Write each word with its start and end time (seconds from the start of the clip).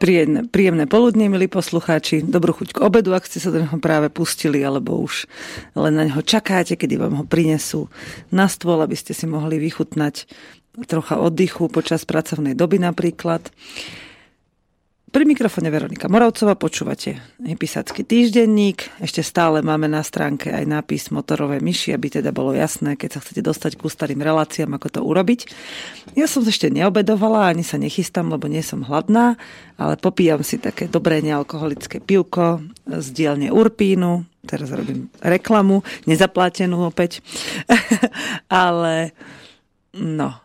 Príjemné, 0.00 0.48
príjemné 0.48 0.88
poludne, 0.88 1.28
milí 1.28 1.44
poslucháči. 1.44 2.24
Dobrú 2.24 2.56
chuť 2.56 2.72
k 2.72 2.80
obedu, 2.80 3.12
ak 3.12 3.28
ste 3.28 3.36
sa 3.36 3.52
do 3.52 3.60
neho 3.60 3.76
práve 3.76 4.08
pustili, 4.08 4.64
alebo 4.64 4.96
už 4.96 5.28
len 5.76 5.92
na 5.92 6.08
neho 6.08 6.24
čakáte, 6.24 6.72
kedy 6.72 6.96
vám 6.96 7.20
ho 7.20 7.24
prinesú 7.28 7.92
na 8.32 8.48
stôl, 8.48 8.80
aby 8.80 8.96
ste 8.96 9.12
si 9.12 9.28
mohli 9.28 9.60
vychutnať 9.60 10.24
trocha 10.88 11.20
oddychu 11.20 11.68
počas 11.68 12.08
pracovnej 12.08 12.56
doby 12.56 12.80
napríklad. 12.80 13.52
Pri 15.10 15.26
mikrofone 15.26 15.74
Veronika 15.74 16.06
Moravcová 16.06 16.54
počúvate 16.54 17.18
Písacký 17.42 18.06
týždenník. 18.06 18.94
Ešte 19.02 19.26
stále 19.26 19.58
máme 19.58 19.90
na 19.90 20.06
stránke 20.06 20.54
aj 20.54 20.62
nápis 20.70 21.10
motorové 21.10 21.58
myši, 21.58 21.90
aby 21.90 22.22
teda 22.22 22.30
bolo 22.30 22.54
jasné, 22.54 22.94
keď 22.94 23.18
sa 23.18 23.22
chcete 23.26 23.42
dostať 23.42 23.72
ku 23.74 23.90
starým 23.90 24.22
reláciám, 24.22 24.70
ako 24.78 24.86
to 24.86 25.00
urobiť. 25.02 25.50
Ja 26.14 26.30
som 26.30 26.46
ešte 26.46 26.70
neobedovala, 26.70 27.50
ani 27.50 27.66
sa 27.66 27.74
nechystám, 27.74 28.30
lebo 28.30 28.46
nie 28.46 28.62
som 28.62 28.86
hladná, 28.86 29.34
ale 29.82 29.98
popíjam 29.98 30.46
si 30.46 30.62
také 30.62 30.86
dobré 30.86 31.18
nealkoholické 31.26 31.98
pivko 31.98 32.62
z 32.86 33.06
dielne 33.10 33.50
Urpínu. 33.50 34.22
Teraz 34.46 34.70
robím 34.70 35.10
reklamu, 35.18 35.82
nezaplatenú 36.06 36.86
opäť. 36.86 37.18
ale 38.46 39.10
no, 39.90 40.38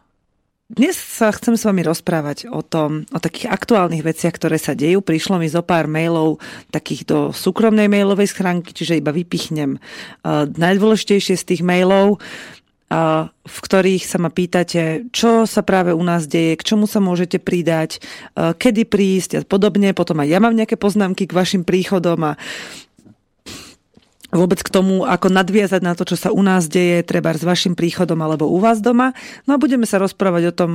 dnes 0.65 0.97
sa 0.97 1.29
chcem 1.29 1.53
s 1.53 1.61
vami 1.61 1.85
rozprávať 1.85 2.49
o 2.49 2.65
tom, 2.65 3.05
o 3.13 3.21
takých 3.21 3.53
aktuálnych 3.53 4.01
veciach, 4.01 4.33
ktoré 4.33 4.57
sa 4.57 4.73
dejú. 4.73 5.05
Prišlo 5.05 5.37
mi 5.37 5.45
zo 5.45 5.61
pár 5.61 5.85
mailov 5.85 6.41
takých 6.73 7.05
do 7.05 7.19
súkromnej 7.29 7.85
mailovej 7.85 8.33
schránky, 8.33 8.73
čiže 8.73 8.97
iba 8.97 9.13
vypichnem 9.13 9.77
uh, 9.77 10.49
najdôležitejšie 10.49 11.37
z 11.37 11.43
tých 11.45 11.61
mailov, 11.61 12.17
uh, 12.17 13.29
v 13.29 13.57
ktorých 13.61 14.09
sa 14.09 14.17
ma 14.17 14.33
pýtate, 14.33 15.05
čo 15.13 15.45
sa 15.45 15.61
práve 15.61 15.93
u 15.93 16.01
nás 16.01 16.25
deje, 16.25 16.57
k 16.57 16.65
čomu 16.65 16.89
sa 16.89 16.97
môžete 16.97 17.37
pridať, 17.37 18.01
uh, 18.33 18.57
kedy 18.57 18.89
prísť 18.89 19.31
a 19.37 19.39
podobne. 19.45 19.93
Potom 19.93 20.17
aj 20.17 20.33
ja 20.33 20.41
mám 20.41 20.57
nejaké 20.57 20.81
poznámky 20.81 21.29
k 21.29 21.37
vašim 21.37 21.61
príchodom 21.61 22.33
a 22.33 22.41
vôbec 24.35 24.59
k 24.59 24.69
tomu, 24.69 25.07
ako 25.07 25.31
nadviazať 25.31 25.81
na 25.81 25.95
to, 25.95 26.03
čo 26.03 26.19
sa 26.19 26.29
u 26.35 26.43
nás 26.43 26.67
deje, 26.67 27.07
treba 27.07 27.31
s 27.31 27.47
vašim 27.47 27.73
príchodom 27.73 28.19
alebo 28.19 28.51
u 28.51 28.59
vás 28.59 28.83
doma. 28.83 29.15
No 29.47 29.55
a 29.55 29.61
budeme 29.61 29.87
sa 29.87 29.97
rozprávať 29.97 30.43
o 30.51 30.53
tom, 30.53 30.71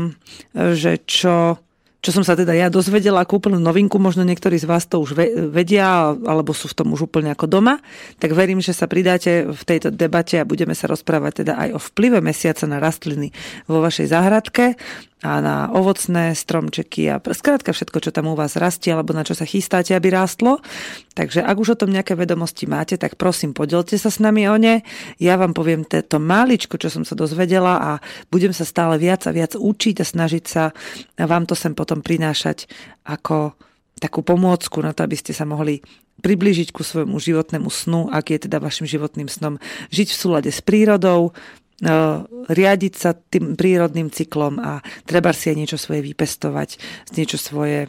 že 0.57 0.99
čo 1.05 1.61
čo 2.01 2.17
som 2.17 2.25
sa 2.25 2.33
teda 2.33 2.57
ja 2.57 2.73
dozvedela 2.73 3.21
ako 3.21 3.45
úplnú 3.45 3.61
novinku, 3.61 4.01
možno 4.01 4.25
niektorí 4.25 4.57
z 4.57 4.65
vás 4.65 4.89
to 4.89 5.05
už 5.05 5.13
vedia, 5.53 6.17
alebo 6.17 6.57
sú 6.57 6.73
v 6.73 6.77
tom 6.81 6.89
už 6.97 7.13
úplne 7.13 7.29
ako 7.29 7.45
doma, 7.45 7.77
tak 8.17 8.33
verím, 8.33 8.65
že 8.65 8.73
sa 8.73 8.89
pridáte 8.89 9.45
v 9.45 9.63
tejto 9.69 9.93
debate 9.93 10.41
a 10.41 10.49
budeme 10.49 10.73
sa 10.73 10.89
rozprávať 10.89 11.45
teda 11.45 11.61
aj 11.61 11.69
o 11.77 11.81
vplyve 11.93 12.25
mesiaca 12.25 12.65
na 12.65 12.81
rastliny 12.81 13.37
vo 13.69 13.85
vašej 13.85 14.17
záhradke 14.17 14.81
a 15.21 15.45
na 15.45 15.57
ovocné 15.69 16.33
stromčeky 16.33 17.13
a 17.13 17.21
skrátka 17.21 17.77
všetko, 17.77 17.99
čo 18.01 18.11
tam 18.11 18.33
u 18.33 18.35
vás 18.35 18.57
rastie 18.57 18.93
alebo 18.97 19.13
na 19.13 19.21
čo 19.21 19.37
sa 19.37 19.45
chystáte, 19.45 19.93
aby 19.93 20.09
rástlo. 20.09 20.65
Takže 21.13 21.45
ak 21.45 21.57
už 21.61 21.77
o 21.77 21.81
tom 21.85 21.93
nejaké 21.93 22.17
vedomosti 22.17 22.65
máte, 22.65 22.97
tak 22.97 23.21
prosím, 23.21 23.53
podielte 23.53 24.01
sa 24.01 24.09
s 24.09 24.17
nami 24.17 24.49
o 24.49 24.57
ne. 24.57 24.81
Ja 25.21 25.37
vám 25.37 25.53
poviem 25.53 25.85
to 25.85 26.17
máličko, 26.17 26.81
čo 26.81 26.89
som 26.89 27.05
sa 27.05 27.13
dozvedela 27.13 27.77
a 27.77 27.91
budem 28.33 28.57
sa 28.57 28.65
stále 28.65 28.97
viac 28.97 29.29
a 29.29 29.35
viac 29.37 29.53
učiť 29.53 30.01
a 30.01 30.09
snažiť 30.09 30.45
sa 30.49 30.73
vám 31.21 31.45
to 31.45 31.53
sem 31.53 31.77
potom 31.77 32.01
prinášať 32.01 32.65
ako 33.05 33.53
takú 34.01 34.25
pomôcku 34.25 34.81
na 34.81 34.97
to, 34.97 35.05
aby 35.05 35.21
ste 35.21 35.37
sa 35.37 35.45
mohli 35.45 35.85
priblížiť 36.21 36.73
ku 36.73 36.85
svojmu 36.85 37.17
životnému 37.17 37.69
snu, 37.73 38.13
ak 38.13 38.33
je 38.33 38.39
teda 38.49 38.61
vašim 38.61 38.85
životným 38.85 39.29
snom 39.29 39.57
žiť 39.89 40.09
v 40.13 40.21
súlade 40.21 40.51
s 40.53 40.61
prírodou, 40.61 41.33
riadiť 41.81 42.95
sa 42.95 43.17
tým 43.17 43.57
prírodným 43.57 44.13
cyklom 44.13 44.61
a 44.61 44.85
treba 45.09 45.33
si 45.33 45.49
aj 45.49 45.57
niečo 45.57 45.79
svoje 45.81 46.05
vypestovať, 46.13 46.77
niečo 47.17 47.41
svoje 47.41 47.89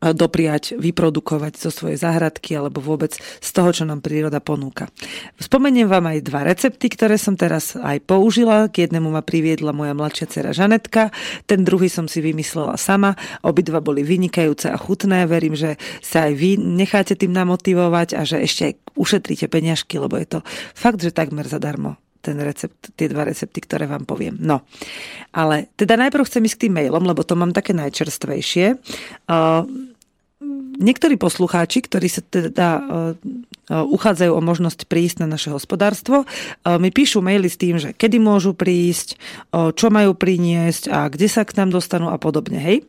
dopriať, 0.00 0.80
vyprodukovať 0.80 1.60
zo 1.60 1.68
svojej 1.68 2.00
záhradky 2.00 2.56
alebo 2.56 2.80
vôbec 2.80 3.12
z 3.20 3.50
toho, 3.52 3.68
čo 3.68 3.84
nám 3.84 4.00
príroda 4.00 4.40
ponúka. 4.40 4.88
Spomeniem 5.36 5.92
vám 5.92 6.08
aj 6.08 6.24
dva 6.24 6.48
recepty, 6.48 6.88
ktoré 6.88 7.20
som 7.20 7.36
teraz 7.36 7.76
aj 7.76 8.00
použila. 8.08 8.72
K 8.72 8.88
jednému 8.88 9.12
ma 9.12 9.20
priviedla 9.20 9.76
moja 9.76 9.92
mladšia 9.92 10.26
dcera 10.32 10.56
Žanetka, 10.56 11.12
ten 11.44 11.68
druhý 11.68 11.92
som 11.92 12.08
si 12.08 12.24
vymyslela 12.24 12.80
sama. 12.80 13.12
Obidva 13.44 13.84
boli 13.84 14.08
vynikajúce 14.08 14.72
a 14.72 14.80
chutné. 14.80 15.28
Verím, 15.28 15.52
že 15.52 15.76
sa 16.00 16.32
aj 16.32 16.32
vy 16.32 16.56
necháte 16.56 17.12
tým 17.12 17.36
namotivovať 17.36 18.16
a 18.16 18.24
že 18.24 18.40
ešte 18.40 18.80
ušetríte 18.96 19.52
peňažky, 19.52 20.00
lebo 20.00 20.16
je 20.16 20.28
to 20.32 20.38
fakt, 20.72 21.04
že 21.04 21.12
takmer 21.12 21.44
zadarmo 21.44 22.00
ten 22.26 22.42
recept, 22.42 22.90
tie 22.98 23.06
dva 23.06 23.22
recepty, 23.22 23.62
ktoré 23.62 23.86
vám 23.86 24.02
poviem. 24.02 24.34
No, 24.42 24.66
ale 25.30 25.70
teda 25.78 25.94
najprv 25.94 26.26
chcem 26.26 26.42
ísť 26.42 26.56
k 26.58 26.62
tým 26.66 26.74
mailom, 26.82 27.06
lebo 27.06 27.22
to 27.22 27.38
mám 27.38 27.54
také 27.54 27.70
najčerstvejšie. 27.70 28.74
Uh, 29.30 29.62
niektorí 30.82 31.14
poslucháči, 31.14 31.86
ktorí 31.86 32.10
sa 32.10 32.26
teda 32.26 32.68
uh, 32.76 32.84
uchádzajú 33.70 34.32
o 34.34 34.42
možnosť 34.42 34.90
prísť 34.90 35.22
na 35.22 35.30
naše 35.30 35.54
hospodárstvo, 35.54 36.26
uh, 36.26 36.78
mi 36.82 36.90
píšu 36.90 37.22
maily 37.22 37.46
s 37.46 37.56
tým, 37.56 37.78
že 37.78 37.94
kedy 37.94 38.18
môžu 38.18 38.58
prísť, 38.58 39.14
uh, 39.54 39.70
čo 39.70 39.94
majú 39.94 40.18
priniesť 40.18 40.90
a 40.90 41.06
kde 41.06 41.30
sa 41.30 41.46
k 41.46 41.54
nám 41.62 41.70
dostanú 41.70 42.10
a 42.10 42.18
podobne. 42.18 42.58
Hej? 42.58 42.82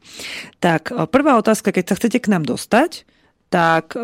Tak 0.58 0.90
prvá 1.14 1.38
otázka, 1.38 1.70
keď 1.70 1.94
sa 1.94 1.98
chcete 2.02 2.18
k 2.26 2.32
nám 2.34 2.44
dostať, 2.44 3.06
tak 3.48 3.96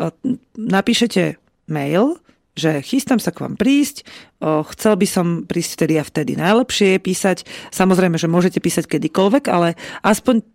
napíšete 0.56 1.36
mail 1.68 2.16
že 2.54 2.80
chystám 2.86 3.18
sa 3.18 3.34
k 3.34 3.42
vám 3.42 3.58
prísť, 3.58 4.06
chcel 4.42 4.94
by 4.94 5.06
som 5.10 5.26
prísť 5.42 5.70
vtedy 5.74 5.94
a 5.98 6.06
vtedy. 6.06 6.38
Najlepšie 6.38 6.94
je 6.94 7.00
písať, 7.02 7.38
samozrejme, 7.74 8.14
že 8.14 8.30
môžete 8.30 8.62
písať 8.62 8.86
kedykoľvek, 8.86 9.44
ale 9.50 9.74
aspoň 10.06 10.46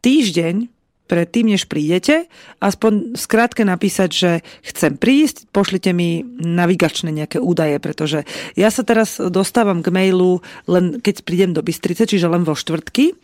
týždeň 0.00 0.79
predtým, 1.10 1.50
než 1.50 1.66
prídete, 1.66 2.30
aspoň 2.62 3.18
skrátke 3.18 3.66
napísať, 3.66 4.10
že 4.14 4.30
chcem 4.62 4.94
prísť, 4.94 5.50
pošlite 5.50 5.90
mi 5.90 6.22
navigačné 6.38 7.10
nejaké 7.10 7.42
údaje, 7.42 7.82
pretože 7.82 8.22
ja 8.54 8.70
sa 8.70 8.86
teraz 8.86 9.18
dostávam 9.18 9.82
k 9.82 9.90
mailu 9.90 10.38
len 10.70 11.02
keď 11.02 11.26
prídem 11.26 11.50
do 11.50 11.66
Bystrice, 11.66 12.06
čiže 12.06 12.30
len 12.30 12.46
vo 12.46 12.54
štvrtky 12.54 13.18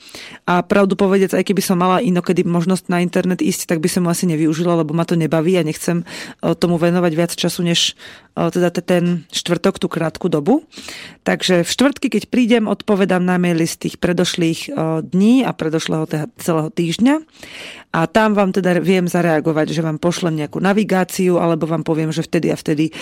a 0.50 0.66
pravdu 0.66 0.98
povedec, 0.98 1.30
aj 1.30 1.47
keby 1.47 1.62
som 1.62 1.78
mala 1.78 2.02
inokedy 2.02 2.42
možnosť 2.42 2.91
na 2.91 2.98
internet 2.98 3.38
ísť, 3.38 3.70
tak 3.70 3.78
by 3.78 3.86
som 3.86 4.03
mu 4.03 4.10
asi 4.10 4.26
nevyužila, 4.26 4.82
lebo 4.82 4.91
ma 4.91 5.06
to 5.06 5.14
nebaví 5.14 5.54
a 5.54 5.62
nechcem 5.62 6.03
tomu 6.58 6.74
venovať 6.82 7.12
viac 7.14 7.32
času, 7.38 7.62
než 7.62 7.94
teda 8.36 8.68
ten 8.68 9.24
štvrtok, 9.33 9.78
tú 9.80 9.88
krátku 9.88 10.28
dobu. 10.28 10.66
Takže 11.22 11.65
v 11.65 11.71
štvrtky, 11.71 12.06
keď 12.12 12.22
prídem, 12.28 12.65
odpovedám 12.68 13.24
na 13.24 13.38
maily 13.38 13.65
z 13.65 13.88
tých 13.88 13.97
predošlých 13.97 14.74
dní 15.09 15.47
a 15.47 15.56
predošlého 15.56 16.04
celého 16.36 16.68
týždňa 16.68 17.24
a 17.94 18.04
tam 18.10 18.36
vám 18.36 18.52
teda 18.52 18.78
viem 18.82 19.08
zareagovať, 19.08 19.72
že 19.72 19.84
vám 19.84 19.96
pošlem 19.96 20.36
nejakú 20.38 20.60
navigáciu 20.60 21.40
alebo 21.40 21.64
vám 21.64 21.82
poviem, 21.82 22.12
že 22.12 22.26
vtedy 22.26 22.52
a 22.52 22.56
vtedy 22.56 22.92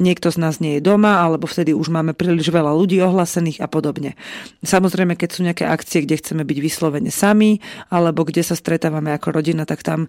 niekto 0.00 0.32
z 0.32 0.38
nás 0.40 0.58
nie 0.58 0.78
je 0.78 0.84
doma 0.84 1.20
alebo 1.22 1.44
vtedy 1.44 1.76
už 1.76 1.92
máme 1.92 2.16
príliš 2.16 2.48
veľa 2.48 2.72
ľudí 2.72 3.00
ohlasených 3.02 3.60
a 3.60 3.68
podobne. 3.68 4.16
Samozrejme, 4.64 5.14
keď 5.16 5.28
sú 5.28 5.40
nejaké 5.44 5.64
akcie, 5.68 6.04
kde 6.04 6.20
chceme 6.20 6.42
byť 6.44 6.58
vyslovene 6.60 7.12
sami 7.12 7.60
alebo 7.92 8.24
kde 8.24 8.42
sa 8.46 8.56
stretávame 8.56 9.12
ako 9.12 9.40
rodina, 9.40 9.68
tak 9.68 9.84
tam 9.84 10.08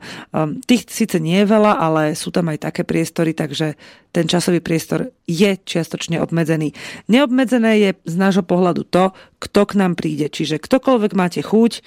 tých 0.65 0.87
síce 0.87 1.19
nie 1.19 1.43
je 1.43 1.51
veľa, 1.51 1.77
ale 1.77 2.01
sú 2.15 2.31
tam 2.31 2.51
aj 2.51 2.71
také 2.71 2.81
priestory, 2.87 3.35
takže 3.35 3.75
ten 4.11 4.27
časový 4.27 4.59
priestor 4.59 5.07
je 5.23 5.55
čiastočne 5.55 6.19
obmedzený. 6.19 6.75
Neobmedzené 7.07 7.71
je 7.79 7.89
z 8.03 8.15
nášho 8.19 8.43
pohľadu 8.43 8.83
to, 8.83 9.15
kto 9.39 9.61
k 9.63 9.73
nám 9.79 9.95
príde. 9.95 10.27
Čiže 10.27 10.59
ktokoľvek 10.59 11.11
máte 11.15 11.39
chuť, 11.39 11.79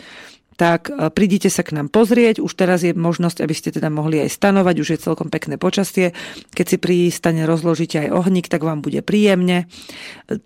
tak 0.54 0.90
e, 0.90 1.10
prídite 1.10 1.50
sa 1.50 1.66
k 1.66 1.74
nám 1.74 1.90
pozrieť. 1.90 2.38
Už 2.38 2.54
teraz 2.54 2.86
je 2.86 2.94
možnosť, 2.94 3.42
aby 3.42 3.54
ste 3.54 3.74
teda 3.74 3.90
mohli 3.90 4.22
aj 4.22 4.30
stanovať, 4.30 4.74
už 4.80 4.88
je 4.94 5.04
celkom 5.04 5.28
pekné 5.28 5.58
počasie. 5.58 6.14
Keď 6.54 6.66
si 6.66 6.76
pri 6.78 7.10
stane 7.10 7.42
rozložíte 7.44 8.06
aj 8.06 8.14
ohník, 8.14 8.46
tak 8.46 8.62
vám 8.62 8.80
bude 8.82 9.02
príjemne. 9.02 9.66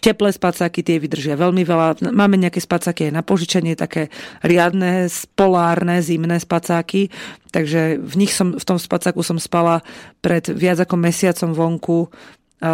Teplé 0.01 0.33
spacáky 0.33 0.81
tie 0.81 0.97
vydržia 0.97 1.37
veľmi 1.37 1.63
veľa. 1.63 2.09
Máme 2.13 2.41
nejaké 2.41 2.61
spacáky 2.61 3.13
aj 3.13 3.13
na 3.13 3.23
požičanie, 3.23 3.77
také 3.77 4.09
riadne, 4.41 5.13
polárne, 5.37 6.01
zimné 6.01 6.41
spacáky. 6.41 7.13
Takže 7.53 8.01
v 8.01 8.15
nich 8.17 8.33
som, 8.33 8.57
v 8.57 8.65
tom 8.65 8.77
spacáku 8.81 9.21
som 9.25 9.41
spala 9.41 9.81
pred 10.21 10.45
viac 10.53 10.81
ako 10.85 11.01
mesiacom 11.01 11.51
vonku 11.53 11.99
e, 12.05 12.09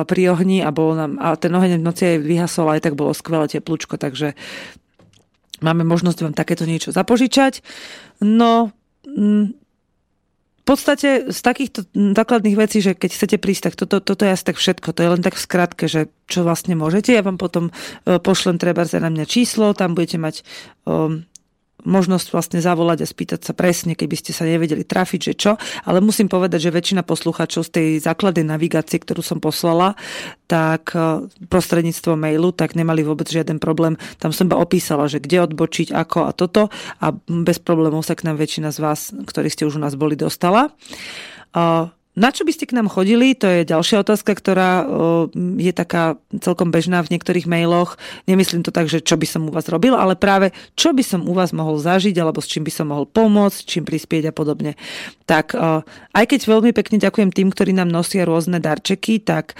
pri 0.07 0.23
ohni 0.35 0.63
a, 0.63 0.75
bolo 0.75 0.99
nám, 0.99 1.19
a 1.19 1.35
ten 1.39 1.55
oheň 1.55 1.79
v 1.79 1.87
noci 1.87 2.03
aj 2.15 2.19
vyhasol, 2.23 2.67
aj 2.75 2.83
tak 2.91 2.95
bolo 2.99 3.15
skvelé 3.15 3.47
teplúčko, 3.47 3.99
takže 3.99 4.35
máme 5.65 5.89
možnosť 5.89 6.29
vám 6.29 6.35
takéto 6.37 6.69
niečo 6.69 6.93
zapožičať. 6.93 7.65
No, 8.21 8.77
mm, 9.09 9.57
v 10.65 10.73
podstate 10.73 11.29
z 11.29 11.41
takýchto 11.45 11.85
základných 11.93 12.57
vecí, 12.57 12.81
že 12.81 12.97
keď 12.97 13.11
chcete 13.13 13.37
prísť, 13.37 13.63
tak 13.69 13.75
toto, 13.77 14.01
toto 14.01 14.25
je 14.25 14.33
asi 14.33 14.49
tak 14.49 14.57
všetko. 14.57 14.97
To 14.97 15.01
je 15.05 15.13
len 15.13 15.21
tak 15.21 15.37
v 15.37 15.45
skratke, 15.45 15.85
že 15.93 16.09
čo 16.25 16.41
vlastne 16.41 16.73
môžete. 16.73 17.13
Ja 17.13 17.21
vám 17.21 17.37
potom 17.37 17.69
e, 17.69 18.17
pošlem 18.17 18.57
treba 18.57 18.89
na 18.89 19.13
mňa 19.13 19.29
číslo, 19.29 19.77
tam 19.77 19.93
budete 19.93 20.17
mať 20.17 20.41
um, 20.89 21.29
možnosť 21.85 22.27
vlastne 22.33 22.61
zavolať 22.61 23.05
a 23.05 23.07
spýtať 23.07 23.41
sa 23.45 23.53
presne, 23.53 23.93
keby 23.95 24.17
ste 24.17 24.33
sa 24.33 24.49
nevedeli 24.49 24.83
trafiť, 24.83 25.21
že 25.21 25.35
čo. 25.37 25.53
Ale 25.85 26.01
musím 26.01 26.27
povedať, 26.27 26.69
že 26.69 26.75
väčšina 26.75 27.05
poslucháčov 27.05 27.63
z 27.69 27.71
tej 27.71 27.89
základnej 28.01 28.49
navigácie, 28.49 28.99
ktorú 28.99 29.21
som 29.21 29.39
poslala, 29.39 29.95
tak 30.49 30.97
e, 30.97 31.29
prostredníctvom 31.49 32.17
mailu, 32.17 32.51
tak 32.51 32.75
nemali 32.75 33.05
vôbec 33.05 33.29
žiaden 33.29 33.61
problém. 33.61 34.01
Tam 34.19 34.33
som 34.33 34.49
iba 34.49 34.59
opísala, 34.59 35.07
že 35.07 35.21
kde 35.21 35.45
odbočiť, 35.45 35.93
ako 35.93 36.19
a 36.27 36.33
toto 36.33 36.73
a 37.01 37.07
bez 37.29 37.61
problémov 37.61 38.03
sa 38.03 38.17
k 38.17 38.27
nám 38.27 38.41
väčšina 38.41 38.73
z 38.73 38.79
vás, 38.81 39.13
ktorí 39.13 39.49
ste 39.53 39.69
už 39.69 39.79
u 39.79 39.85
nás 39.85 39.95
boli, 39.95 40.17
dostala. 40.17 40.73
Na 42.15 42.31
čo 42.31 42.47
by 42.47 42.55
ste 42.55 42.71
k 42.71 42.79
nám 42.79 42.87
chodili? 42.87 43.35
To 43.43 43.51
je 43.51 43.67
ďalšia 43.67 44.07
otázka, 44.07 44.39
ktorá 44.39 44.87
je 45.35 45.73
taká 45.75 46.15
celkom 46.39 46.71
bežná 46.71 47.03
v 47.03 47.11
niektorých 47.11 47.51
mailoch. 47.51 47.99
Nemyslím 48.31 48.63
to 48.63 48.71
tak, 48.71 48.87
že 48.87 49.03
čo 49.03 49.19
by 49.19 49.27
som 49.27 49.51
u 49.51 49.51
vás 49.51 49.67
robil, 49.67 49.99
ale 49.99 50.15
práve 50.15 50.55
čo 50.79 50.95
by 50.95 51.03
som 51.03 51.27
u 51.27 51.35
vás 51.35 51.51
mohol 51.51 51.75
zažiť, 51.75 52.15
alebo 52.23 52.39
s 52.39 52.47
čím 52.47 52.63
by 52.63 52.71
som 52.71 52.95
mohol 52.95 53.11
pomôcť, 53.11 53.67
čím 53.67 53.83
prispieť 53.83 54.31
a 54.31 54.33
podobne. 54.33 54.79
Tak 55.27 55.59
aj 56.15 56.25
keď 56.31 56.41
veľmi 56.47 56.71
pekne 56.71 57.03
ďakujem 57.03 57.35
tým, 57.35 57.51
ktorí 57.51 57.75
nám 57.75 57.91
nosia 57.91 58.23
rôzne 58.23 58.63
darčeky, 58.63 59.19
tak 59.19 59.59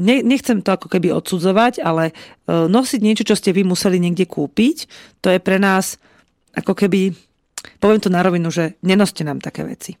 nechcem 0.00 0.64
to 0.64 0.70
ako 0.72 0.88
keby 0.88 1.12
odsudzovať, 1.12 1.84
ale 1.84 2.16
nosiť 2.48 3.00
niečo, 3.04 3.28
čo 3.28 3.36
ste 3.36 3.52
vy 3.52 3.68
museli 3.68 4.00
niekde 4.00 4.24
kúpiť, 4.24 4.88
to 5.20 5.28
je 5.28 5.44
pre 5.44 5.60
nás 5.60 6.00
ako 6.56 6.72
keby, 6.72 7.12
poviem 7.84 8.00
to 8.00 8.08
na 8.08 8.24
rovinu, 8.24 8.48
že 8.48 8.80
nenoste 8.80 9.28
nám 9.28 9.44
také 9.44 9.60
veci. 9.68 10.00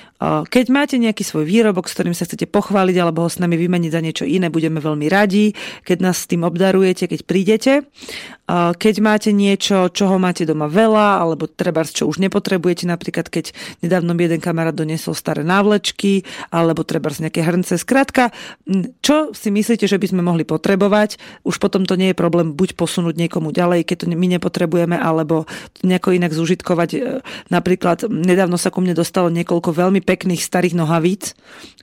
Keď 0.21 0.65
máte 0.69 1.01
nejaký 1.01 1.25
svoj 1.25 1.49
výrobok, 1.49 1.89
s 1.89 1.97
ktorým 1.97 2.13
sa 2.13 2.29
chcete 2.29 2.45
pochváliť 2.45 2.95
alebo 3.01 3.25
ho 3.25 3.29
s 3.29 3.41
nami 3.41 3.57
vymeniť 3.57 3.89
za 3.89 4.05
niečo 4.05 4.25
iné, 4.29 4.53
budeme 4.53 4.77
veľmi 4.77 5.09
radi, 5.09 5.57
keď 5.81 5.97
nás 5.97 6.21
s 6.21 6.29
tým 6.29 6.45
obdarujete, 6.45 7.09
keď 7.09 7.19
prídete. 7.25 7.73
Keď 8.51 8.95
máte 8.99 9.31
niečo, 9.31 9.87
čoho 9.89 10.19
máte 10.19 10.43
doma 10.43 10.67
veľa, 10.67 11.23
alebo 11.23 11.47
treba, 11.47 11.87
čo 11.87 12.05
už 12.05 12.19
nepotrebujete, 12.19 12.83
napríklad 12.83 13.31
keď 13.31 13.55
nedávno 13.79 14.11
jeden 14.19 14.43
kamarát 14.43 14.75
doniesol 14.75 15.15
staré 15.15 15.41
návlečky, 15.41 16.27
alebo 16.51 16.83
treba 16.83 17.09
z 17.09 17.25
nejaké 17.25 17.47
hrnce. 17.47 17.79
Skrátka, 17.79 18.35
čo 18.99 19.31
si 19.31 19.49
myslíte, 19.49 19.87
že 19.87 19.95
by 19.95 20.07
sme 20.11 20.21
mohli 20.21 20.43
potrebovať, 20.43 21.15
už 21.47 21.63
potom 21.63 21.87
to 21.87 21.95
nie 21.95 22.11
je 22.11 22.19
problém 22.19 22.51
buď 22.51 22.75
posunúť 22.75 23.15
niekomu 23.15 23.55
ďalej, 23.55 23.87
keď 23.87 24.03
to 24.03 24.05
my 24.11 24.27
nepotrebujeme, 24.37 24.99
alebo 24.99 25.47
nejako 25.81 26.11
inak 26.11 26.35
zužitkovať. 26.35 26.89
E, 26.91 26.99
napríklad 27.49 28.11
nedávno 28.11 28.59
sa 28.59 28.67
ku 28.67 28.83
mne 28.83 28.93
dostalo 28.93 29.31
niekoľko 29.31 29.71
veľmi 29.71 30.03
pekných 30.11 30.43
starých 30.43 30.75
nohavíc, 30.75 31.31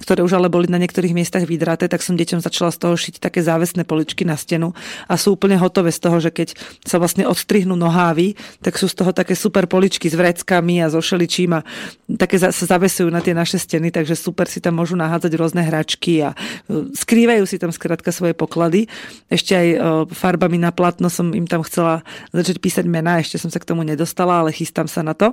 ktoré 0.05 0.21
už 0.21 0.37
ale 0.37 0.53
boli 0.53 0.69
na 0.69 0.77
niektorých 0.77 1.17
miestach 1.17 1.49
vydraté, 1.49 1.89
tak 1.89 2.05
som 2.05 2.13
deťom 2.13 2.45
začala 2.45 2.69
z 2.69 2.79
toho 2.85 2.93
šiť 2.93 3.25
také 3.25 3.41
závesné 3.41 3.89
poličky 3.89 4.29
na 4.29 4.37
stenu 4.37 4.77
a 5.09 5.17
sú 5.17 5.33
úplne 5.33 5.57
hotové 5.57 5.89
z 5.89 6.01
toho, 6.05 6.21
že 6.21 6.29
keď 6.29 6.53
sa 6.85 7.01
vlastne 7.01 7.25
odstrihnú 7.25 7.73
nohávy, 7.73 8.37
tak 8.61 8.77
sú 8.77 8.85
z 8.85 9.01
toho 9.01 9.17
také 9.17 9.33
super 9.33 9.65
poličky 9.65 10.13
s 10.13 10.15
vreckami 10.15 10.85
a 10.85 10.93
so 10.93 11.01
šeličím 11.01 11.57
a 11.57 11.65
také 12.21 12.37
sa 12.37 12.53
zavesujú 12.53 13.09
na 13.09 13.25
tie 13.25 13.33
naše 13.33 13.57
steny, 13.57 13.89
takže 13.89 14.13
super 14.13 14.45
si 14.45 14.61
tam 14.61 14.77
môžu 14.77 14.93
nahádzať 15.01 15.33
rôzne 15.41 15.65
hračky 15.65 16.21
a 16.21 16.37
e, 16.69 16.93
skrývajú 16.93 17.49
si 17.49 17.57
tam 17.57 17.73
skrátka 17.73 18.13
svoje 18.13 18.37
poklady. 18.37 18.93
Ešte 19.33 19.57
aj 19.57 19.69
e, 19.73 19.77
farbami 20.13 20.61
na 20.61 20.69
platno 20.69 21.09
som 21.09 21.33
im 21.33 21.49
tam 21.49 21.65
chcela 21.65 22.05
začať 22.37 22.61
písať 22.61 22.85
mená, 22.85 23.25
ešte 23.25 23.41
som 23.41 23.49
sa 23.49 23.57
k 23.57 23.69
tomu 23.73 23.89
nedostala, 23.89 24.45
ale 24.45 24.53
chystám 24.53 24.85
sa 24.85 25.01
na 25.01 25.17
to. 25.17 25.33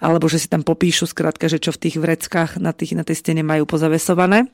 Alebo 0.00 0.24
že 0.24 0.40
si 0.40 0.48
tam 0.48 0.64
popíšu 0.64 1.04
skrátka, 1.10 1.50
že 1.50 1.60
čo 1.60 1.74
v 1.74 1.82
tých 1.84 1.96
vreckách 2.00 2.29
deckách 2.30 2.62
na, 2.62 2.70
tých, 2.70 2.94
na 2.94 3.02
tej 3.02 3.18
stene 3.18 3.42
majú 3.42 3.66
pozavesované. 3.66 4.46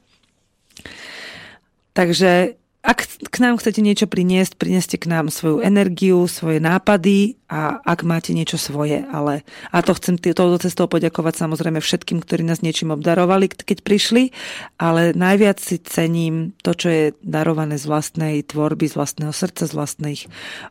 Takže 1.93 2.57
ak 2.87 3.03
k 3.35 3.37
nám 3.43 3.59
chcete 3.59 3.83
niečo 3.83 4.07
priniesť, 4.07 4.55
prineste 4.55 4.95
k 4.95 5.11
nám 5.11 5.27
svoju 5.29 5.59
energiu, 5.59 6.23
svoje 6.31 6.63
nápady 6.63 7.35
a 7.51 7.83
ak 7.83 8.07
máte 8.07 8.31
niečo 8.31 8.63
svoje. 8.63 9.03
Ale, 9.11 9.43
a 9.75 9.83
to 9.83 9.91
chcem 9.99 10.15
touto 10.23 10.63
cestou 10.63 10.87
poďakovať 10.87 11.35
samozrejme 11.35 11.83
všetkým, 11.83 12.23
ktorí 12.23 12.47
nás 12.47 12.63
niečím 12.63 12.95
obdarovali, 12.95 13.51
keď 13.51 13.83
prišli, 13.83 14.31
ale 14.79 15.11
najviac 15.19 15.59
si 15.59 15.83
cením 15.83 16.55
to, 16.63 16.79
čo 16.79 16.89
je 16.89 17.05
darované 17.27 17.75
z 17.75 17.91
vlastnej 17.91 18.47
tvorby, 18.47 18.87
z 18.87 18.95
vlastného 18.95 19.35
srdca, 19.35 19.67
z 19.67 19.73
vlastných 19.75 20.21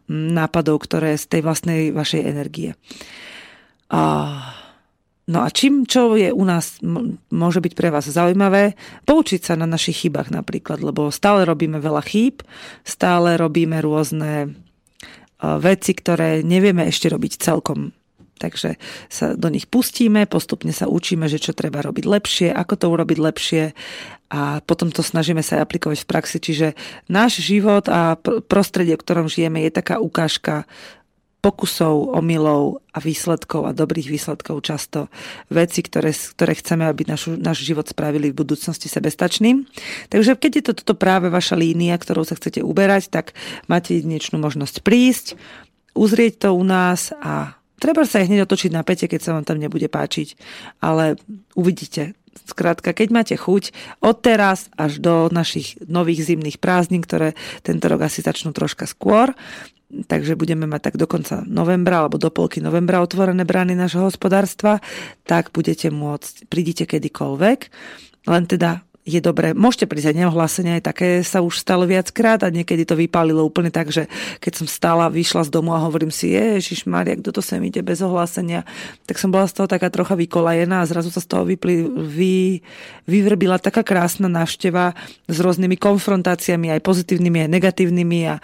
nápadov, 0.08 0.88
ktoré 0.88 1.20
z 1.20 1.26
tej 1.28 1.42
vlastnej 1.44 1.92
vašej 1.92 2.22
energie. 2.24 2.80
A 3.92 4.02
No 5.26 5.42
a 5.42 5.50
čím, 5.50 5.90
čo 5.90 6.14
je 6.14 6.30
u 6.30 6.46
nás, 6.46 6.78
môže 7.34 7.58
byť 7.58 7.74
pre 7.74 7.90
vás 7.90 8.06
zaujímavé, 8.06 8.78
poučiť 9.10 9.42
sa 9.42 9.54
na 9.58 9.66
našich 9.66 10.06
chybách 10.06 10.30
napríklad, 10.30 10.86
lebo 10.86 11.10
stále 11.10 11.50
robíme 11.50 11.82
veľa 11.82 12.06
chýb, 12.06 12.46
stále 12.86 13.34
robíme 13.34 13.82
rôzne 13.82 14.32
e, 14.46 14.48
veci, 15.42 15.98
ktoré 15.98 16.46
nevieme 16.46 16.86
ešte 16.86 17.10
robiť 17.10 17.42
celkom. 17.42 17.90
Takže 18.36 18.78
sa 19.10 19.34
do 19.34 19.50
nich 19.50 19.66
pustíme, 19.66 20.30
postupne 20.30 20.70
sa 20.76 20.86
učíme, 20.86 21.26
že 21.26 21.42
čo 21.42 21.58
treba 21.58 21.82
robiť 21.82 22.06
lepšie, 22.06 22.48
ako 22.54 22.74
to 22.78 22.86
urobiť 22.92 23.18
lepšie 23.18 23.64
a 24.30 24.60
potom 24.62 24.92
to 24.92 25.00
snažíme 25.02 25.40
sa 25.40 25.64
aplikovať 25.64 26.04
v 26.04 26.10
praxi. 26.10 26.38
Čiže 26.44 26.68
náš 27.08 27.40
život 27.42 27.88
a 27.88 28.20
prostredie, 28.46 29.00
v 29.00 29.04
ktorom 29.08 29.32
žijeme, 29.32 29.64
je 29.64 29.72
taká 29.74 30.04
ukážka 30.04 30.68
pokusov, 31.46 32.18
omylov 32.18 32.82
a 32.90 32.98
výsledkov 32.98 33.70
a 33.70 33.78
dobrých 33.78 34.10
výsledkov 34.10 34.66
často 34.66 35.14
veci, 35.54 35.86
ktoré, 35.86 36.10
ktoré 36.10 36.58
chceme, 36.58 36.90
aby 36.90 37.06
našu, 37.06 37.38
náš 37.38 37.62
život 37.62 37.86
spravili 37.86 38.34
v 38.34 38.42
budúcnosti 38.42 38.90
sebestačným. 38.90 39.70
Takže 40.10 40.42
keď 40.42 40.52
je 40.58 40.64
to 40.66 40.74
toto 40.82 40.98
práve 40.98 41.30
vaša 41.30 41.54
línia, 41.54 41.94
ktorou 42.02 42.26
sa 42.26 42.34
chcete 42.34 42.66
uberať, 42.66 43.14
tak 43.14 43.38
máte 43.70 43.94
jedinečnú 43.94 44.42
možnosť 44.42 44.82
prísť, 44.82 45.38
uzrieť 45.94 46.50
to 46.50 46.58
u 46.58 46.66
nás 46.66 47.14
a 47.22 47.54
treba 47.78 48.10
sa 48.10 48.26
aj 48.26 48.34
hneď 48.34 48.50
otočiť 48.50 48.72
na 48.74 48.82
pete, 48.82 49.06
keď 49.06 49.22
sa 49.22 49.38
vám 49.38 49.46
tam 49.46 49.62
nebude 49.62 49.86
páčiť, 49.86 50.34
ale 50.82 51.22
uvidíte, 51.54 52.18
Skrátka, 52.36 52.92
keď 52.92 53.10
máte 53.16 53.36
chuť, 53.40 53.72
od 54.04 54.20
teraz 54.20 54.68
až 54.76 55.00
do 55.00 55.32
našich 55.32 55.80
nových 55.88 56.28
zimných 56.28 56.60
prázdnin, 56.60 57.00
ktoré 57.00 57.32
tento 57.64 57.88
rok 57.88 58.12
asi 58.12 58.20
začnú 58.20 58.52
troška 58.52 58.84
skôr, 58.92 59.32
takže 60.04 60.38
budeme 60.38 60.70
mať 60.70 60.92
tak 60.92 60.96
do 61.00 61.08
konca 61.10 61.42
novembra 61.48 62.04
alebo 62.06 62.20
do 62.22 62.30
polky 62.30 62.62
novembra 62.62 63.02
otvorené 63.02 63.48
brány 63.48 63.74
nášho 63.74 64.06
hospodárstva, 64.06 64.84
tak 65.24 65.56
budete 65.56 65.90
môcť, 65.90 66.52
prídite 66.52 66.84
kedykoľvek, 66.86 67.60
len 68.30 68.44
teda 68.46 68.85
je 69.06 69.22
dobré, 69.22 69.54
môžete 69.54 69.86
prísť 69.86 70.12
aj 70.12 70.18
neohlásenia, 70.18 70.82
aj 70.82 70.84
také 70.90 71.10
sa 71.22 71.46
už 71.46 71.62
stalo 71.62 71.86
viackrát 71.86 72.42
a 72.42 72.50
niekedy 72.50 72.90
to 72.90 72.98
vypálilo 72.98 73.46
úplne 73.46 73.70
tak, 73.70 73.94
že 73.94 74.10
keď 74.42 74.54
som 74.58 74.68
stála, 74.68 75.14
vyšla 75.14 75.46
z 75.46 75.54
domu 75.54 75.78
a 75.78 75.86
hovorím 75.86 76.10
si, 76.10 76.34
Ježiš 76.34 76.90
Maria, 76.90 77.14
kto 77.14 77.30
to 77.30 77.42
sem 77.46 77.62
ide 77.62 77.86
bez 77.86 78.02
ohlásenia, 78.02 78.66
tak 79.06 79.22
som 79.22 79.30
bola 79.30 79.46
z 79.46 79.62
toho 79.62 79.70
taká 79.70 79.94
trocha 79.94 80.18
vykolajená 80.18 80.82
a 80.82 80.90
zrazu 80.90 81.14
sa 81.14 81.22
z 81.22 81.30
toho 81.30 81.46
vypli, 81.46 81.86
vy, 81.86 82.66
vyvrbila 83.06 83.62
taká 83.62 83.86
krásna 83.86 84.26
návšteva 84.26 84.98
s 85.30 85.38
rôznymi 85.38 85.78
konfrontáciami, 85.78 86.74
aj 86.74 86.82
pozitívnymi, 86.82 87.46
aj 87.46 87.54
negatívnymi 87.54 88.20
a 88.26 88.36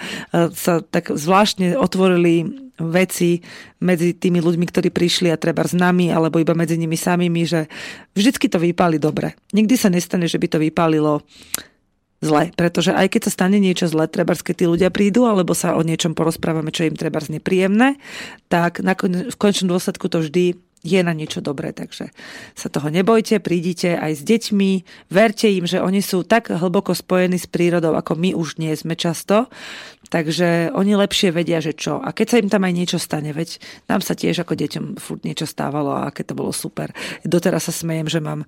sa 0.53 0.85
tak 0.85 1.09
zvláštne 1.09 1.73
otvorili 1.73 2.69
veci 2.89 3.43
medzi 3.83 4.17
tými 4.17 4.41
ľuďmi, 4.41 4.65
ktorí 4.65 4.89
prišli 4.89 5.29
a 5.29 5.37
treba 5.37 5.61
s 5.67 5.77
nami, 5.77 6.09
alebo 6.09 6.41
iba 6.41 6.57
medzi 6.57 6.79
nimi 6.79 6.97
samými, 6.97 7.41
že 7.45 7.69
vždycky 8.17 8.49
to 8.49 8.57
vypáli 8.57 8.97
dobre. 8.97 9.37
Nikdy 9.53 9.75
sa 9.77 9.93
nestane, 9.93 10.25
že 10.25 10.41
by 10.41 10.47
to 10.49 10.57
vypálilo 10.57 11.21
zle, 12.21 12.53
pretože 12.53 12.93
aj 12.93 13.17
keď 13.17 13.21
sa 13.27 13.31
stane 13.33 13.57
niečo 13.57 13.89
zle, 13.89 14.05
treba, 14.05 14.37
keď 14.37 14.55
tí 14.55 14.65
ľudia 14.69 14.89
prídu, 14.93 15.25
alebo 15.25 15.57
sa 15.57 15.73
o 15.73 15.81
niečom 15.81 16.13
porozprávame, 16.13 16.69
čo 16.69 16.85
im 16.85 16.93
treba 16.93 17.17
nepríjemné, 17.17 17.97
tak 18.47 18.79
v 18.81 19.35
končnom 19.41 19.73
dôsledku 19.73 20.05
to 20.05 20.21
vždy 20.21 20.53
je 20.81 20.97
na 21.05 21.13
niečo 21.13 21.45
dobré, 21.45 21.73
takže 21.77 22.09
sa 22.57 22.67
toho 22.69 22.89
nebojte, 22.89 23.37
prídite 23.37 23.93
aj 23.93 24.17
s 24.17 24.21
deťmi, 24.25 24.71
verte 25.13 25.45
im, 25.45 25.69
že 25.69 25.77
oni 25.77 26.01
sú 26.01 26.25
tak 26.25 26.49
hlboko 26.49 26.97
spojení 26.97 27.37
s 27.37 27.45
prírodou, 27.45 27.93
ako 27.93 28.17
my 28.17 28.33
už 28.33 28.57
nie 28.57 28.73
sme 28.73 28.97
často, 28.97 29.45
Takže 30.11 30.75
oni 30.75 30.99
lepšie 30.99 31.31
vedia, 31.31 31.63
že 31.63 31.71
čo. 31.71 32.03
A 32.03 32.11
keď 32.11 32.27
sa 32.27 32.39
im 32.43 32.51
tam 32.51 32.67
aj 32.67 32.73
niečo 32.75 32.99
stane, 32.99 33.31
veď 33.31 33.63
nám 33.87 34.03
sa 34.03 34.11
tiež 34.11 34.43
ako 34.43 34.59
deťom 34.59 34.85
furt 34.99 35.23
niečo 35.23 35.47
stávalo 35.47 35.95
a 35.95 36.11
aké 36.11 36.27
to 36.27 36.35
bolo 36.35 36.51
super. 36.51 36.91
Doteraz 37.23 37.71
sa 37.71 37.73
smejem, 37.73 38.11
že 38.11 38.19
mám 38.19 38.43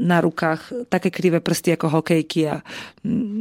na 0.00 0.24
rukách 0.24 0.88
také 0.88 1.12
krivé 1.12 1.44
prsty 1.44 1.76
ako 1.76 2.00
hokejky 2.00 2.48
a 2.48 2.64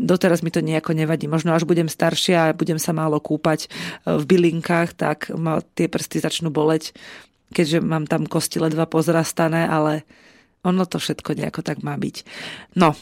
doteraz 0.04 0.44
mi 0.44 0.52
to 0.52 0.60
nejako 0.60 0.92
nevadí. 0.92 1.32
Možno 1.32 1.56
až 1.56 1.64
budem 1.64 1.88
staršia 1.88 2.52
a 2.52 2.58
budem 2.58 2.76
sa 2.76 2.92
málo 2.92 3.24
kúpať 3.24 3.72
e, 3.72 4.20
v 4.20 4.24
bylinkách, 4.28 4.92
tak 4.92 5.32
ma 5.32 5.64
tie 5.80 5.88
prsty 5.88 6.20
začnú 6.20 6.52
boleť, 6.52 6.92
keďže 7.56 7.80
mám 7.80 8.04
tam 8.04 8.28
kosti 8.28 8.60
ledva 8.60 8.84
pozrastané, 8.84 9.64
ale 9.64 10.04
ono 10.68 10.84
to 10.84 11.00
všetko 11.00 11.40
nejako 11.40 11.64
tak 11.64 11.88
má 11.88 11.96
byť. 11.96 12.28
No, 12.76 13.00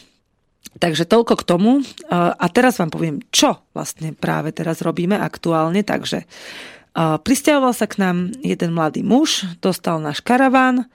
Takže 0.74 1.06
toľko 1.06 1.34
k 1.38 1.46
tomu. 1.46 1.72
A 2.10 2.46
teraz 2.50 2.82
vám 2.82 2.90
poviem, 2.90 3.22
čo 3.30 3.62
vlastne 3.76 4.10
práve 4.14 4.50
teraz 4.50 4.82
robíme 4.82 5.14
aktuálne. 5.14 5.86
Takže 5.86 6.26
pristahoval 6.94 7.74
sa 7.74 7.86
k 7.86 8.02
nám 8.02 8.30
jeden 8.42 8.74
mladý 8.74 9.02
muž, 9.02 9.46
dostal 9.58 9.98
náš 9.98 10.22
karaván, 10.22 10.86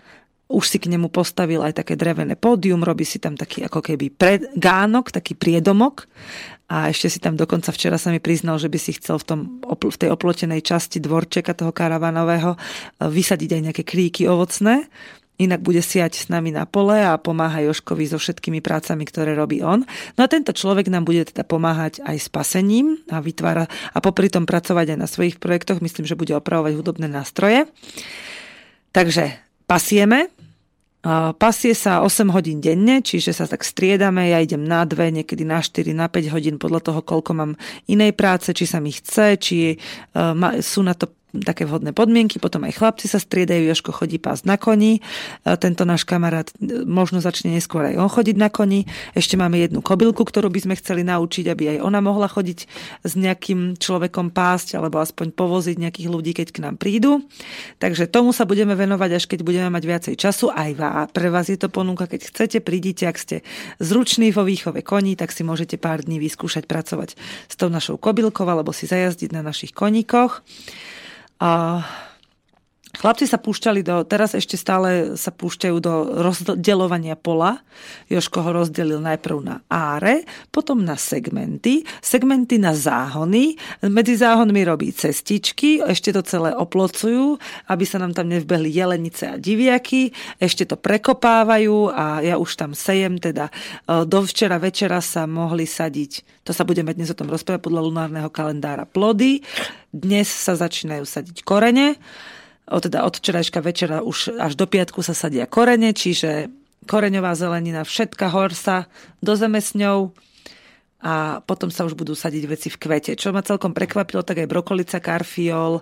už 0.49 0.65
si 0.65 0.77
k 0.81 0.89
nemu 0.89 1.13
postavil 1.13 1.61
aj 1.61 1.77
také 1.77 1.93
drevené 1.93 2.33
pódium, 2.33 2.81
robí 2.81 3.05
si 3.05 3.21
tam 3.21 3.37
taký 3.37 3.69
ako 3.69 3.85
keby 3.85 4.09
gánok, 4.57 5.13
taký 5.13 5.37
priedomok 5.37 6.09
a 6.69 6.89
ešte 6.89 7.09
si 7.09 7.19
tam 7.21 7.37
dokonca 7.37 7.69
včera 7.69 8.01
sa 8.01 8.09
mi 8.09 8.17
priznal, 8.17 8.57
že 8.57 8.65
by 8.65 8.79
si 8.81 8.97
chcel 8.97 9.21
v, 9.21 9.25
tom, 9.25 9.39
v 9.65 9.97
tej 9.97 10.09
oplotenej 10.09 10.65
časti 10.65 10.97
dvorčeka 10.97 11.53
toho 11.53 11.69
karavanového 11.69 12.57
vysadiť 12.97 13.49
aj 13.57 13.61
nejaké 13.69 13.83
kríky 13.85 14.25
ovocné 14.25 14.89
inak 15.39 15.63
bude 15.63 15.79
siať 15.79 16.19
s 16.19 16.25
nami 16.27 16.51
na 16.51 16.67
pole 16.67 16.99
a 16.99 17.15
pomáha 17.15 17.63
Joškovi 17.63 18.05
so 18.11 18.19
všetkými 18.19 18.59
prácami, 18.59 19.07
ktoré 19.07 19.33
robí 19.33 19.63
on. 19.63 19.87
No 20.19 20.21
a 20.21 20.27
tento 20.27 20.51
človek 20.51 20.91
nám 20.91 21.07
bude 21.07 21.25
teda 21.25 21.47
pomáhať 21.47 22.03
aj 22.03 22.17
s 22.19 22.27
pasením 22.27 22.99
a 23.07 23.23
vytvára 23.23 23.65
a 23.65 23.97
popri 24.03 24.27
tom 24.27 24.43
pracovať 24.43 24.93
aj 24.93 24.99
na 24.99 25.07
svojich 25.07 25.39
projektoch. 25.39 25.79
Myslím, 25.79 26.03
že 26.03 26.19
bude 26.19 26.35
opravovať 26.35 26.75
hudobné 26.75 27.07
nástroje. 27.07 27.71
Takže 28.91 29.39
pasieme, 29.65 30.27
Pasie 31.39 31.71
sa 31.79 32.03
8 32.03 32.27
hodín 32.35 32.59
denne, 32.59 32.99
čiže 32.99 33.31
sa 33.31 33.47
tak 33.47 33.63
striedame, 33.63 34.35
ja 34.35 34.43
idem 34.43 34.59
na 34.67 34.83
2, 34.83 35.23
niekedy 35.23 35.47
na 35.47 35.63
4, 35.63 35.95
na 35.95 36.11
5 36.11 36.35
hodín 36.35 36.59
podľa 36.59 36.91
toho, 36.91 36.99
koľko 36.99 37.31
mám 37.39 37.51
inej 37.87 38.11
práce, 38.19 38.51
či 38.51 38.67
sa 38.67 38.83
mi 38.83 38.91
chce, 38.91 39.39
či 39.39 39.57
e, 39.71 39.75
sú 40.59 40.83
na 40.83 40.91
to 40.91 41.07
také 41.31 41.69
vhodné 41.69 41.93
podmienky, 41.93 42.41
potom 42.41 42.65
aj 42.65 42.81
chlapci 42.81 43.05
sa 43.05 43.21
striedajú, 43.21 43.69
Joško 43.69 43.93
chodí 43.93 44.17
pásť 44.17 44.49
na 44.49 44.57
koni, 44.57 44.97
e, 44.97 45.01
tento 45.61 45.85
náš 45.85 46.03
kamarát 46.03 46.49
e, 46.57 46.83
možno 46.85 47.21
začne 47.21 47.53
neskôr 47.53 47.85
aj 47.85 48.01
on 48.01 48.09
chodiť 48.09 48.35
na 48.37 48.49
koni, 48.49 48.89
ešte 49.13 49.37
máme 49.37 49.61
jednu 49.61 49.85
kobylku, 49.85 50.25
ktorú 50.25 50.49
by 50.49 50.59
sme 50.65 50.75
chceli 50.81 51.05
naučiť, 51.05 51.45
aby 51.53 51.77
aj 51.77 51.85
ona 51.85 52.01
mohla 52.01 52.25
chodiť 52.25 52.59
s 53.05 53.13
nejakým 53.13 53.77
človekom 53.77 54.33
pásť, 54.33 54.81
alebo 54.81 54.97
aspoň 54.97 55.33
povoziť 55.37 55.77
nejakých 55.77 56.09
ľudí, 56.09 56.31
keď 56.33 56.47
k 56.49 56.61
nám 56.65 56.75
prídu. 56.81 57.21
Takže 57.77 58.09
tomu 58.09 58.33
sa 58.33 58.49
budeme 58.49 58.73
venovať, 58.73 59.09
až 59.13 59.23
keď 59.29 59.39
budeme 59.45 59.69
mať 59.69 59.83
viacej 59.85 60.15
času. 60.17 60.49
Aj 60.49 60.71
pre 61.09 61.27
vás 61.29 61.49
je 61.49 61.59
to 61.59 61.69
ponúka, 61.69 62.09
keď 62.09 62.33
chcete, 62.33 62.57
prídite, 62.65 63.05
ak 63.05 63.17
ste 63.17 63.45
zruční 63.77 64.33
vo 64.33 64.41
výchove 64.45 64.81
koní, 64.81 65.13
tak 65.13 65.29
si 65.29 65.45
môžete 65.45 65.77
pár 65.77 66.01
dní 66.01 66.17
vyskúšať 66.17 66.65
pracovať 66.65 67.15
s 67.47 67.55
tou 67.55 67.69
našou 67.69 68.01
kobylkou 68.01 68.47
alebo 68.49 68.73
si 68.73 68.89
zajazdiť 68.89 69.29
na 69.35 69.41
našich 69.45 69.75
koníkoch. 69.75 70.41
A 71.39 71.83
Chlapci 72.89 73.29
sa 73.29 73.37
púšťali 73.37 73.85
do, 73.85 74.01
teraz 74.01 74.33
ešte 74.33 74.57
stále 74.57 75.13
sa 75.13 75.29
púšťajú 75.29 75.77
do 75.77 75.93
rozdeľovania 76.25 77.13
pola. 77.13 77.61
Joško 78.09 78.41
ho 78.41 78.65
rozdelil 78.65 78.97
najprv 78.97 79.37
na 79.45 79.61
áre, 79.69 80.25
potom 80.49 80.81
na 80.81 80.97
segmenty, 80.97 81.85
segmenty 82.01 82.57
na 82.57 82.73
záhony, 82.73 83.61
medzi 83.85 84.17
záhonmi 84.17 84.65
robí 84.65 84.89
cestičky, 84.89 85.85
ešte 85.85 86.09
to 86.09 86.25
celé 86.25 86.49
oplocujú, 86.57 87.37
aby 87.69 87.85
sa 87.85 88.01
nám 88.01 88.17
tam 88.17 88.25
nevbehli 88.25 88.73
jelenice 88.73 89.29
a 89.29 89.37
diviaky, 89.37 90.09
ešte 90.41 90.65
to 90.65 90.73
prekopávajú 90.73 91.93
a 91.93 92.25
ja 92.25 92.41
už 92.41 92.57
tam 92.57 92.73
sejem, 92.73 93.21
teda 93.21 93.53
e, 93.85 94.01
do 94.09 94.25
včera 94.25 94.57
večera 94.57 94.97
sa 94.97 95.29
mohli 95.29 95.69
sadiť, 95.69 96.41
to 96.41 96.57
sa 96.57 96.65
budeme 96.65 96.89
dnes 96.97 97.13
o 97.13 97.17
tom 97.17 97.29
rozprávať 97.29 97.61
podľa 97.69 97.85
lunárneho 97.85 98.33
kalendára. 98.33 98.89
Plody, 98.89 99.45
dnes 99.93 100.25
sa 100.25 100.57
začínajú 100.57 101.05
sadiť 101.05 101.45
korene, 101.45 102.01
od, 102.69 102.81
teda 102.85 103.03
od 103.03 103.17
včerajška 103.17 103.59
večera 103.65 104.05
už 104.05 104.37
až 104.37 104.53
do 104.53 104.69
piatku 104.69 105.01
sa 105.01 105.17
sadia 105.17 105.49
korene, 105.49 105.91
čiže 105.91 106.53
koreňová 106.85 107.33
zelenina, 107.33 107.81
všetka 107.83 108.29
horsa 108.29 108.85
do 109.19 109.33
zeme 109.33 109.59
s 109.59 109.73
ňou 109.73 110.13
a 110.99 111.39
potom 111.43 111.71
sa 111.71 111.87
už 111.87 111.95
budú 111.95 112.11
sadiť 112.11 112.43
veci 112.45 112.67
v 112.67 112.79
kvete. 112.79 113.15
Čo 113.15 113.31
ma 113.31 113.39
celkom 113.39 113.71
prekvapilo, 113.71 114.21
tak 114.21 114.43
aj 114.43 114.51
brokolica, 114.51 114.99
karfiol 114.99 115.79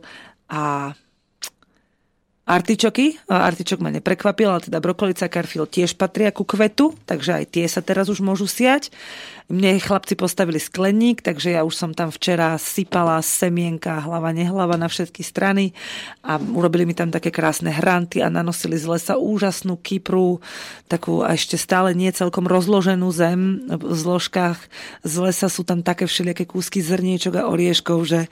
a 0.47 0.93
artičoky. 2.47 3.27
Artičok 3.27 3.81
ma 3.83 3.89
neprekvapil, 3.91 4.47
ale 4.47 4.63
teda 4.63 4.77
brokolica, 4.79 5.27
karfiol 5.27 5.65
tiež 5.67 5.97
patria 5.97 6.29
ku 6.31 6.45
kvetu, 6.45 6.95
takže 7.09 7.43
aj 7.43 7.45
tie 7.49 7.65
sa 7.65 7.81
teraz 7.81 8.07
už 8.07 8.21
môžu 8.23 8.45
siať. 8.45 8.93
Mne 9.47 9.79
chlapci 9.79 10.19
postavili 10.19 10.59
skleník, 10.59 11.23
takže 11.23 11.55
ja 11.55 11.63
už 11.63 11.71
som 11.71 11.95
tam 11.95 12.11
včera 12.11 12.59
sypala 12.59 13.23
semienka 13.23 14.03
hlava, 14.03 14.35
nehlava 14.35 14.75
na 14.75 14.91
všetky 14.91 15.23
strany 15.23 15.71
a 16.19 16.35
urobili 16.35 16.83
mi 16.83 16.91
tam 16.91 17.15
také 17.15 17.31
krásne 17.31 17.71
hranty 17.71 18.19
a 18.19 18.27
nanosili 18.27 18.75
z 18.75 18.83
lesa 18.91 19.15
úžasnú 19.15 19.79
kypru, 19.79 20.43
takú 20.91 21.23
a 21.23 21.31
ešte 21.31 21.55
stále 21.55 21.95
nie 21.95 22.11
celkom 22.11 22.43
rozloženú 22.43 23.07
zem. 23.15 23.63
V 23.71 23.95
zložkách 23.95 24.59
z 25.07 25.15
lesa 25.15 25.47
sú 25.47 25.63
tam 25.63 25.79
také 25.79 26.11
všelijaké 26.11 26.43
kúsky 26.43 26.83
zrniečok 26.83 27.39
a 27.39 27.47
orieškov, 27.47 28.03
že 28.03 28.27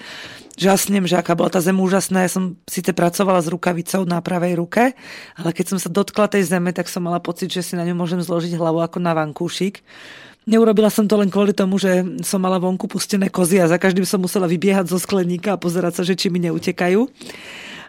žasnem, 0.60 1.08
že 1.08 1.16
aká 1.16 1.32
bola 1.32 1.48
tá 1.48 1.64
zem 1.64 1.80
úžasná. 1.80 2.28
Ja 2.28 2.32
som 2.36 2.60
síce 2.68 2.92
pracovala 2.92 3.40
s 3.40 3.48
rukavicou 3.48 4.04
na 4.04 4.20
pravej 4.20 4.60
ruke, 4.60 4.92
ale 5.40 5.50
keď 5.56 5.76
som 5.76 5.80
sa 5.80 5.88
dotkla 5.88 6.28
tej 6.28 6.44
zeme, 6.44 6.76
tak 6.76 6.92
som 6.92 7.08
mala 7.08 7.24
pocit, 7.24 7.56
že 7.56 7.64
si 7.64 7.80
na 7.80 7.88
ňu 7.88 7.96
môžem 7.96 8.20
zložiť 8.20 8.52
hlavu 8.60 8.84
ako 8.84 9.00
na 9.00 9.16
vankúšik. 9.16 9.80
Neurobila 10.46 10.94
som 10.94 11.10
to 11.10 11.18
len 11.18 11.34
kvôli 11.34 11.58
tomu, 11.58 11.82
že 11.82 12.06
som 12.22 12.38
mala 12.38 12.62
vonku 12.62 12.86
pustené 12.86 13.34
kozy 13.34 13.58
a 13.58 13.66
za 13.66 13.82
každým 13.82 14.06
som 14.06 14.22
musela 14.22 14.46
vybiehať 14.46 14.94
zo 14.94 15.02
skleníka 15.02 15.58
a 15.58 15.62
pozerať 15.62 16.02
sa, 16.02 16.04
že 16.06 16.14
či 16.14 16.30
mi 16.30 16.38
neutekajú. 16.38 17.02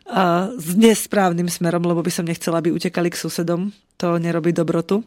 A 0.07 0.49
s 0.55 0.73
nesprávnym 0.73 1.51
smerom, 1.53 1.85
lebo 1.85 2.01
by 2.01 2.09
som 2.09 2.25
nechcela, 2.25 2.65
aby 2.65 2.73
utekali 2.73 3.13
k 3.13 3.21
susedom. 3.21 3.75
To 4.01 4.17
nerobí 4.17 4.57
dobrotu 4.57 5.05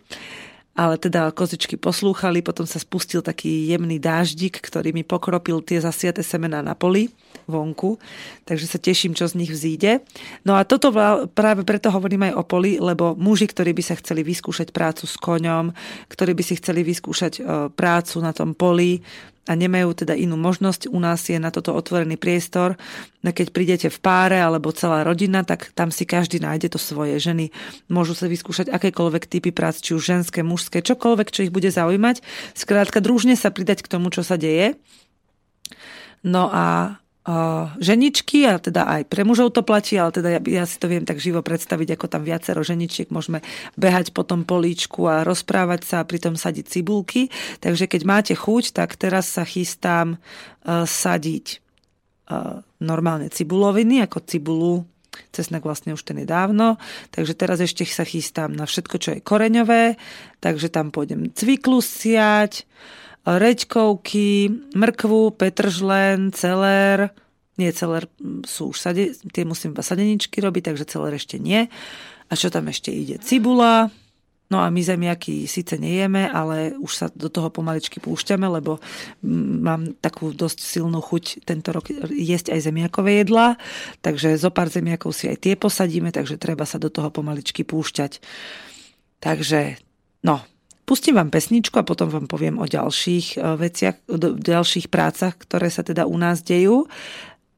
ale 0.79 0.95
teda 0.95 1.35
kozičky 1.35 1.75
poslúchali, 1.75 2.39
potom 2.39 2.63
sa 2.63 2.79
spustil 2.79 3.19
taký 3.19 3.67
jemný 3.67 3.99
dáždik, 3.99 4.63
ktorý 4.63 4.95
mi 4.95 5.03
pokropil 5.03 5.59
tie 5.59 5.83
zasiate 5.83 6.23
semená 6.23 6.63
na 6.63 6.71
poli 6.71 7.11
vonku, 7.51 7.99
takže 8.47 8.63
sa 8.63 8.79
teším, 8.79 9.11
čo 9.11 9.27
z 9.27 9.43
nich 9.43 9.51
vzíde. 9.51 9.99
No 10.47 10.55
a 10.55 10.63
toto 10.63 10.95
práve 11.35 11.67
preto 11.67 11.91
hovorím 11.91 12.31
aj 12.31 12.33
o 12.39 12.43
poli, 12.47 12.79
lebo 12.79 13.11
muži, 13.19 13.51
ktorí 13.51 13.75
by 13.75 13.83
sa 13.83 13.99
chceli 13.99 14.23
vyskúšať 14.23 14.71
prácu 14.71 15.03
s 15.03 15.19
koňom, 15.19 15.75
ktorí 16.07 16.31
by 16.31 16.43
si 16.47 16.55
chceli 16.61 16.87
vyskúšať 16.87 17.33
e, 17.35 17.67
prácu 17.75 18.15
na 18.23 18.31
tom 18.31 18.55
poli, 18.55 19.03
a 19.49 19.57
nemajú 19.57 20.05
teda 20.05 20.13
inú 20.13 20.37
možnosť. 20.37 20.93
U 20.93 21.01
nás 21.01 21.25
je 21.25 21.41
na 21.41 21.49
toto 21.49 21.73
otvorený 21.73 22.21
priestor. 22.21 22.77
Keď 23.25 23.49
prídete 23.49 23.87
v 23.89 23.97
páre 23.97 24.37
alebo 24.37 24.69
celá 24.69 25.01
rodina, 25.01 25.41
tak 25.41 25.73
tam 25.73 25.89
si 25.89 26.05
každý 26.05 26.37
nájde 26.37 26.77
to 26.77 26.79
svoje. 26.79 27.17
Ženy 27.17 27.49
môžu 27.89 28.13
sa 28.13 28.29
vyskúšať 28.29 28.69
akékoľvek 28.69 29.25
typy 29.25 29.49
prác, 29.49 29.81
či 29.81 29.97
už 29.97 30.05
ženské, 30.05 30.45
mužské, 30.45 30.85
čokoľvek, 30.85 31.33
čo 31.33 31.49
ich 31.49 31.55
bude 31.55 31.73
zaujímať. 31.73 32.21
Skrátka, 32.53 33.01
družne 33.01 33.33
sa 33.33 33.49
pridať 33.49 33.81
k 33.81 33.89
tomu, 33.89 34.13
čo 34.13 34.21
sa 34.21 34.37
deje. 34.37 34.77
No 36.21 36.53
a 36.53 36.99
ženičky 37.77 38.47
a 38.49 38.57
teda 38.57 38.87
aj 38.87 39.01
pre 39.11 39.21
mužov 39.21 39.53
to 39.53 39.61
platí, 39.61 39.99
ale 39.99 40.15
teda 40.15 40.39
ja, 40.39 40.41
ja 40.41 40.63
si 40.65 40.81
to 40.81 40.89
viem 40.89 41.05
tak 41.05 41.21
živo 41.21 41.45
predstaviť, 41.45 41.95
ako 41.95 42.05
tam 42.09 42.23
viacero 42.25 42.63
ženičiek 42.65 43.11
môžeme 43.13 43.45
behať 43.77 44.15
po 44.15 44.25
tom 44.25 44.47
políčku 44.47 45.05
a 45.05 45.27
rozprávať 45.27 45.81
sa 45.85 45.95
a 46.01 46.07
pritom 46.07 46.39
sadiť 46.39 46.65
cibulky. 46.65 47.29
Takže 47.61 47.85
keď 47.85 48.01
máte 48.07 48.33
chuť, 48.33 48.73
tak 48.73 48.97
teraz 48.97 49.29
sa 49.29 49.45
chystám 49.45 50.17
uh, 50.17 50.87
sadiť 50.87 51.59
uh, 52.31 52.65
normálne 52.81 53.29
cibuloviny, 53.29 54.01
ako 54.05 54.17
cibulu 54.25 54.73
Cesnak 55.29 55.65
vlastne 55.65 55.93
už 55.93 56.05
ten 56.05 56.21
je 56.21 56.27
dávno, 56.29 56.79
takže 57.11 57.33
teraz 57.37 57.59
ešte 57.59 57.83
sa 57.85 58.05
chystám 58.05 58.53
na 58.53 58.65
všetko, 58.65 58.95
čo 58.97 59.09
je 59.17 59.25
koreňové, 59.25 59.97
takže 60.39 60.71
tam 60.71 60.89
pôjdem 60.93 61.33
cviklus 61.33 61.85
siať, 61.85 62.65
reďkovky, 63.37 64.49
mrkvu, 64.73 65.37
petržlen, 65.37 66.33
celer, 66.33 67.13
nie 67.59 67.69
celer 67.75 68.07
sú 68.47 68.71
už 68.71 68.77
sade, 68.79 69.13
tie 69.35 69.43
musím 69.43 69.75
iba 69.75 69.83
sadeničky 69.83 70.39
robiť, 70.39 70.71
takže 70.71 70.89
celer 70.89 71.13
ešte 71.19 71.37
nie. 71.37 71.67
A 72.29 72.33
čo 72.33 72.47
tam 72.47 72.71
ešte 72.71 72.89
ide? 72.89 73.19
Cibula, 73.19 73.91
No 74.49 74.65
a 74.65 74.73
my 74.73 74.81
zemiaky 74.81 75.45
síce 75.45 75.77
nejeme, 75.77 76.25
ale 76.25 76.73
už 76.81 76.91
sa 76.97 77.05
do 77.13 77.29
toho 77.29 77.53
pomaličky 77.53 78.01
púšťame, 78.01 78.49
lebo 78.49 78.81
mám 79.61 79.93
takú 80.01 80.33
dosť 80.33 80.65
silnú 80.65 81.05
chuť 81.05 81.45
tento 81.45 81.69
rok 81.69 81.93
jesť 82.09 82.57
aj 82.57 82.65
zemiakové 82.65 83.21
jedlá, 83.21 83.61
takže 84.01 84.41
zo 84.41 84.49
pár 84.49 84.73
zemiakov 84.73 85.13
si 85.13 85.29
aj 85.29 85.37
tie 85.45 85.53
posadíme, 85.53 86.09
takže 86.09 86.41
treba 86.41 86.65
sa 86.65 86.81
do 86.81 86.89
toho 86.89 87.13
pomaličky 87.13 87.61
púšťať. 87.61 88.25
Takže, 89.21 89.77
no, 90.25 90.41
Pustím 90.89 91.21
vám 91.21 91.29
pesničku 91.29 91.77
a 91.77 91.85
potom 91.85 92.09
vám 92.09 92.25
poviem 92.25 92.57
o 92.57 92.65
ďalších 92.65 93.37
e, 93.37 93.61
veciach, 93.61 94.09
o 94.09 94.17
ďalších 94.17 94.89
prácach, 94.89 95.37
ktoré 95.37 95.69
sa 95.69 95.85
teda 95.85 96.09
u 96.09 96.17
nás 96.17 96.41
dejú. 96.41 96.89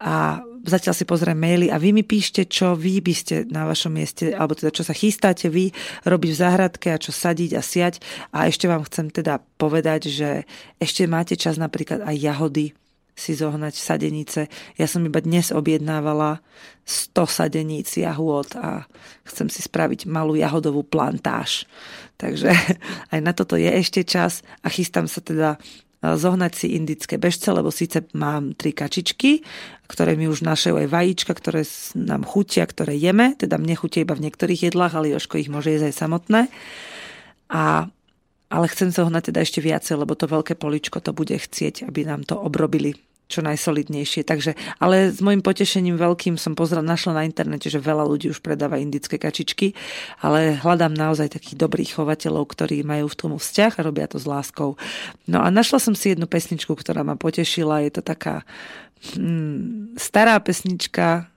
A 0.04 0.44
zatiaľ 0.68 0.92
si 0.92 1.08
pozriem 1.08 1.40
maily 1.40 1.72
a 1.72 1.80
vy 1.80 1.96
mi 1.96 2.04
píšte, 2.04 2.44
čo 2.44 2.76
vy 2.76 3.00
by 3.00 3.14
ste 3.16 3.48
na 3.48 3.64
vašom 3.64 3.96
mieste, 3.96 4.36
alebo 4.36 4.52
teda 4.52 4.76
čo 4.76 4.84
sa 4.84 4.92
chystáte 4.92 5.48
vy 5.48 5.72
robiť 6.04 6.28
v 6.28 6.42
záhradke 6.44 6.92
a 6.92 7.00
čo 7.00 7.16
sadiť 7.16 7.56
a 7.56 7.64
siať. 7.64 8.04
A 8.36 8.52
ešte 8.52 8.68
vám 8.68 8.84
chcem 8.84 9.08
teda 9.08 9.40
povedať, 9.56 10.12
že 10.12 10.44
ešte 10.84 11.08
máte 11.08 11.40
čas 11.40 11.56
napríklad 11.56 12.04
aj 12.04 12.16
jahody 12.20 12.76
si 13.22 13.38
zohnať 13.38 13.78
sadenice. 13.78 14.50
Ja 14.82 14.90
som 14.90 15.06
iba 15.06 15.22
dnes 15.22 15.54
objednávala 15.54 16.42
100 16.90 17.14
sadeníc 17.30 17.94
jahôd 17.94 18.58
a 18.58 18.90
chcem 19.30 19.46
si 19.54 19.62
spraviť 19.62 20.10
malú 20.10 20.34
jahodovú 20.34 20.82
plantáž. 20.82 21.70
Takže 22.18 22.50
aj 23.14 23.20
na 23.22 23.38
toto 23.38 23.54
je 23.54 23.70
ešte 23.70 24.02
čas 24.02 24.42
a 24.66 24.74
chystám 24.74 25.06
sa 25.06 25.22
teda 25.22 25.62
e, 26.02 26.18
zohnať 26.18 26.52
si 26.58 26.74
indické 26.74 27.22
bežce, 27.22 27.54
lebo 27.54 27.70
síce 27.70 28.10
mám 28.18 28.58
tri 28.58 28.74
kačičky, 28.74 29.46
ktoré 29.86 30.18
mi 30.18 30.26
už 30.26 30.42
našajú 30.42 30.82
aj 30.82 30.88
vajíčka, 30.90 31.38
ktoré 31.38 31.62
nám 31.94 32.26
chutia, 32.26 32.66
ktoré 32.66 32.98
jeme, 32.98 33.38
teda 33.38 33.62
mne 33.62 33.78
chutia 33.78 34.02
iba 34.02 34.18
v 34.18 34.26
niektorých 34.26 34.74
jedlách, 34.74 34.98
ale 34.98 35.14
Joško 35.14 35.38
ich 35.38 35.54
môže 35.54 35.70
jesť 35.70 35.94
aj 35.94 35.96
samotné. 36.02 36.42
A 37.54 37.86
ale 38.52 38.68
chcem 38.68 38.92
zohnať 38.92 39.32
teda 39.32 39.40
ešte 39.48 39.64
viacej, 39.64 39.96
lebo 39.96 40.12
to 40.12 40.28
veľké 40.28 40.60
poličko 40.60 41.00
to 41.00 41.16
bude 41.16 41.32
chcieť, 41.32 41.88
aby 41.88 42.04
nám 42.04 42.28
to 42.28 42.36
obrobili 42.36 43.00
čo 43.32 43.40
najsolidnejšie. 43.42 44.28
Takže, 44.28 44.60
ale 44.84 45.16
s 45.16 45.24
môjim 45.24 45.40
potešením 45.40 45.96
veľkým 45.96 46.36
som 46.36 46.52
pozrel, 46.52 46.84
našla 46.84 47.24
na 47.24 47.24
internete, 47.24 47.72
že 47.72 47.80
veľa 47.80 48.04
ľudí 48.04 48.28
už 48.28 48.44
predáva 48.44 48.76
indické 48.76 49.16
kačičky, 49.16 49.72
ale 50.20 50.60
hľadám 50.60 50.92
naozaj 50.92 51.40
takých 51.40 51.56
dobrých 51.56 51.96
chovateľov, 51.96 52.52
ktorí 52.52 52.84
majú 52.84 53.08
v 53.08 53.16
tomu 53.16 53.36
vzťah 53.40 53.80
a 53.80 53.86
robia 53.88 54.12
to 54.12 54.20
s 54.20 54.28
láskou. 54.28 54.76
No 55.32 55.40
a 55.40 55.48
našla 55.48 55.80
som 55.80 55.96
si 55.96 56.12
jednu 56.12 56.28
pesničku, 56.28 56.76
ktorá 56.76 57.08
ma 57.08 57.16
potešila. 57.16 57.88
Je 57.88 57.96
to 57.96 58.04
taká 58.04 58.44
hmm, 59.16 59.96
stará 59.96 60.36
pesnička 60.44 61.32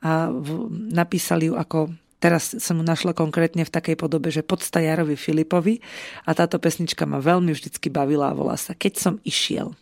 a 0.00 0.32
v, 0.32 0.72
napísali 0.94 1.50
ju 1.50 1.58
ako 1.58 1.90
Teraz 2.20 2.52
som 2.60 2.76
mu 2.76 2.84
našla 2.84 3.16
konkrétne 3.16 3.64
v 3.64 3.72
takej 3.72 3.96
podobe, 3.96 4.28
že 4.28 4.44
podsta 4.44 4.84
Jarovi 4.84 5.16
Filipovi 5.16 5.80
a 6.28 6.36
táto 6.36 6.60
pesnička 6.60 7.08
ma 7.08 7.16
veľmi 7.16 7.48
vždycky 7.56 7.88
bavila 7.88 8.28
a 8.28 8.36
volá 8.36 8.60
sa 8.60 8.76
Keď 8.76 8.92
som 9.00 9.14
išiel. 9.24 9.72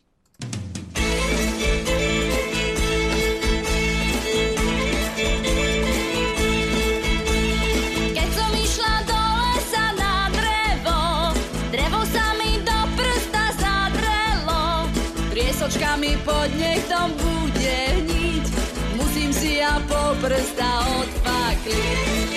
Ja 20.29 20.35
po 20.35 20.45
prsta 20.45 20.71
odpakliť 21.01 22.29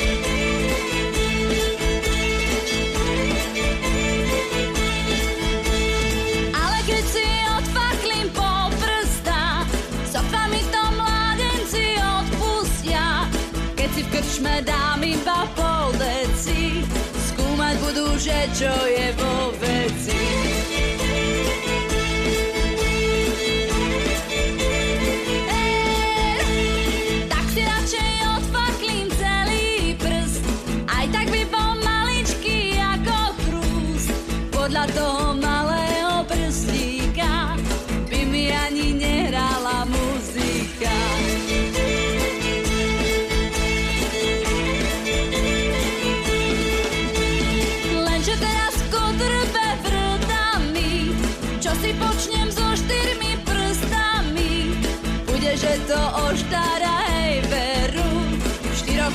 krčme 14.11 14.61
dám 14.67 14.99
iba 15.03 15.47
pol 15.55 15.91
deci, 15.95 16.83
skúmať 17.31 17.75
budú, 17.79 18.07
že 18.19 18.37
čo 18.55 18.73
je 18.87 19.07
vo 19.15 19.55
veci. 19.59 20.50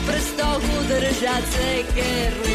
Prstoch 0.07 0.63
udržať 0.63 1.43
sekeru. 1.51 2.47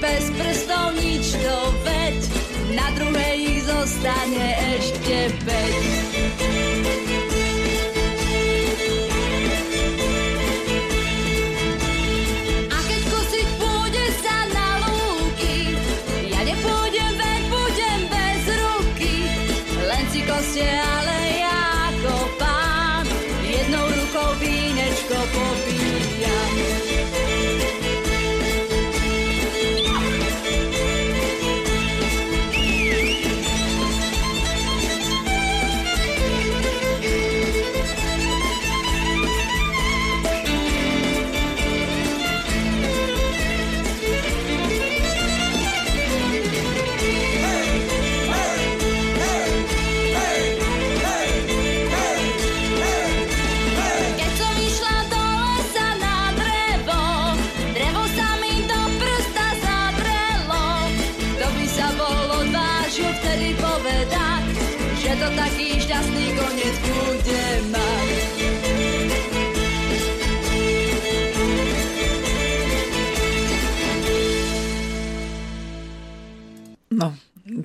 bez 0.00 0.28
prstov 0.36 0.92
nič 1.00 1.34
to 1.40 1.58
veď, 1.84 2.20
na 2.76 2.88
druhej 3.00 3.34
ich 3.56 3.60
zostane 3.64 4.48
ešte 4.76 5.32
päť. 5.44 5.95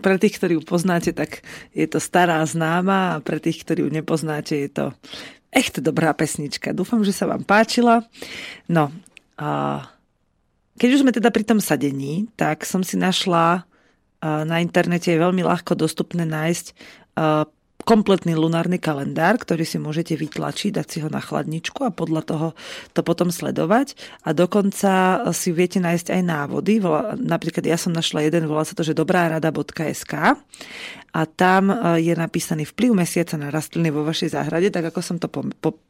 Pre 0.01 0.15
tých, 0.21 0.37
ktorí 0.37 0.59
ju 0.59 0.63
poznáte, 0.63 1.09
tak 1.15 1.41
je 1.73 1.87
to 1.89 1.97
stará 1.97 2.43
známa 2.45 3.17
a 3.17 3.21
pre 3.23 3.41
tých, 3.41 3.65
ktorí 3.65 3.85
ju 3.85 3.89
nepoznáte, 3.89 4.53
je 4.53 4.69
to 4.69 4.85
echt 5.51 5.81
dobrá 5.83 6.13
pesnička. 6.15 6.71
Dúfam, 6.71 7.03
že 7.03 7.11
sa 7.11 7.27
vám 7.27 7.43
páčila. 7.43 8.07
No, 8.71 8.93
a 9.35 9.81
keď 10.77 10.89
už 10.95 11.01
sme 11.03 11.11
teda 11.11 11.33
pri 11.33 11.43
tom 11.43 11.59
sadení, 11.59 12.29
tak 12.39 12.63
som 12.63 12.85
si 12.85 12.95
našla 12.95 13.67
na 14.21 14.61
internete 14.61 15.09
je 15.09 15.17
veľmi 15.17 15.41
ľahko 15.41 15.73
dostupné 15.73 16.29
nájsť 16.29 16.65
kompletný 17.81 18.37
lunárny 18.37 18.77
kalendár, 18.77 19.41
ktorý 19.41 19.65
si 19.65 19.81
môžete 19.81 20.13
vytlačiť, 20.17 20.77
dať 20.77 20.87
si 20.87 20.97
ho 21.01 21.09
na 21.09 21.19
chladničku 21.19 21.81
a 21.83 21.93
podľa 21.93 22.21
toho 22.23 22.47
to 22.95 23.01
potom 23.01 23.33
sledovať. 23.33 23.97
A 24.25 24.33
dokonca 24.33 25.23
si 25.33 25.49
viete 25.51 25.81
nájsť 25.81 26.13
aj 26.13 26.21
návody. 26.21 26.79
Napríklad 27.17 27.65
ja 27.65 27.75
som 27.75 27.93
našla 27.93 28.25
jeden, 28.27 28.45
volá 28.47 28.63
sa 28.63 28.77
to, 28.77 28.85
že 28.85 28.97
dobrárada.sk 28.97 30.13
a 31.11 31.21
tam 31.27 31.63
e, 31.69 31.75
je 32.07 32.13
napísaný 32.15 32.63
vplyv 32.71 33.03
mesiaca 33.03 33.35
na 33.35 33.51
rastliny 33.51 33.91
vo 33.91 34.07
vašej 34.07 34.31
záhrade, 34.31 34.71
tak 34.71 34.87
ako 34.87 34.99
som 35.03 35.17
to 35.19 35.27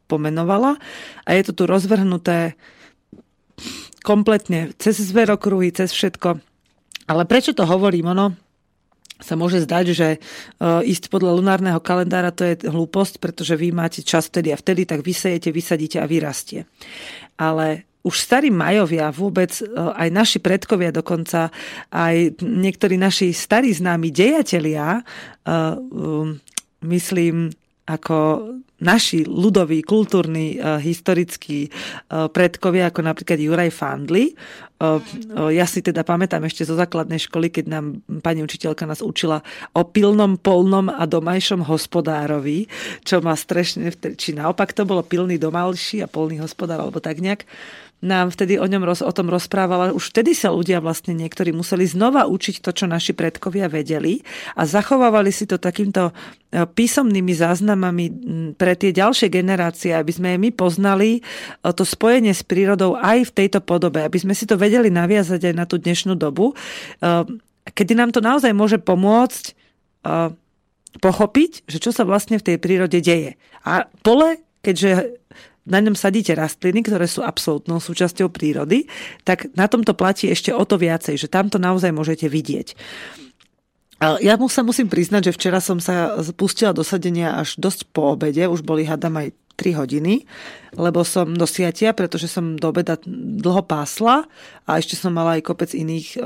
pomenovala. 0.09 0.81
A 1.25 1.29
je 1.37 1.45
to 1.45 1.53
tu 1.53 1.63
rozvrhnuté 1.69 2.57
kompletne 4.01 4.73
cez 4.81 4.97
zverokruhy, 4.97 5.69
cez 5.69 5.93
všetko. 5.93 6.41
Ale 7.05 7.23
prečo 7.29 7.53
to 7.53 7.69
hovorím? 7.69 8.17
Ono, 8.17 8.33
sa 9.21 9.37
môže 9.37 9.63
zdať, 9.63 9.85
že 9.93 10.09
uh, 10.17 10.81
ísť 10.81 11.07
podľa 11.13 11.37
lunárneho 11.37 11.79
kalendára 11.79 12.33
to 12.33 12.43
je 12.43 12.67
hlúposť, 12.67 13.21
pretože 13.21 13.53
vy 13.55 13.71
máte 13.71 14.01
čas 14.01 14.27
vtedy 14.27 14.51
a 14.51 14.57
vtedy, 14.59 14.89
tak 14.89 15.05
vysejete, 15.05 15.53
vysadíte 15.53 16.01
a 16.01 16.09
vyrastie. 16.09 16.65
Ale 17.37 17.85
už 18.01 18.17
starí 18.17 18.49
majovia, 18.49 19.13
vôbec 19.13 19.53
uh, 19.61 19.93
aj 19.93 20.09
naši 20.09 20.37
predkovia 20.41 20.89
dokonca, 20.89 21.53
aj 21.93 22.41
niektorí 22.41 22.97
naši 22.97 23.29
starí 23.29 23.69
známi 23.71 24.09
dejatelia, 24.09 25.05
um, 25.45 26.41
myslím, 26.81 27.53
ako 27.91 28.17
naši 28.81 29.27
ľudoví, 29.27 29.85
kultúrni, 29.85 30.57
uh, 30.57 30.81
historickí 30.81 31.69
uh, 31.69 32.31
predkovia, 32.31 32.89
ako 32.89 33.05
napríklad 33.05 33.37
Juraj 33.37 33.69
Fandli. 33.69 34.33
Uh, 34.81 34.97
ja 35.53 35.69
si 35.69 35.85
teda 35.85 36.01
pamätám 36.01 36.41
ešte 36.49 36.65
zo 36.65 36.73
základnej 36.73 37.21
školy, 37.21 37.53
keď 37.53 37.65
nám 37.69 37.85
pani 38.25 38.41
učiteľka 38.41 38.89
nás 38.89 39.05
učila 39.05 39.45
o 39.77 39.85
pilnom, 39.85 40.41
polnom 40.41 40.89
a 40.89 41.05
domajšom 41.05 41.61
hospodárovi, 41.61 42.65
čo 43.05 43.21
má 43.21 43.37
strešne, 43.37 43.93
či 44.17 44.33
naopak 44.33 44.73
to 44.73 44.81
bolo 44.87 45.05
pilný 45.05 45.37
domalší 45.37 46.01
a 46.01 46.09
polný 46.09 46.41
hospodár, 46.41 46.81
alebo 46.81 46.97
tak 46.97 47.21
nejak 47.21 47.45
nám 48.01 48.33
vtedy 48.33 48.57
o, 48.57 48.65
ňom, 48.65 48.81
o 48.89 49.13
tom 49.13 49.29
rozprávala. 49.29 49.93
Už 49.93 50.09
vtedy 50.09 50.33
sa 50.33 50.49
ľudia 50.49 50.81
vlastne 50.81 51.13
niektorí 51.13 51.53
museli 51.53 51.85
znova 51.85 52.25
učiť 52.25 52.65
to, 52.65 52.73
čo 52.73 52.85
naši 52.89 53.13
predkovia 53.13 53.69
vedeli 53.69 54.25
a 54.57 54.65
zachovávali 54.65 55.29
si 55.29 55.45
to 55.45 55.61
takýmto 55.61 56.09
e, 56.09 56.13
písomnými 56.65 57.33
záznamami 57.37 58.05
pre 58.57 58.73
tie 58.73 58.89
ďalšie 58.89 59.29
generácie, 59.29 59.93
aby 59.93 60.11
sme 60.11 60.29
my 60.41 60.49
poznali 60.49 61.21
e, 61.21 61.21
to 61.69 61.85
spojenie 61.85 62.33
s 62.33 62.41
prírodou 62.41 62.97
aj 62.97 63.29
v 63.29 63.35
tejto 63.45 63.61
podobe, 63.61 64.01
aby 64.01 64.17
sme 64.17 64.33
si 64.33 64.49
to 64.49 64.57
vedeli 64.57 64.89
naviazať 64.89 65.53
aj 65.53 65.55
na 65.55 65.65
tú 65.69 65.77
dnešnú 65.77 66.17
dobu, 66.17 66.51
e, 66.51 66.55
kedy 67.69 67.93
nám 67.93 68.09
to 68.09 68.19
naozaj 68.19 68.49
môže 68.51 68.81
pomôcť 68.81 69.61
pochopiť, 70.97 71.69
že 71.69 71.77
čo 71.77 71.93
sa 71.93 72.01
vlastne 72.01 72.41
v 72.41 72.45
tej 72.49 72.57
prírode 72.57 72.97
deje. 72.97 73.37
A 73.61 73.85
pole, 74.01 74.41
keďže 74.65 75.20
na 75.65 75.77
ňom 75.77 75.93
sadíte 75.93 76.33
rastliny, 76.33 76.81
ktoré 76.81 77.05
sú 77.05 77.21
absolútnou 77.21 77.77
súčasťou 77.77 78.33
prírody, 78.33 78.89
tak 79.21 79.49
na 79.53 79.69
tomto 79.69 79.93
platí 79.93 80.29
ešte 80.29 80.49
o 80.49 80.65
to 80.65 80.81
viacej, 80.81 81.21
že 81.21 81.29
tamto 81.29 81.61
naozaj 81.61 81.93
môžete 81.93 82.25
vidieť. 82.25 82.73
Ja 84.01 84.33
mu 84.33 84.49
sa 84.49 84.65
musím 84.65 84.89
priznať, 84.89 85.29
že 85.29 85.35
včera 85.37 85.61
som 85.61 85.77
sa 85.77 86.17
pustila 86.33 86.73
do 86.73 86.81
sadenia 86.81 87.37
až 87.37 87.53
dosť 87.61 87.93
po 87.93 88.17
obede, 88.17 88.49
už 88.49 88.65
boli 88.65 88.81
hadam 88.81 89.13
aj 89.21 89.29
3 89.61 89.77
hodiny, 89.77 90.25
lebo 90.73 91.05
som 91.05 91.29
do 91.29 91.45
siatia, 91.45 91.93
pretože 91.93 92.25
som 92.25 92.57
do 92.57 92.73
obeda 92.73 92.97
dlho 93.05 93.61
pásla 93.61 94.25
a 94.65 94.81
ešte 94.81 94.97
som 94.97 95.13
mala 95.13 95.37
aj 95.37 95.45
kopec 95.45 95.77
iných 95.77 96.17
e, 96.17 96.19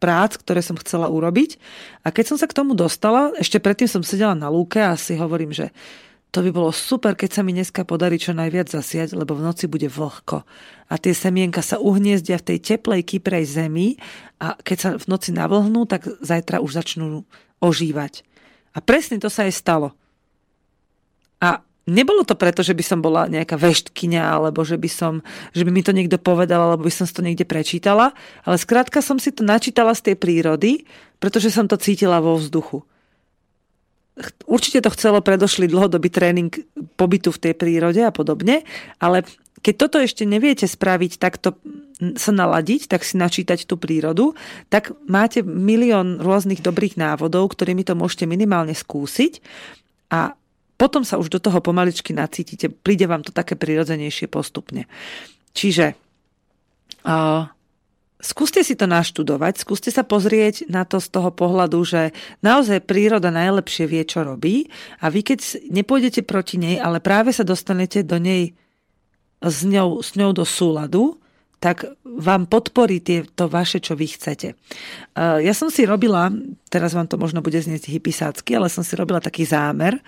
prác, 0.00 0.40
ktoré 0.40 0.64
som 0.64 0.80
chcela 0.80 1.12
urobiť. 1.12 1.60
A 2.06 2.08
keď 2.08 2.24
som 2.32 2.36
sa 2.40 2.48
k 2.48 2.56
tomu 2.56 2.72
dostala, 2.72 3.36
ešte 3.36 3.60
predtým 3.60 3.90
som 3.90 4.00
sedela 4.00 4.32
na 4.32 4.48
lúke 4.48 4.80
a 4.80 4.96
si 4.96 5.12
hovorím, 5.20 5.52
že 5.52 5.68
to 6.28 6.44
by 6.44 6.50
bolo 6.52 6.70
super, 6.76 7.16
keď 7.16 7.40
sa 7.40 7.42
mi 7.42 7.56
dneska 7.56 7.88
podarí 7.88 8.20
čo 8.20 8.36
najviac 8.36 8.68
zasiať, 8.68 9.16
lebo 9.16 9.32
v 9.32 9.48
noci 9.48 9.64
bude 9.64 9.88
vlhko. 9.88 10.44
A 10.92 10.94
tie 11.00 11.16
semienka 11.16 11.64
sa 11.64 11.80
uhniezdia 11.80 12.36
v 12.36 12.52
tej 12.52 12.58
teplej 12.60 13.00
kyprej 13.08 13.48
zemi 13.48 13.96
a 14.36 14.52
keď 14.60 14.76
sa 14.76 14.88
v 15.00 15.08
noci 15.08 15.32
navlhnú, 15.32 15.88
tak 15.88 16.04
zajtra 16.20 16.60
už 16.60 16.84
začnú 16.84 17.24
ožívať. 17.64 18.28
A 18.76 18.84
presne 18.84 19.16
to 19.16 19.32
sa 19.32 19.48
aj 19.48 19.56
stalo. 19.56 19.96
A 21.40 21.64
nebolo 21.88 22.28
to 22.28 22.36
preto, 22.36 22.60
že 22.60 22.76
by 22.76 22.84
som 22.84 23.00
bola 23.00 23.24
nejaká 23.24 23.56
veštkyňa, 23.56 24.22
alebo 24.28 24.60
že 24.68 24.76
by, 24.76 24.90
som, 24.92 25.24
že 25.56 25.64
by 25.64 25.70
mi 25.72 25.80
to 25.80 25.96
niekto 25.96 26.20
povedal, 26.20 26.68
alebo 26.68 26.84
by 26.84 26.92
som 26.92 27.08
to 27.08 27.24
niekde 27.24 27.48
prečítala, 27.48 28.12
ale 28.44 28.60
skrátka 28.60 29.00
som 29.00 29.16
si 29.16 29.32
to 29.32 29.40
načítala 29.40 29.96
z 29.96 30.12
tej 30.12 30.16
prírody, 30.20 30.84
pretože 31.16 31.48
som 31.48 31.64
to 31.64 31.80
cítila 31.80 32.20
vo 32.20 32.36
vzduchu 32.36 32.84
určite 34.46 34.82
to 34.82 34.90
chcelo 34.94 35.22
predošli 35.22 35.70
dlhodobý 35.70 36.10
tréning 36.10 36.50
pobytu 36.98 37.30
v 37.30 37.42
tej 37.48 37.54
prírode 37.54 38.02
a 38.02 38.14
podobne, 38.14 38.66
ale 38.98 39.22
keď 39.58 39.74
toto 39.74 39.96
ešte 39.98 40.22
neviete 40.22 40.70
spraviť, 40.70 41.18
takto 41.18 41.58
sa 42.14 42.30
naladiť, 42.30 42.86
tak 42.86 43.02
si 43.02 43.18
načítať 43.18 43.66
tú 43.66 43.74
prírodu, 43.74 44.38
tak 44.70 44.94
máte 45.10 45.42
milión 45.42 46.22
rôznych 46.22 46.62
dobrých 46.62 46.94
návodov, 46.94 47.50
ktorými 47.50 47.82
to 47.82 47.98
môžete 47.98 48.22
minimálne 48.30 48.70
skúsiť 48.70 49.42
a 50.14 50.38
potom 50.78 51.02
sa 51.02 51.18
už 51.18 51.26
do 51.26 51.42
toho 51.42 51.58
pomaličky 51.58 52.14
nacítite, 52.14 52.70
príde 52.70 53.10
vám 53.10 53.26
to 53.26 53.34
také 53.34 53.58
prirodzenejšie 53.58 54.30
postupne. 54.30 54.86
Čiže 55.50 55.98
uh, 57.02 57.50
skúste 58.18 58.66
si 58.66 58.74
to 58.74 58.90
naštudovať, 58.90 59.62
skúste 59.62 59.94
sa 59.94 60.02
pozrieť 60.02 60.66
na 60.66 60.82
to 60.82 60.98
z 60.98 61.08
toho 61.08 61.30
pohľadu, 61.30 61.78
že 61.86 62.10
naozaj 62.42 62.84
príroda 62.84 63.30
najlepšie 63.30 63.86
vie, 63.86 64.02
čo 64.02 64.26
robí 64.26 64.66
a 64.98 65.10
vy 65.10 65.22
keď 65.22 65.70
nepôjdete 65.70 66.26
proti 66.26 66.58
nej, 66.58 66.82
ale 66.82 66.98
práve 66.98 67.30
sa 67.30 67.46
dostanete 67.46 68.02
do 68.02 68.18
nej 68.18 68.58
s 69.38 69.62
ňou, 69.62 70.02
s 70.02 70.18
ňou 70.18 70.34
do 70.34 70.42
súladu, 70.42 71.22
tak 71.58 71.90
vám 72.06 72.46
podporí 72.46 73.02
to 73.34 73.50
vaše, 73.50 73.82
čo 73.82 73.98
vy 73.98 74.06
chcete. 74.14 74.54
Ja 75.18 75.54
som 75.54 75.74
si 75.74 75.82
robila, 75.82 76.30
teraz 76.70 76.94
vám 76.94 77.10
to 77.10 77.18
možno 77.18 77.42
bude 77.42 77.58
znieť 77.58 77.90
hypisácky, 77.90 78.54
ale 78.54 78.70
som 78.70 78.86
si 78.86 78.94
robila 78.94 79.18
taký 79.18 79.42
zámer, 79.42 79.98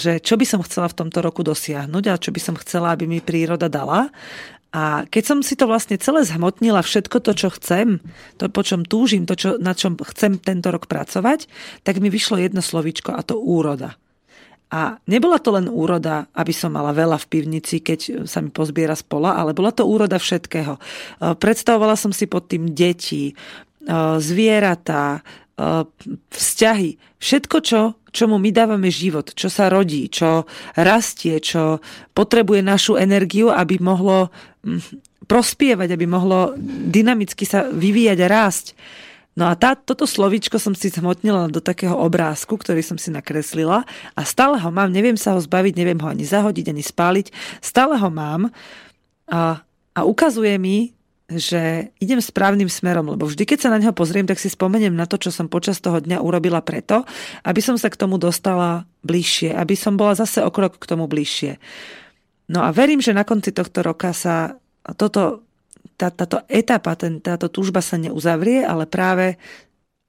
že 0.00 0.16
čo 0.22 0.40
by 0.40 0.46
som 0.48 0.64
chcela 0.64 0.88
v 0.88 0.96
tomto 0.96 1.20
roku 1.20 1.44
dosiahnuť 1.44 2.04
a 2.08 2.16
čo 2.16 2.32
by 2.32 2.40
som 2.40 2.56
chcela, 2.56 2.96
aby 2.96 3.04
mi 3.04 3.20
príroda 3.20 3.68
dala. 3.68 4.08
A 4.76 5.08
keď 5.08 5.24
som 5.24 5.38
si 5.40 5.56
to 5.56 5.64
vlastne 5.64 5.96
celé 5.96 6.20
zhmotnila, 6.28 6.84
všetko 6.84 7.24
to, 7.24 7.32
čo 7.32 7.48
chcem, 7.56 8.04
to, 8.36 8.52
po 8.52 8.60
čom 8.60 8.84
túžim, 8.84 9.24
to, 9.24 9.32
čo, 9.32 9.56
na 9.56 9.72
čom 9.72 9.96
chcem 9.96 10.36
tento 10.36 10.68
rok 10.68 10.84
pracovať, 10.84 11.48
tak 11.80 11.96
mi 11.96 12.12
vyšlo 12.12 12.36
jedno 12.36 12.60
slovíčko 12.60 13.16
a 13.16 13.24
to 13.24 13.40
úroda. 13.40 13.96
A 14.68 15.00
nebola 15.08 15.40
to 15.40 15.56
len 15.56 15.72
úroda, 15.72 16.28
aby 16.36 16.52
som 16.52 16.76
mala 16.76 16.92
veľa 16.92 17.16
v 17.24 17.30
pivnici, 17.32 17.80
keď 17.80 18.28
sa 18.28 18.44
mi 18.44 18.52
pozbiera 18.52 18.92
z 18.92 19.06
pola, 19.08 19.38
ale 19.38 19.56
bola 19.56 19.72
to 19.72 19.88
úroda 19.88 20.20
všetkého. 20.20 20.76
E, 20.76 20.80
predstavovala 21.38 21.96
som 21.96 22.12
si 22.12 22.28
pod 22.28 22.50
tým 22.50 22.74
deti, 22.76 23.30
e, 23.30 23.34
zvieratá, 24.20 25.24
vzťahy, 26.30 27.00
všetko, 27.16 27.56
čo 27.64 27.80
čomu 28.16 28.40
my 28.40 28.48
dávame 28.48 28.88
život, 28.88 29.36
čo 29.36 29.52
sa 29.52 29.68
rodí, 29.68 30.08
čo 30.08 30.48
rastie, 30.72 31.36
čo 31.40 31.84
potrebuje 32.16 32.64
našu 32.64 32.96
energiu, 32.96 33.52
aby 33.52 33.76
mohlo 33.76 34.32
mm, 34.64 35.04
prospievať, 35.28 35.92
aby 35.92 36.06
mohlo 36.08 36.56
dynamicky 36.88 37.44
sa 37.44 37.68
vyvíjať 37.68 38.18
a 38.24 38.28
rásť. 38.32 38.66
No 39.36 39.52
a 39.52 39.52
tá, 39.52 39.76
toto 39.76 40.08
slovíčko 40.08 40.56
som 40.56 40.72
si 40.72 40.88
zhmotnila 40.88 41.52
do 41.52 41.60
takého 41.60 41.92
obrázku, 41.92 42.56
ktorý 42.56 42.80
som 42.80 42.96
si 42.96 43.12
nakreslila 43.12 43.84
a 44.16 44.20
stále 44.24 44.56
ho 44.56 44.72
mám, 44.72 44.88
neviem 44.88 45.20
sa 45.20 45.36
ho 45.36 45.40
zbaviť, 45.44 45.76
neviem 45.76 46.00
ho 46.00 46.08
ani 46.08 46.24
zahodiť, 46.24 46.72
ani 46.72 46.80
spáliť, 46.80 47.26
stále 47.60 48.00
ho 48.00 48.08
mám 48.08 48.48
a, 49.28 49.60
a 49.92 50.00
ukazuje 50.08 50.56
mi 50.56 50.95
že 51.26 51.90
idem 51.98 52.22
správnym 52.22 52.70
smerom, 52.70 53.10
lebo 53.10 53.26
vždy, 53.26 53.42
keď 53.42 53.58
sa 53.66 53.72
na 53.74 53.82
neho 53.82 53.90
pozriem, 53.90 54.30
tak 54.30 54.38
si 54.38 54.46
spomeniem 54.46 54.94
na 54.94 55.10
to, 55.10 55.18
čo 55.18 55.34
som 55.34 55.50
počas 55.50 55.82
toho 55.82 55.98
dňa 55.98 56.22
urobila 56.22 56.62
preto, 56.62 57.02
aby 57.42 57.58
som 57.58 57.74
sa 57.74 57.90
k 57.90 57.98
tomu 57.98 58.14
dostala 58.14 58.86
bližšie, 59.02 59.50
aby 59.50 59.74
som 59.74 59.98
bola 59.98 60.14
zase 60.14 60.38
o 60.46 60.50
krok 60.54 60.78
k 60.78 60.86
tomu 60.86 61.10
bližšie. 61.10 61.58
No 62.46 62.62
a 62.62 62.70
verím, 62.70 63.02
že 63.02 63.10
na 63.10 63.26
konci 63.26 63.50
tohto 63.50 63.82
roka 63.82 64.14
sa 64.14 64.54
toto, 64.94 65.42
tá, 65.98 66.14
táto 66.14 66.46
etapa, 66.46 66.94
ten, 66.94 67.18
táto 67.18 67.50
túžba 67.50 67.82
sa 67.82 67.98
neuzavrie, 67.98 68.62
ale 68.62 68.86
práve 68.86 69.34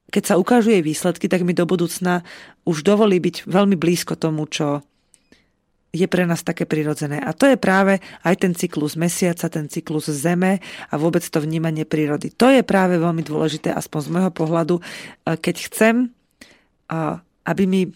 keď 0.07 0.23
sa 0.23 0.39
ukážu 0.39 0.71
jej 0.71 0.85
výsledky, 0.85 1.27
tak 1.27 1.43
mi 1.43 1.51
do 1.51 1.67
budúcna 1.67 2.23
už 2.63 2.85
dovolí 2.85 3.19
byť 3.19 3.49
veľmi 3.49 3.75
blízko 3.75 4.15
tomu, 4.15 4.47
čo, 4.47 4.85
je 5.97 6.05
pre 6.05 6.29
nás 6.29 6.45
také 6.45 6.69
prirodzené. 6.69 7.17
A 7.17 7.33
to 7.33 7.49
je 7.49 7.57
práve 7.57 7.97
aj 8.21 8.35
ten 8.37 8.53
cyklus 8.53 8.93
mesiaca, 8.93 9.49
ten 9.49 9.65
cyklus 9.65 10.13
zeme 10.13 10.61
a 10.87 10.93
vôbec 11.01 11.25
to 11.25 11.41
vnímanie 11.41 11.89
prírody. 11.89 12.29
To 12.37 12.53
je 12.53 12.61
práve 12.61 13.01
veľmi 13.01 13.25
dôležité, 13.25 13.73
aspoň 13.73 13.99
z 14.05 14.11
môjho 14.13 14.31
pohľadu, 14.31 14.75
keď 15.25 15.55
chcem, 15.65 16.13
aby 17.43 17.63
mi 17.65 17.89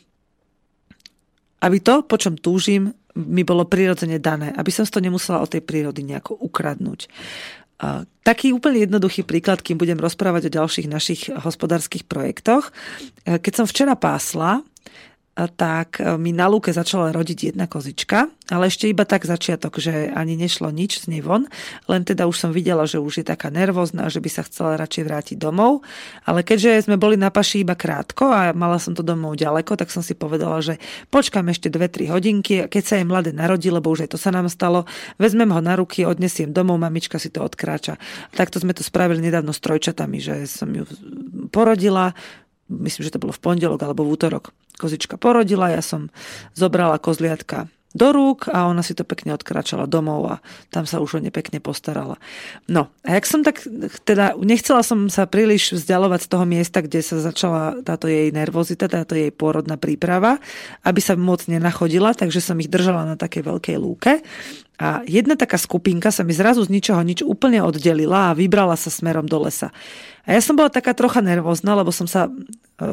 aby 1.62 1.78
to, 1.78 2.02
po 2.02 2.18
čom 2.18 2.34
túžim, 2.42 2.90
mi 3.14 3.46
bolo 3.46 3.70
prirodzene 3.70 4.18
dané, 4.18 4.50
aby 4.56 4.72
som 4.74 4.88
to 4.88 5.04
nemusela 5.04 5.44
od 5.44 5.52
tej 5.52 5.62
prírody 5.62 6.02
nejako 6.02 6.34
ukradnúť. 6.42 7.06
Taký 8.22 8.54
úplne 8.54 8.86
jednoduchý 8.86 9.26
príklad, 9.26 9.62
kým 9.62 9.78
budem 9.78 9.98
rozprávať 9.98 10.50
o 10.50 10.56
ďalších 10.62 10.88
našich 10.90 11.22
hospodárskych 11.34 12.06
projektoch. 12.06 12.70
Keď 13.26 13.54
som 13.54 13.66
včera 13.66 13.98
pásla, 13.98 14.62
tak 15.48 16.04
e, 16.04 16.18
mi 16.20 16.36
na 16.36 16.52
lúke 16.52 16.70
začala 16.76 17.16
rodiť 17.16 17.54
jedna 17.54 17.66
kozička, 17.66 18.28
ale 18.52 18.68
ešte 18.68 18.92
iba 18.92 19.08
tak 19.08 19.24
začiatok, 19.24 19.80
že 19.80 20.12
ani 20.12 20.36
nešlo 20.36 20.68
nič 20.70 21.08
z 21.08 21.16
nej 21.16 21.24
von, 21.24 21.48
len 21.88 22.02
teda 22.04 22.28
už 22.28 22.36
som 22.36 22.52
videla, 22.52 22.84
že 22.84 23.00
už 23.00 23.24
je 23.24 23.26
taká 23.26 23.48
nervózna, 23.48 24.12
že 24.12 24.20
by 24.20 24.30
sa 24.30 24.44
chcela 24.44 24.76
radšej 24.76 25.04
vrátiť 25.08 25.38
domov, 25.40 25.88
ale 26.28 26.44
keďže 26.44 26.92
sme 26.92 27.00
boli 27.00 27.16
na 27.16 27.32
paši 27.32 27.64
iba 27.64 27.80
krátko 27.80 28.28
a 28.28 28.52
mala 28.52 28.76
som 28.78 28.92
to 28.92 29.02
domov 29.02 29.40
ďaleko, 29.40 29.80
tak 29.80 29.88
som 29.88 30.04
si 30.04 30.14
povedala, 30.14 30.60
že 30.60 30.78
počkám 31.08 31.48
ešte 31.48 31.72
2-3 31.72 32.12
hodinky, 32.12 32.54
keď 32.68 32.84
sa 32.84 32.94
jej 33.00 33.08
mladé 33.08 33.32
narodí, 33.32 33.72
lebo 33.72 33.88
už 33.88 34.06
aj 34.06 34.12
to 34.12 34.20
sa 34.20 34.36
nám 34.36 34.52
stalo, 34.52 34.84
vezmem 35.16 35.48
ho 35.48 35.62
na 35.64 35.80
ruky, 35.80 36.04
odnesiem 36.04 36.52
domov, 36.52 36.76
mamička 36.82 37.16
si 37.22 37.32
to 37.32 37.40
odkráča. 37.40 37.96
Takto 38.36 38.60
sme 38.60 38.76
to 38.76 38.84
spravili 38.84 39.24
nedávno 39.24 39.56
s 39.56 39.64
trojčatami, 39.64 40.20
že 40.20 40.44
som 40.50 40.68
ju 40.76 40.84
porodila, 41.56 42.12
myslím, 42.72 43.04
že 43.04 43.14
to 43.14 43.22
bolo 43.22 43.36
v 43.36 43.44
pondelok 43.44 43.80
alebo 43.84 44.08
v 44.08 44.16
útorok. 44.16 44.56
Kozička 44.82 45.22
porodila, 45.22 45.70
ja 45.70 45.86
som 45.86 46.10
zobrala 46.58 46.98
kozliatka 46.98 47.70
do 47.92 48.16
rúk 48.16 48.48
a 48.48 48.72
ona 48.72 48.80
si 48.80 48.96
to 48.96 49.04
pekne 49.04 49.36
odkračala 49.36 49.84
domov 49.84 50.22
a 50.24 50.36
tam 50.72 50.88
sa 50.88 51.04
už 51.04 51.20
o 51.20 51.24
ne 51.24 51.28
pekne 51.28 51.60
postarala. 51.60 52.16
No 52.72 52.88
a 53.04 53.20
jak 53.20 53.26
som 53.28 53.44
tak, 53.44 53.68
teda 54.08 54.40
nechcela 54.40 54.80
som 54.80 55.12
sa 55.12 55.28
príliš 55.28 55.76
vzdialovať 55.76 56.20
z 56.24 56.30
toho 56.32 56.46
miesta, 56.48 56.80
kde 56.80 57.04
sa 57.04 57.20
začala 57.20 57.84
táto 57.84 58.08
jej 58.08 58.32
nervozita, 58.32 58.88
táto 58.88 59.20
jej 59.20 59.30
pôrodná 59.30 59.76
príprava, 59.76 60.40
aby 60.88 61.04
sa 61.04 61.20
moc 61.20 61.44
nenachodila, 61.52 62.16
takže 62.16 62.40
som 62.40 62.56
ich 62.64 62.72
držala 62.72 63.04
na 63.04 63.16
takej 63.20 63.44
veľkej 63.44 63.76
lúke. 63.76 64.24
A 64.82 65.06
jedna 65.06 65.38
taká 65.38 65.62
skupinka 65.62 66.10
sa 66.10 66.26
mi 66.26 66.34
zrazu 66.34 66.66
z 66.66 66.74
ničoho 66.74 67.06
nič 67.06 67.22
úplne 67.22 67.62
oddelila 67.62 68.32
a 68.32 68.38
vybrala 68.38 68.74
sa 68.80 68.90
smerom 68.90 69.30
do 69.30 69.46
lesa. 69.46 69.70
A 70.26 70.34
ja 70.38 70.42
som 70.42 70.58
bola 70.58 70.74
taká 70.74 70.98
trocha 70.98 71.22
nervózna, 71.22 71.78
lebo 71.78 71.94
som 71.94 72.10
sa 72.10 72.34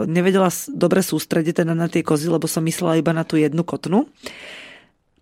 nevedela 0.07 0.53
dobre 0.69 1.01
sústrediť 1.01 1.65
teda 1.65 1.73
na 1.73 1.89
tie 1.89 2.05
kozy, 2.05 2.29
lebo 2.29 2.45
som 2.45 2.65
myslela 2.65 3.01
iba 3.01 3.17
na 3.17 3.25
tú 3.25 3.41
jednu 3.41 3.65
kotnu 3.65 4.07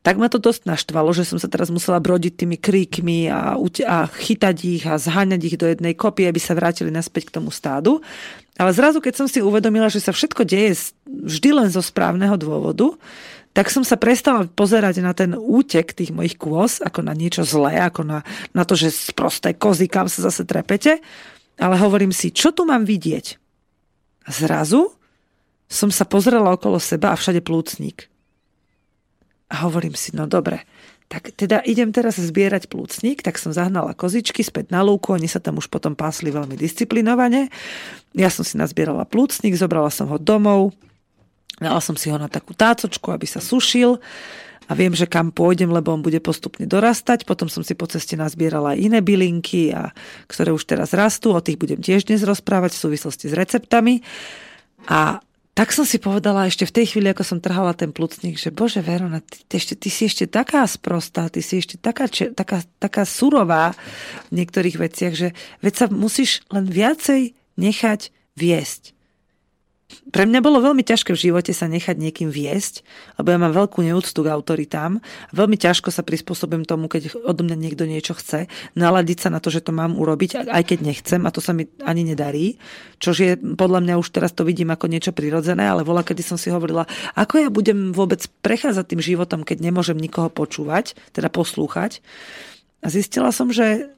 tak 0.07 0.23
ma 0.23 0.31
to 0.31 0.39
dosť 0.39 0.71
naštvalo, 0.71 1.11
že 1.11 1.27
som 1.27 1.35
sa 1.35 1.51
teraz 1.51 1.67
musela 1.67 1.99
brodiť 1.99 2.39
tými 2.39 2.55
kríkmi 2.55 3.27
a, 3.27 3.59
a 3.59 3.97
chytať 4.07 4.57
ich 4.63 4.87
a 4.87 5.03
zháňať 5.03 5.43
ich 5.43 5.57
do 5.59 5.67
jednej 5.67 5.99
kopy, 5.99 6.31
aby 6.31 6.39
sa 6.39 6.55
vrátili 6.55 6.95
naspäť 6.95 7.27
k 7.27 7.43
tomu 7.43 7.51
stádu. 7.51 7.99
Ale 8.55 8.71
zrazu, 8.71 9.03
keď 9.03 9.19
som 9.19 9.27
si 9.27 9.43
uvedomila, 9.43 9.91
že 9.91 9.99
sa 9.99 10.15
všetko 10.15 10.47
deje 10.47 10.95
vždy 11.11 11.51
len 11.59 11.69
zo 11.75 11.83
správneho 11.83 12.39
dôvodu, 12.39 12.95
tak 13.51 13.67
som 13.67 13.83
sa 13.83 13.99
prestala 13.99 14.47
pozerať 14.47 15.03
na 15.03 15.11
ten 15.11 15.35
útek 15.35 15.91
tých 15.91 16.15
mojich 16.15 16.39
kôz, 16.39 16.79
ako 16.79 17.03
na 17.03 17.11
niečo 17.11 17.43
zlé, 17.43 17.83
ako 17.83 18.07
na, 18.07 18.23
na 18.55 18.63
to, 18.63 18.79
že 18.79 18.95
prosté 19.11 19.59
kozy, 19.59 19.91
kam 19.91 20.07
sa 20.07 20.31
zase 20.31 20.47
trepete, 20.47 21.03
ale 21.59 21.75
hovorím 21.83 22.15
si, 22.15 22.31
čo 22.31 22.55
tu 22.55 22.63
mám 22.63 22.87
vidieť? 22.87 23.46
Zrazu 24.27 24.93
som 25.67 25.91
sa 25.91 26.07
pozrela 26.07 26.55
okolo 26.55 26.79
seba 26.79 27.15
a 27.15 27.19
všade 27.19 27.43
plúcnik. 27.43 28.11
A 29.51 29.67
hovorím 29.67 29.95
si, 29.95 30.15
no 30.15 30.27
dobre, 30.27 30.67
tak 31.07 31.31
teda 31.39 31.63
idem 31.63 31.95
teraz 31.95 32.19
zbierať 32.19 32.67
plúcnik, 32.67 33.23
tak 33.23 33.39
som 33.39 33.55
zahnala 33.55 33.95
kozičky 33.95 34.43
späť 34.43 34.75
na 34.75 34.83
lúku, 34.83 35.15
oni 35.15 35.31
sa 35.31 35.39
tam 35.39 35.63
už 35.63 35.71
potom 35.71 35.95
pásli 35.95 36.35
veľmi 36.35 36.59
disciplinovane. 36.59 37.47
Ja 38.11 38.27
som 38.27 38.43
si 38.43 38.59
nazbierala 38.59 39.07
plúcnik, 39.07 39.55
zobrala 39.55 39.91
som 39.95 40.11
ho 40.11 40.19
domov, 40.19 40.75
dala 41.63 41.79
som 41.79 41.95
si 41.95 42.11
ho 42.11 42.19
na 42.19 42.27
takú 42.27 42.59
tácočku, 42.59 43.07
aby 43.15 43.27
sa 43.27 43.39
sušil 43.39 44.03
a 44.67 44.73
viem, 44.75 44.91
že 44.91 45.07
kam 45.07 45.31
pôjdem, 45.31 45.71
lebo 45.71 45.95
on 45.95 46.03
bude 46.03 46.19
postupne 46.19 46.67
dorastať. 46.67 47.23
Potom 47.23 47.47
som 47.47 47.63
si 47.63 47.79
po 47.79 47.87
ceste 47.87 48.19
nazbierala 48.19 48.75
aj 48.75 48.83
iné 48.83 48.99
bylinky, 48.99 49.71
a, 49.71 49.95
ktoré 50.27 50.51
už 50.51 50.67
teraz 50.67 50.91
rastú, 50.91 51.31
o 51.31 51.41
tých 51.41 51.59
budem 51.59 51.79
tiež 51.79 52.11
dnes 52.11 52.27
rozprávať 52.27 52.75
v 52.75 52.83
súvislosti 52.83 53.31
s 53.31 53.35
receptami. 53.39 54.03
A 54.91 55.23
tak 55.57 55.71
som 55.73 55.87
si 55.87 56.03
povedala 56.03 56.51
ešte 56.51 56.67
v 56.67 56.83
tej 56.83 56.87
chvíli, 56.93 57.09
ako 57.15 57.25
som 57.25 57.39
trhala 57.41 57.73
ten 57.79 57.95
plucník, 57.95 58.37
že 58.37 58.53
bože 58.53 58.83
Verona, 58.83 59.23
ty, 59.23 59.41
ty, 59.47 59.55
ešte, 59.57 59.79
ty 59.79 59.89
si 59.89 60.11
ešte 60.11 60.27
taká 60.27 60.67
sprostá, 60.67 61.31
ty 61.31 61.41
si 61.41 61.63
ešte 61.63 61.79
taká, 61.79 62.11
taká, 62.11 62.61
taká 62.83 63.03
surová 63.07 63.73
v 64.29 64.43
niektorých 64.43 64.77
veciach, 64.77 65.15
že 65.15 65.29
veď 65.63 65.75
sa 65.79 65.87
musíš 65.89 66.45
len 66.51 66.67
viacej 66.69 67.39
nechať 67.57 68.13
viesť 68.37 68.96
pre 69.87 70.27
mňa 70.27 70.43
bolo 70.43 70.59
veľmi 70.59 70.83
ťažké 70.83 71.15
v 71.15 71.31
živote 71.31 71.55
sa 71.55 71.71
nechať 71.71 71.95
niekým 71.95 72.27
viesť, 72.27 72.83
lebo 73.23 73.31
ja 73.31 73.39
mám 73.39 73.55
veľkú 73.55 73.87
neúctu 73.87 74.19
k 74.27 74.33
autoritám. 74.35 74.99
Veľmi 75.31 75.55
ťažko 75.55 75.95
sa 75.95 76.03
prispôsobím 76.03 76.67
tomu, 76.67 76.91
keď 76.91 77.15
odo 77.23 77.47
mňa 77.47 77.55
niekto 77.55 77.87
niečo 77.87 78.19
chce, 78.19 78.51
naladiť 78.75 79.19
sa 79.27 79.29
na 79.31 79.39
to, 79.39 79.51
že 79.55 79.63
to 79.63 79.71
mám 79.71 79.95
urobiť, 79.95 80.51
aj 80.51 80.63
keď 80.67 80.79
nechcem 80.83 81.23
a 81.23 81.31
to 81.31 81.39
sa 81.39 81.55
mi 81.55 81.71
ani 81.87 82.03
nedarí. 82.03 82.59
Čož 82.99 83.17
je 83.23 83.33
podľa 83.39 83.83
mňa 83.87 83.95
už 84.03 84.11
teraz 84.11 84.35
to 84.35 84.43
vidím 84.43 84.75
ako 84.75 84.91
niečo 84.91 85.15
prirodzené, 85.15 85.67
ale 85.67 85.87
vola, 85.87 86.03
kedy 86.03 86.23
som 86.23 86.39
si 86.39 86.51
hovorila, 86.51 86.87
ako 87.15 87.47
ja 87.47 87.49
budem 87.51 87.95
vôbec 87.95 88.27
prechádzať 88.43 88.91
tým 88.91 89.03
životom, 89.03 89.47
keď 89.47 89.71
nemôžem 89.71 89.99
nikoho 89.99 90.31
počúvať, 90.31 90.99
teda 91.15 91.31
poslúchať. 91.31 92.03
A 92.83 92.91
zistila 92.91 93.31
som, 93.31 93.51
že 93.55 93.96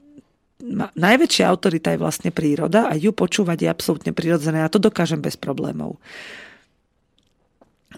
najväčšia 0.99 1.45
autorita 1.47 1.95
je 1.95 2.03
vlastne 2.03 2.31
príroda 2.35 2.91
a 2.91 2.99
ju 2.99 3.15
počúvať 3.15 3.59
je 3.63 3.69
absolútne 3.71 4.13
prirodzené 4.15 4.67
a 4.67 4.73
to 4.73 4.83
dokážem 4.83 5.23
bez 5.23 5.39
problémov. 5.39 6.03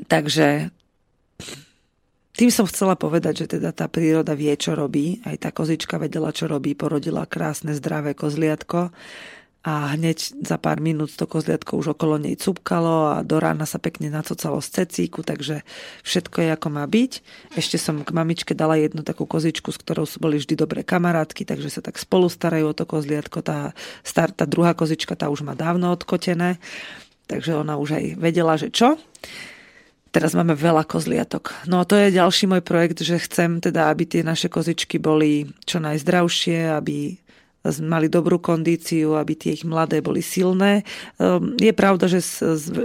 Takže 0.06 0.68
tým 2.36 2.48
som 2.48 2.64
chcela 2.64 2.96
povedať, 2.96 3.44
že 3.44 3.60
teda 3.60 3.74
tá 3.74 3.84
príroda 3.84 4.32
vie, 4.32 4.52
čo 4.56 4.72
robí. 4.72 5.20
Aj 5.28 5.36
tá 5.36 5.52
kozička 5.52 6.00
vedela, 6.00 6.32
čo 6.32 6.48
robí. 6.48 6.72
Porodila 6.72 7.28
krásne, 7.28 7.76
zdravé 7.76 8.16
kozliatko 8.16 8.94
a 9.60 9.92
hneď 9.92 10.40
za 10.40 10.56
pár 10.56 10.80
minút 10.80 11.12
to 11.12 11.28
kozliatko 11.28 11.76
už 11.76 11.92
okolo 11.92 12.16
nej 12.16 12.32
cupkalo 12.32 13.12
a 13.12 13.16
do 13.20 13.36
rána 13.36 13.68
sa 13.68 13.76
pekne 13.76 14.08
nacocalo 14.08 14.56
z 14.64 14.80
cecíku, 14.80 15.20
takže 15.20 15.68
všetko 16.00 16.36
je 16.40 16.48
ako 16.56 16.68
má 16.72 16.84
byť. 16.88 17.12
Ešte 17.60 17.76
som 17.76 18.00
k 18.00 18.08
mamičke 18.08 18.56
dala 18.56 18.80
jednu 18.80 19.04
takú 19.04 19.28
kozičku, 19.28 19.68
s 19.68 19.76
ktorou 19.76 20.08
sú 20.08 20.16
boli 20.16 20.40
vždy 20.40 20.56
dobré 20.56 20.80
kamarátky, 20.80 21.44
takže 21.44 21.68
sa 21.68 21.84
tak 21.84 22.00
spolu 22.00 22.32
starajú 22.32 22.72
o 22.72 22.76
to 22.76 22.88
kozliatko. 22.88 23.44
Tá, 23.44 23.76
star, 24.00 24.32
tá 24.32 24.48
druhá 24.48 24.72
kozička, 24.72 25.12
tá 25.12 25.28
už 25.28 25.44
má 25.44 25.52
dávno 25.52 25.92
odkotené, 25.92 26.56
takže 27.28 27.52
ona 27.52 27.76
už 27.76 28.00
aj 28.00 28.04
vedela, 28.16 28.56
že 28.56 28.72
čo. 28.72 28.96
Teraz 30.10 30.32
máme 30.32 30.56
veľa 30.56 30.88
kozliatok. 30.88 31.68
No 31.68 31.84
to 31.84 32.00
je 32.00 32.16
ďalší 32.16 32.48
môj 32.48 32.64
projekt, 32.64 33.04
že 33.04 33.20
chcem 33.20 33.60
teda, 33.62 33.92
aby 33.92 34.08
tie 34.08 34.24
naše 34.24 34.48
kozičky 34.48 34.96
boli 34.98 35.46
čo 35.68 35.78
najzdravšie, 35.78 36.66
aby 36.66 37.14
mali 37.84 38.08
dobrú 38.08 38.40
kondíciu, 38.40 39.20
aby 39.20 39.36
tie 39.36 39.52
ich 39.52 39.68
mladé 39.68 40.00
boli 40.00 40.24
silné. 40.24 40.82
Ehm, 41.20 41.60
je 41.60 41.72
pravda, 41.76 42.08
že 42.08 42.24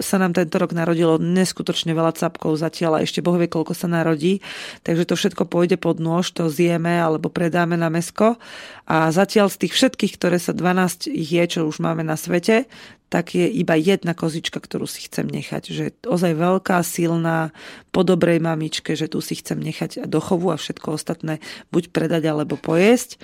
sa 0.03 0.17
nám 0.19 0.35
tento 0.35 0.59
rok 0.59 0.75
narodilo 0.75 1.15
neskutočne 1.15 1.95
veľa 1.95 2.11
capkov 2.11 2.59
zatiaľ 2.59 2.99
a 2.99 3.03
ešte 3.07 3.23
Boh 3.23 3.39
vie, 3.39 3.47
koľko 3.47 3.71
sa 3.71 3.87
narodí, 3.87 4.43
takže 4.83 5.07
to 5.07 5.15
všetko 5.15 5.47
pôjde 5.47 5.79
pod 5.79 6.03
nôž, 6.03 6.35
to 6.35 6.51
zjeme 6.51 6.91
alebo 6.99 7.31
predáme 7.31 7.79
na 7.79 7.87
mesko 7.87 8.35
a 8.83 9.09
zatiaľ 9.15 9.47
z 9.47 9.65
tých 9.65 9.73
všetkých, 9.73 10.13
ktoré 10.19 10.37
sa 10.37 10.51
12 10.51 11.07
ich 11.07 11.31
je, 11.31 11.43
čo 11.47 11.59
už 11.65 11.79
máme 11.79 12.03
na 12.03 12.19
svete, 12.19 12.67
tak 13.09 13.37
je 13.37 13.47
iba 13.47 13.77
jedna 13.79 14.11
kozička, 14.11 14.59
ktorú 14.59 14.89
si 14.89 15.05
chcem 15.07 15.29
nechať. 15.29 15.63
Že 15.71 15.83
je 15.87 15.91
ozaj 16.09 16.35
veľká, 16.35 16.81
silná, 16.83 17.55
po 17.95 18.03
dobrej 18.03 18.43
mamičke, 18.43 18.97
že 18.97 19.07
tu 19.07 19.23
si 19.23 19.39
chcem 19.39 19.55
nechať 19.61 20.09
do 20.09 20.19
chovu 20.19 20.51
a 20.51 20.59
všetko 20.59 20.99
ostatné 20.99 21.39
buď 21.71 21.95
predať 21.95 22.27
alebo 22.27 22.59
pojesť. 22.59 23.21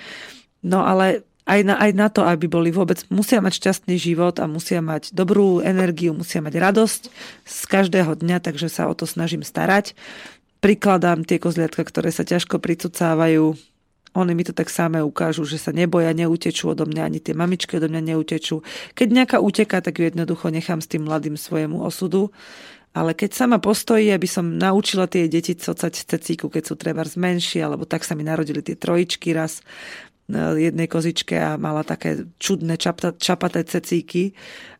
No 0.62 0.86
ale 0.86 1.26
aj 1.42 1.60
na, 1.66 1.74
aj 1.78 1.90
na 1.94 2.06
to, 2.06 2.22
aby 2.22 2.46
boli 2.46 2.70
vôbec, 2.70 3.02
musia 3.10 3.42
mať 3.42 3.58
šťastný 3.58 3.98
život 3.98 4.38
a 4.38 4.46
musia 4.46 4.78
mať 4.78 5.10
dobrú 5.10 5.58
energiu, 5.58 6.14
musia 6.14 6.38
mať 6.38 6.54
radosť 6.54 7.02
z 7.42 7.60
každého 7.66 8.14
dňa, 8.14 8.38
takže 8.38 8.70
sa 8.70 8.86
o 8.86 8.94
to 8.94 9.10
snažím 9.10 9.42
starať. 9.42 9.98
Prikladám 10.62 11.26
tie 11.26 11.42
kozliatka, 11.42 11.82
ktoré 11.82 12.14
sa 12.14 12.22
ťažko 12.22 12.62
pricucávajú, 12.62 13.58
oni 14.12 14.32
mi 14.36 14.44
to 14.44 14.52
tak 14.52 14.68
samé 14.68 15.00
ukážu, 15.00 15.48
že 15.48 15.56
sa 15.56 15.72
neboja, 15.72 16.12
neutečú 16.12 16.76
odo 16.76 16.84
mňa, 16.84 17.02
ani 17.08 17.18
tie 17.18 17.32
mamičky 17.32 17.80
odo 17.80 17.88
mňa 17.88 18.12
neutečú. 18.12 18.60
Keď 18.92 19.08
nejaká 19.08 19.36
uteká, 19.40 19.80
tak 19.80 19.96
ju 19.96 20.04
jednoducho 20.04 20.52
nechám 20.52 20.84
s 20.84 20.90
tým 20.92 21.08
mladým 21.08 21.40
svojemu 21.40 21.80
osudu. 21.80 22.28
Ale 22.92 23.16
keď 23.16 23.32
sama 23.32 23.56
postojí, 23.56 24.12
aby 24.12 24.28
som 24.28 24.60
naučila 24.60 25.08
tie 25.08 25.24
deti 25.24 25.56
cocať 25.56 25.96
cecíku, 25.96 26.52
keď 26.52 26.62
sú 26.68 26.74
treba 26.76 27.00
zmenšie, 27.08 27.64
alebo 27.64 27.88
tak 27.88 28.04
sa 28.04 28.12
mi 28.12 28.20
narodili 28.20 28.60
tie 28.60 28.76
trojičky 28.76 29.32
raz, 29.32 29.64
jednej 30.30 30.88
kozičke 30.88 31.34
a 31.36 31.58
mala 31.58 31.82
také 31.82 32.24
čudné 32.38 32.78
čapta, 32.78 33.12
čapaté 33.12 33.66
cecíky 33.66 34.32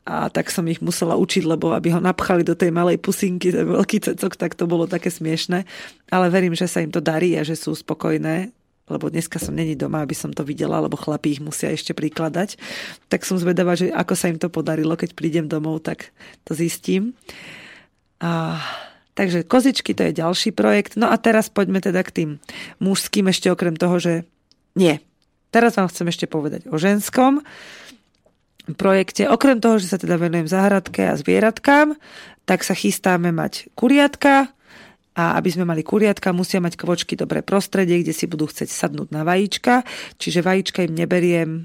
a 0.03 0.27
tak 0.33 0.51
som 0.51 0.67
ich 0.67 0.83
musela 0.83 1.15
učiť, 1.15 1.47
lebo 1.47 1.75
aby 1.75 1.95
ho 1.95 2.01
napchali 2.03 2.43
do 2.43 2.59
tej 2.59 2.75
malej 2.75 2.99
pusinky, 2.99 3.55
ten 3.55 3.67
veľký 3.67 4.03
cecok, 4.03 4.35
tak 4.35 4.59
to 4.59 4.67
bolo 4.67 4.91
také 4.91 5.11
smiešne. 5.11 5.63
Ale 6.11 6.27
verím, 6.33 6.59
že 6.59 6.67
sa 6.67 6.83
im 6.83 6.91
to 6.91 6.99
darí 6.99 7.39
a 7.39 7.47
že 7.47 7.55
sú 7.55 7.75
spokojné, 7.75 8.51
lebo 8.91 9.07
dneska 9.13 9.39
som 9.39 9.55
není 9.55 9.79
doma, 9.79 10.03
aby 10.03 10.15
som 10.15 10.35
to 10.35 10.43
videla, 10.43 10.83
lebo 10.83 10.99
chlapí 10.99 11.39
ich 11.39 11.43
musia 11.43 11.71
ešte 11.71 11.95
prikladať. 11.95 12.59
Tak 13.07 13.23
som 13.23 13.39
zvedavá, 13.39 13.79
že 13.79 13.95
ako 13.95 14.15
sa 14.19 14.27
im 14.27 14.43
to 14.43 14.51
podarilo, 14.51 14.99
keď 14.99 15.15
prídem 15.15 15.47
domov, 15.47 15.87
tak 15.87 16.11
to 16.43 16.55
zistím. 16.57 17.15
A 18.19 18.59
Takže 19.13 19.45
kozičky 19.45 19.93
to 19.93 20.09
je 20.09 20.19
ďalší 20.25 20.57
projekt. 20.57 20.97
No 20.97 21.13
a 21.13 21.21
teraz 21.21 21.53
poďme 21.53 21.85
teda 21.85 22.01
k 22.01 22.15
tým 22.17 22.31
mužským 22.81 23.29
ešte 23.29 23.53
okrem 23.53 23.77
toho, 23.77 24.01
že 24.01 24.25
nie, 24.73 25.05
Teraz 25.53 25.77
vám 25.77 25.93
chcem 25.93 26.09
ešte 26.09 26.25
povedať 26.25 26.65
o 26.73 26.81
ženskom 26.81 27.45
projekte. 28.75 29.29
Okrem 29.29 29.61
toho, 29.61 29.77
že 29.77 29.91
sa 29.93 29.99
teda 30.01 30.17
venujem 30.17 30.49
záhradke 30.49 31.05
a 31.05 31.19
zvieratkám, 31.19 31.99
tak 32.49 32.65
sa 32.65 32.73
chystáme 32.73 33.31
mať 33.31 33.69
kuriatka 33.77 34.51
a 35.13 35.37
aby 35.37 35.53
sme 35.53 35.69
mali 35.69 35.85
kuriatka, 35.85 36.33
musia 36.33 36.63
mať 36.63 36.81
kvočky 36.81 37.21
dobré 37.21 37.45
prostredie, 37.45 38.01
kde 38.01 38.17
si 38.17 38.25
budú 38.25 38.49
chcieť 38.49 38.71
sadnúť 38.73 39.13
na 39.13 39.29
vajíčka, 39.29 39.85
čiže 40.17 40.41
vajíčka 40.41 40.89
im 40.89 40.97
neberiem 40.97 41.51
e, 41.53 41.61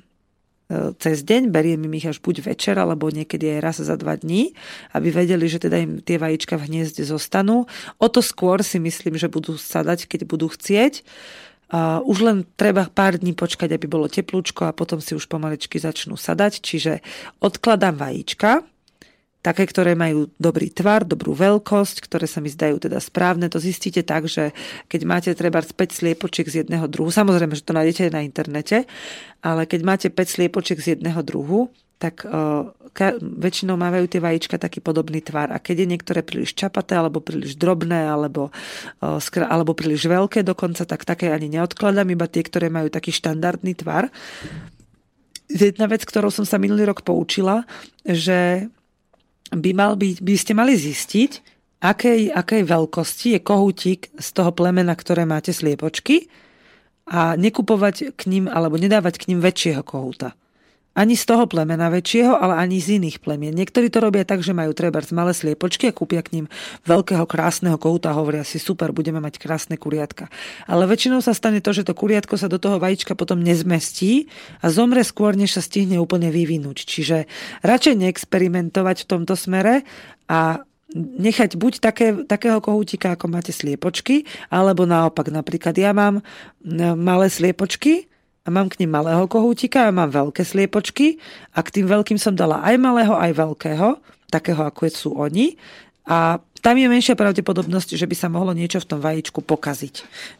cez 1.00 1.23
deň, 1.23 1.47
beriem 1.47 1.80
im 1.88 1.95
ich 1.95 2.12
až 2.12 2.19
buď 2.19 2.43
večer, 2.43 2.76
alebo 2.76 3.08
niekedy 3.08 3.56
aj 3.56 3.60
raz 3.63 3.78
za 3.80 3.95
dva 3.95 4.19
dní, 4.19 4.52
aby 4.91 5.15
vedeli, 5.15 5.47
že 5.47 5.63
teda 5.63 5.80
im 5.80 6.04
tie 6.04 6.19
vajíčka 6.19 6.60
v 6.60 6.67
hniezde 6.67 7.08
zostanú. 7.08 7.71
O 8.04 8.08
to 8.12 8.19
skôr 8.19 8.60
si 8.67 8.84
myslím, 8.84 9.15
že 9.15 9.32
budú 9.32 9.56
sadať, 9.56 10.12
keď 10.12 10.28
budú 10.28 10.52
chcieť. 10.52 11.08
Uh, 11.67 11.99
už 12.08 12.23
len 12.23 12.38
treba 12.56 12.88
pár 12.88 13.19
dní 13.19 13.36
počkať, 13.36 13.75
aby 13.75 13.91
bolo 13.91 14.08
teplúčko 14.08 14.71
a 14.71 14.75
potom 14.75 15.03
si 15.03 15.12
už 15.12 15.27
pomaličky 15.27 15.75
začnú 15.75 16.15
sadať. 16.15 16.63
Čiže 16.63 17.03
odkladám 17.43 17.99
vajíčka, 17.99 18.63
také, 19.47 19.63
ktoré 19.63 19.95
majú 19.95 20.27
dobrý 20.36 20.67
tvar, 20.67 21.08
dobrú 21.08 21.32
veľkosť, 21.32 22.03
ktoré 22.03 22.27
sa 22.27 22.43
mi 22.43 22.51
zdajú 22.51 22.84
teda 22.84 22.99
správne. 22.99 23.47
To 23.47 23.63
zistíte 23.63 24.03
tak, 24.03 24.27
že 24.27 24.51
keď 24.91 25.01
máte 25.08 25.32
treba 25.32 25.63
5 25.63 25.71
sliepočiek 25.91 26.47
z 26.47 26.67
jedného 26.67 26.84
druhu, 26.91 27.12
samozrejme, 27.12 27.56
že 27.56 27.63
to 27.63 27.71
nájdete 27.71 28.12
na 28.12 28.27
internete, 28.27 28.84
ale 29.39 29.63
keď 29.63 29.80
máte 29.88 30.08
5 30.12 30.36
sliepočiek 30.36 30.80
z 30.84 30.88
jedného 30.99 31.23
druhu, 31.23 31.71
tak 31.98 32.30
uh, 32.30 32.70
ka- 32.94 33.18
väčšinou 33.18 33.74
mávajú 33.74 34.06
tie 34.06 34.22
vajíčka 34.22 34.62
taký 34.62 34.86
podobný 34.86 35.18
tvar. 35.26 35.50
A 35.50 35.58
keď 35.58 35.84
je 35.84 35.92
niektoré 35.98 36.22
príliš 36.22 36.54
čapaté, 36.54 36.94
alebo 36.94 37.26
príliš 37.26 37.58
drobné, 37.58 38.06
alebo, 38.06 38.54
uh, 39.02 39.18
skra- 39.18 39.50
alebo 39.50 39.74
príliš 39.74 40.06
veľké 40.06 40.46
dokonca, 40.46 40.86
tak 40.86 41.10
také 41.10 41.34
ani 41.34 41.50
neodkladám, 41.50 42.06
iba 42.14 42.30
tie, 42.30 42.46
ktoré 42.46 42.70
majú 42.70 42.94
taký 42.94 43.10
štandardný 43.10 43.74
tvar. 43.82 44.14
Jedna 45.50 45.90
vec, 45.90 46.06
ktorou 46.06 46.30
som 46.30 46.46
sa 46.46 46.62
minulý 46.62 46.86
rok 46.86 47.02
poučila, 47.02 47.66
že 48.06 48.70
by, 49.50 49.72
mal 49.74 49.98
byť, 49.98 50.22
by 50.22 50.34
ste 50.38 50.54
mali 50.54 50.78
zistiť, 50.78 51.32
akej, 51.82 52.30
akej 52.30 52.62
veľkosti 52.62 53.28
je 53.38 53.40
kohútik 53.42 54.14
z 54.14 54.28
toho 54.38 54.54
plemena, 54.54 54.94
ktoré 54.94 55.26
máte 55.26 55.50
sliepočky 55.50 56.30
a 57.08 57.40
nekupovať 57.40 58.14
k 58.14 58.22
ním 58.28 58.46
alebo 58.52 58.76
nedávať 58.76 59.24
k 59.24 59.28
ním 59.32 59.40
väčšieho 59.40 59.82
kohúta 59.88 60.36
ani 60.98 61.14
z 61.14 61.30
toho 61.30 61.46
plemena 61.46 61.94
väčšieho, 61.94 62.34
ale 62.34 62.58
ani 62.58 62.82
z 62.82 62.98
iných 62.98 63.22
plemien. 63.22 63.54
Niektorí 63.54 63.94
to 63.94 64.02
robia 64.02 64.26
tak, 64.26 64.42
že 64.42 64.58
majú 64.58 64.74
treba 64.74 64.98
z 64.98 65.14
malé 65.14 65.38
sliepočky 65.38 65.86
a 65.86 65.94
kúpia 65.94 66.26
k 66.26 66.42
ním 66.42 66.46
veľkého 66.90 67.30
krásneho 67.30 67.78
kouta 67.78 68.10
a 68.10 68.18
hovoria 68.18 68.42
si 68.42 68.58
super, 68.58 68.90
budeme 68.90 69.22
mať 69.22 69.38
krásne 69.38 69.78
kuriatka. 69.78 70.34
Ale 70.66 70.90
väčšinou 70.90 71.22
sa 71.22 71.38
stane 71.38 71.62
to, 71.62 71.70
že 71.70 71.86
to 71.86 71.94
kuriatko 71.94 72.34
sa 72.34 72.50
do 72.50 72.58
toho 72.58 72.82
vajíčka 72.82 73.14
potom 73.14 73.46
nezmestí 73.46 74.26
a 74.66 74.74
zomre 74.74 75.06
skôr, 75.06 75.38
než 75.38 75.54
sa 75.54 75.62
stihne 75.62 76.02
úplne 76.02 76.34
vyvinúť. 76.34 76.90
Čiže 76.90 77.30
radšej 77.62 77.94
neexperimentovať 78.02 79.06
v 79.06 79.10
tomto 79.14 79.38
smere 79.38 79.86
a 80.26 80.66
nechať 80.98 81.60
buď 81.60 81.74
také, 81.84 82.08
takého 82.26 82.58
kohútika, 82.58 83.14
ako 83.14 83.30
máte 83.30 83.54
sliepočky, 83.54 84.26
alebo 84.50 84.88
naopak. 84.88 85.30
Napríklad 85.30 85.76
ja 85.78 85.94
mám 85.94 86.26
malé 86.98 87.28
sliepočky, 87.30 88.10
a 88.48 88.50
mám 88.50 88.72
k 88.72 88.80
nim 88.80 88.88
malého 88.88 89.28
kohútika 89.28 89.92
a 89.92 89.92
mám 89.92 90.08
veľké 90.08 90.48
sliepočky 90.48 91.20
a 91.52 91.60
k 91.60 91.70
tým 91.80 91.86
veľkým 91.92 92.16
som 92.16 92.32
dala 92.32 92.64
aj 92.64 92.80
malého, 92.80 93.12
aj 93.12 93.36
veľkého, 93.36 94.00
takého 94.32 94.64
ako 94.64 94.88
sú 94.88 95.10
oni. 95.20 95.60
A 96.08 96.40
tam 96.64 96.80
je 96.80 96.88
menšia 96.88 97.20
pravdepodobnosť, 97.20 98.00
že 98.00 98.08
by 98.08 98.16
sa 98.16 98.32
mohlo 98.32 98.56
niečo 98.56 98.80
v 98.80 98.88
tom 98.88 99.04
vajíčku 99.04 99.44
pokaziť. 99.44 99.96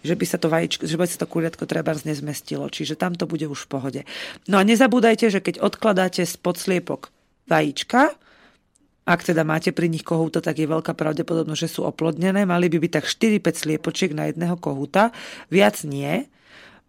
Že 0.08 0.15
by 0.15 0.26
sa 0.26 0.39
to 0.39 0.48
vajíčko, 0.48 0.88
že 0.88 0.96
by 0.96 1.04
sa 1.04 1.20
to 1.20 1.28
kuriatko 1.28 1.67
treba 1.67 1.91
nezmestilo. 1.91 2.72
Čiže 2.72 2.96
tam 2.96 3.20
to 3.20 3.28
bude 3.28 3.43
už 3.43 3.67
v 3.67 3.72
pohode. 3.76 4.02
No 4.48 4.56
a 4.56 4.63
nezabúdajte, 4.63 5.28
že 5.28 5.43
keď 5.43 5.60
odkladáte 5.60 6.24
spod 6.24 6.56
sliepok 6.56 7.12
vajíčka, 7.52 8.15
ak 9.08 9.24
teda 9.24 9.43
máte 9.43 9.76
pri 9.76 9.91
nich 9.91 10.04
kohúta, 10.04 10.39
tak 10.39 10.60
je 10.60 10.67
veľká 10.67 10.96
pravdepodobnosť, 10.96 11.63
že 11.63 11.72
sú 11.72 11.84
oplodnené. 11.84 12.48
Mali 12.48 12.72
by 12.72 12.80
byť 12.88 12.91
tak 12.91 13.06
4-5 13.08 13.63
sliepočiek 13.67 14.12
na 14.15 14.32
jedného 14.32 14.56
kohúta. 14.60 15.15
Viac 15.52 15.84
nie. 15.84 16.28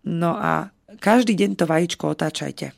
No 0.03 0.35
a 0.39 0.71
každý 0.97 1.37
deň 1.37 1.51
to 1.61 1.65
vajíčko 1.69 2.17
otáčajte. 2.17 2.73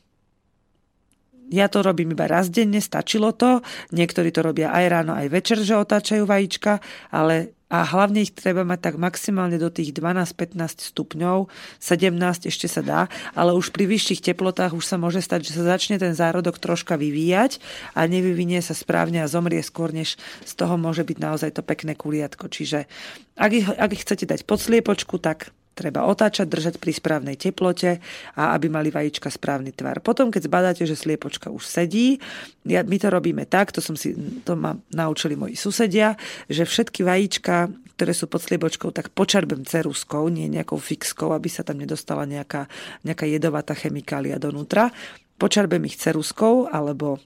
Ja 1.50 1.66
to 1.66 1.82
robím 1.82 2.14
iba 2.14 2.30
raz 2.30 2.46
denne, 2.46 2.78
stačilo 2.78 3.34
to. 3.34 3.62
Niektorí 3.90 4.30
to 4.30 4.46
robia 4.46 4.70
aj 4.70 4.84
ráno, 4.86 5.18
aj 5.18 5.26
večer, 5.34 5.58
že 5.58 5.74
otáčajú 5.74 6.22
vajíčka, 6.22 6.78
ale 7.10 7.58
a 7.70 7.86
hlavne 7.86 8.26
ich 8.26 8.34
treba 8.34 8.66
mať 8.66 8.82
tak 8.82 8.94
maximálne 8.98 9.54
do 9.54 9.70
tých 9.70 9.94
12-15 9.94 10.90
stupňov, 10.90 11.46
17 11.78 12.50
ešte 12.50 12.66
sa 12.66 12.82
dá, 12.82 13.00
ale 13.30 13.54
už 13.54 13.70
pri 13.70 13.86
vyšších 13.86 14.26
teplotách 14.26 14.74
už 14.74 14.82
sa 14.82 14.98
môže 14.98 15.22
stať, 15.22 15.46
že 15.46 15.54
sa 15.54 15.78
začne 15.78 16.02
ten 16.02 16.10
zárodok 16.10 16.58
troška 16.58 16.98
vyvíjať 16.98 17.62
a 17.94 18.10
nevyvinie 18.10 18.58
sa 18.58 18.74
správne 18.74 19.22
a 19.22 19.30
zomrie 19.30 19.62
skôr, 19.62 19.94
než 19.94 20.18
z 20.42 20.52
toho 20.58 20.74
môže 20.74 21.06
byť 21.06 21.18
naozaj 21.22 21.50
to 21.54 21.62
pekné 21.62 21.94
kuliatko. 21.94 22.50
Čiže 22.50 22.90
ak 23.38 23.50
ich, 23.54 23.66
ak 23.70 23.90
ich 23.94 24.02
chcete 24.02 24.26
dať 24.26 24.42
pod 24.42 24.58
sliepočku, 24.58 25.22
tak 25.22 25.54
treba 25.74 26.04
otáčať, 26.04 26.46
držať 26.46 26.74
pri 26.76 26.92
správnej 26.92 27.36
teplote 27.40 28.02
a 28.36 28.52
aby 28.52 28.68
mali 28.68 28.92
vajíčka 28.92 29.32
správny 29.32 29.72
tvar. 29.72 30.04
Potom, 30.04 30.28
keď 30.28 30.42
zbadáte, 30.46 30.82
že 30.84 30.98
sliepočka 30.98 31.48
už 31.48 31.64
sedí, 31.64 32.20
ja, 32.68 32.84
my 32.84 32.96
to 33.00 33.08
robíme 33.08 33.44
tak, 33.48 33.72
to, 33.72 33.80
som 33.80 33.96
si, 33.96 34.12
to 34.44 34.58
ma 34.58 34.76
naučili 34.92 35.38
moji 35.38 35.56
susedia, 35.56 36.18
že 36.50 36.68
všetky 36.68 37.00
vajíčka, 37.00 37.72
ktoré 37.96 38.12
sú 38.12 38.28
pod 38.28 38.44
sliepočkou, 38.44 38.92
tak 38.92 39.12
počarbem 39.12 39.64
ceruskou, 39.64 40.28
nie 40.28 40.48
nejakou 40.48 40.76
fixkou, 40.76 41.32
aby 41.32 41.48
sa 41.48 41.64
tam 41.64 41.80
nedostala 41.80 42.28
nejaká, 42.28 42.68
nejaká 43.04 43.24
jedovatá 43.28 43.72
chemikália 43.72 44.36
donútra. 44.36 44.92
Počarbem 45.40 45.80
ich 45.88 45.96
ceruskou 45.96 46.68
alebo 46.68 47.20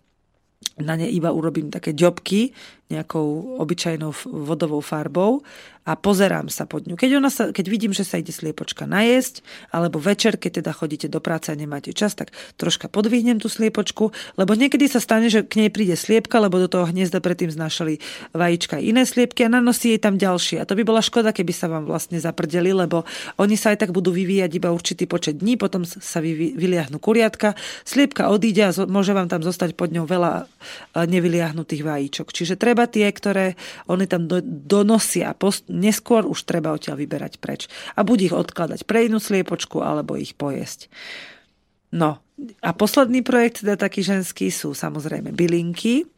na 0.80 0.98
ne 0.98 1.06
iba 1.06 1.30
urobím 1.30 1.70
také 1.70 1.94
ďobky 1.94 2.50
nejakou 2.92 3.58
obyčajnou 3.60 4.12
vodovou 4.28 4.84
farbou 4.84 5.40
a 5.84 6.00
pozerám 6.00 6.48
sa 6.48 6.64
pod 6.64 6.88
ňu. 6.88 6.96
Keď, 6.96 7.10
ona 7.20 7.28
sa, 7.28 7.52
keď 7.52 7.66
vidím, 7.68 7.92
že 7.92 8.08
sa 8.08 8.16
ide 8.16 8.32
sliepočka 8.32 8.88
najesť, 8.88 9.44
alebo 9.68 10.00
večer, 10.00 10.40
keď 10.40 10.64
teda 10.64 10.72
chodíte 10.72 11.12
do 11.12 11.20
práce 11.20 11.52
a 11.52 11.56
nemáte 11.56 11.92
čas, 11.92 12.16
tak 12.16 12.32
troška 12.56 12.88
podvihnem 12.88 13.36
tú 13.36 13.52
sliepočku, 13.52 14.08
lebo 14.40 14.56
niekedy 14.56 14.88
sa 14.88 14.96
stane, 14.96 15.28
že 15.28 15.44
k 15.44 15.60
nej 15.60 15.68
príde 15.68 15.92
sliepka, 15.92 16.40
lebo 16.40 16.56
do 16.56 16.72
toho 16.72 16.88
hniezda 16.88 17.20
predtým 17.20 17.52
znašali 17.52 18.00
vajíčka 18.32 18.80
iné 18.80 19.04
sliepky 19.04 19.44
a 19.44 19.52
nanosí 19.52 19.92
jej 19.92 20.00
tam 20.00 20.16
ďalšie. 20.16 20.64
A 20.64 20.64
to 20.64 20.72
by 20.72 20.88
bola 20.88 21.04
škoda, 21.04 21.36
keby 21.36 21.52
sa 21.52 21.68
vám 21.68 21.84
vlastne 21.84 22.16
zaprdeli, 22.16 22.72
lebo 22.72 23.04
oni 23.36 23.60
sa 23.60 23.76
aj 23.76 23.84
tak 23.84 23.90
budú 23.92 24.08
vyvíjať 24.08 24.50
iba 24.56 24.72
určitý 24.72 25.04
počet 25.04 25.36
dní, 25.36 25.60
potom 25.60 25.84
sa 25.84 26.24
vy, 26.24 26.56
vyliahnu 26.56 26.96
kuriatka, 26.96 27.60
sliepka 27.84 28.32
odíde 28.32 28.64
a 28.64 28.72
môže 28.88 29.12
vám 29.12 29.28
tam 29.28 29.44
zostať 29.44 29.76
pod 29.76 29.92
ňou 29.92 30.08
veľa 30.08 30.48
nevyliahnutých 30.96 31.84
vajíčok. 31.84 32.32
Čiže 32.32 32.56
treba 32.56 32.73
tie, 32.90 33.06
ktoré 33.08 33.54
oni 33.86 34.10
tam 34.10 34.26
do, 34.26 34.42
donosia, 34.42 35.30
post, 35.38 35.70
neskôr 35.70 36.26
už 36.26 36.42
treba 36.42 36.74
odtiaľ 36.74 36.98
vyberať 36.98 37.38
preč. 37.38 37.70
A 37.94 38.02
buď 38.02 38.18
ich 38.28 38.34
odkladať 38.34 38.82
pre 38.84 39.06
inú 39.06 39.22
sliepočku, 39.22 39.80
alebo 39.80 40.18
ich 40.18 40.34
pojesť. 40.34 40.90
No 41.94 42.18
a 42.58 42.70
posledný 42.74 43.22
projekt, 43.22 43.62
teda 43.62 43.78
taký 43.78 44.02
ženský, 44.02 44.50
sú 44.50 44.74
samozrejme 44.74 45.30
bylinky. 45.30 46.10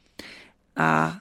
A 0.73 1.21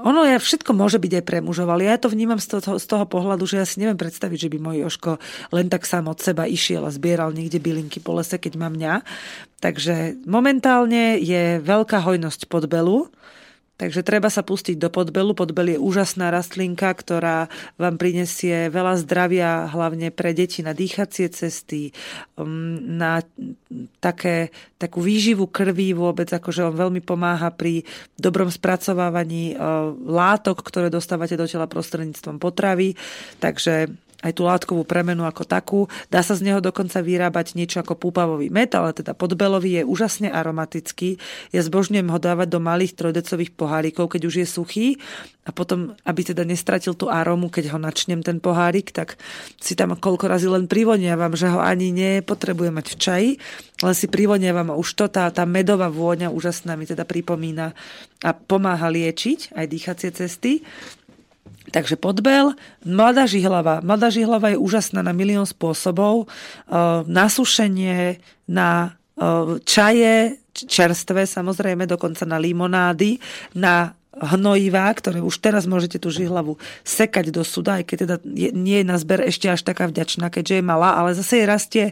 ono 0.00 0.24
je, 0.24 0.40
všetko 0.40 0.72
môže 0.72 0.96
byť 0.96 1.20
aj 1.20 1.24
pre 1.28 1.38
mužov, 1.44 1.68
ale 1.68 1.84
ja 1.84 2.00
to 2.00 2.08
vnímam 2.08 2.40
z 2.40 2.56
toho, 2.56 2.80
z 2.80 2.86
toho 2.88 3.04
pohľadu, 3.04 3.44
že 3.44 3.60
ja 3.60 3.66
si 3.68 3.82
neviem 3.84 4.00
predstaviť, 4.00 4.48
že 4.48 4.50
by 4.54 4.58
môj 4.62 4.76
Joško 4.86 5.20
len 5.52 5.68
tak 5.68 5.84
sám 5.84 6.08
od 6.08 6.22
seba 6.22 6.48
išiel 6.48 6.88
a 6.88 6.94
zbieral 6.94 7.36
niekde 7.36 7.60
bylinky 7.60 8.00
po 8.00 8.16
lese, 8.16 8.40
keď 8.40 8.56
mám 8.56 8.80
mňa. 8.80 9.04
Takže 9.60 10.24
momentálne 10.24 11.20
je 11.20 11.60
veľká 11.60 12.00
hojnosť 12.00 12.48
podbelu, 12.48 13.12
Takže 13.80 14.04
treba 14.04 14.28
sa 14.28 14.44
pustiť 14.44 14.76
do 14.76 14.92
podbelu. 14.92 15.32
Podbel 15.32 15.72
je 15.72 15.78
úžasná 15.80 16.28
rastlinka, 16.28 16.92
ktorá 16.92 17.48
vám 17.80 17.96
prinesie 17.96 18.68
veľa 18.68 19.00
zdravia, 19.00 19.72
hlavne 19.72 20.12
pre 20.12 20.36
deti 20.36 20.60
na 20.60 20.76
dýchacie 20.76 21.32
cesty, 21.32 21.96
um, 22.36 22.76
na 23.00 23.24
také, 24.04 24.52
takú 24.76 25.00
výživu 25.00 25.48
krvi 25.48 25.96
vôbec, 25.96 26.28
akože 26.28 26.68
on 26.68 26.76
veľmi 26.76 27.00
pomáha 27.00 27.48
pri 27.56 27.88
dobrom 28.20 28.52
spracovávaní 28.52 29.56
uh, 29.56 29.96
látok, 29.96 30.60
ktoré 30.60 30.92
dostávate 30.92 31.40
do 31.40 31.48
tela 31.48 31.64
prostredníctvom 31.64 32.36
potravy. 32.36 33.00
Takže 33.40 33.88
aj 34.20 34.32
tú 34.36 34.44
látkovú 34.44 34.84
premenu 34.84 35.24
ako 35.24 35.42
takú. 35.48 35.80
Dá 36.12 36.20
sa 36.20 36.36
z 36.36 36.48
neho 36.48 36.60
dokonca 36.60 37.00
vyrábať 37.00 37.56
niečo 37.56 37.80
ako 37.80 37.96
púpavový 37.96 38.52
med, 38.52 38.72
ale 38.76 38.92
teda 38.92 39.16
podbelový 39.16 39.80
je 39.80 39.88
úžasne 39.88 40.28
aromatický. 40.28 41.16
Ja 41.50 41.64
zbožňujem 41.64 42.08
ho 42.08 42.18
dávať 42.20 42.48
do 42.52 42.60
malých 42.60 42.96
trojdecových 42.96 43.56
pohárikov, 43.56 44.12
keď 44.12 44.22
už 44.28 44.34
je 44.44 44.46
suchý 44.46 44.88
a 45.48 45.50
potom, 45.56 45.96
aby 46.04 46.20
teda 46.20 46.44
nestratil 46.44 46.92
tú 46.92 47.08
arómu, 47.08 47.48
keď 47.48 47.72
ho 47.72 47.78
načnem 47.80 48.20
ten 48.20 48.38
pohárik, 48.38 48.92
tak 48.92 49.16
si 49.56 49.72
tam 49.72 49.96
koľko 49.96 50.28
razy 50.28 50.46
len 50.52 50.68
privoniavam, 50.68 51.32
že 51.32 51.48
ho 51.48 51.58
ani 51.58 51.90
nepotrebujem 51.90 52.76
mať 52.76 52.86
v 52.92 52.96
čaji, 53.00 53.30
ale 53.80 53.92
si 53.96 54.06
privoniavam 54.06 54.70
a 54.70 54.78
už 54.78 54.88
to, 54.94 55.06
tá, 55.08 55.32
tá 55.32 55.48
medová 55.48 55.88
vôňa 55.88 56.28
úžasná 56.28 56.76
mi 56.76 56.84
teda 56.84 57.08
pripomína 57.08 57.72
a 58.20 58.30
pomáha 58.36 58.92
liečiť 58.92 59.56
aj 59.56 59.66
dýchacie 59.66 60.10
cesty. 60.12 60.60
Takže 61.70 61.94
podbel, 61.94 62.58
mladá 62.82 63.30
žihlava. 63.30 63.78
Mladá 63.78 64.10
žihlava 64.10 64.50
je 64.50 64.58
úžasná 64.58 65.06
na 65.06 65.14
milión 65.14 65.46
spôsobov. 65.46 66.26
Na 67.06 67.26
sušenie, 67.30 68.18
na 68.50 68.98
čaje, 69.62 70.40
čerstvé 70.50 71.30
samozrejme, 71.30 71.86
dokonca 71.86 72.26
na 72.26 72.42
limonády, 72.42 73.22
na 73.54 73.94
hnojivá, 74.20 74.92
ktoré 74.92 75.24
už 75.24 75.40
teraz 75.40 75.64
môžete 75.64 75.96
tú 75.96 76.12
žihlavu 76.12 76.60
sekať 76.84 77.32
do 77.32 77.40
suda, 77.40 77.80
aj 77.80 77.84
keď 77.88 77.96
teda 78.04 78.16
je, 78.22 78.48
nie 78.52 78.84
je 78.84 78.86
na 78.86 78.96
zber 79.00 79.24
ešte 79.24 79.48
až 79.48 79.64
taká 79.64 79.88
vďačná, 79.88 80.28
keďže 80.28 80.60
je 80.60 80.64
malá, 80.64 81.00
ale 81.00 81.16
zase 81.16 81.40
jej 81.40 81.48
rastie 81.48 81.84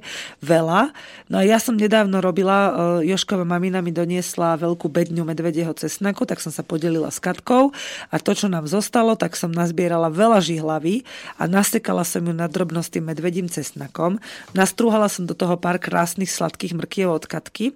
veľa. 0.45 0.93
No 1.33 1.41
a 1.41 1.43
ja 1.43 1.57
som 1.57 1.81
nedávno 1.81 2.21
robila, 2.21 3.01
e, 3.03 3.11
Joškova 3.11 3.49
mamina 3.49 3.81
mi 3.81 3.91
doniesla 3.91 4.61
veľkú 4.61 4.93
bedňu 4.93 5.25
medvedieho 5.25 5.73
cesnaku, 5.73 6.29
tak 6.29 6.45
som 6.45 6.53
sa 6.53 6.61
podelila 6.61 7.09
s 7.09 7.19
Katkou 7.19 7.73
a 8.13 8.17
to, 8.21 8.37
čo 8.37 8.53
nám 8.53 8.69
zostalo, 8.69 9.17
tak 9.17 9.35
som 9.35 9.49
nazbierala 9.49 10.13
veľa 10.13 10.45
žihlavy 10.45 11.09
a 11.41 11.49
nasekala 11.49 12.05
som 12.05 12.21
ju 12.23 12.37
na 12.37 12.47
drobnosť 12.47 13.01
tým 13.01 13.05
medvedím 13.09 13.49
cesnakom. 13.49 14.21
Nastrúhala 14.53 15.09
som 15.09 15.25
do 15.25 15.33
toho 15.33 15.57
pár 15.57 15.81
krásnych 15.81 16.29
sladkých 16.29 16.77
mrkiev 16.77 17.09
od 17.09 17.25
Katky 17.25 17.73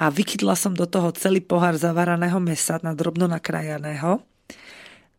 a 0.00 0.08
vykydla 0.08 0.56
som 0.56 0.72
do 0.72 0.88
toho 0.88 1.12
celý 1.12 1.44
pohár 1.44 1.76
zavaraného 1.76 2.40
mesa 2.40 2.80
na 2.80 2.96
drobno 2.96 3.28
nakrajaného. 3.28 4.24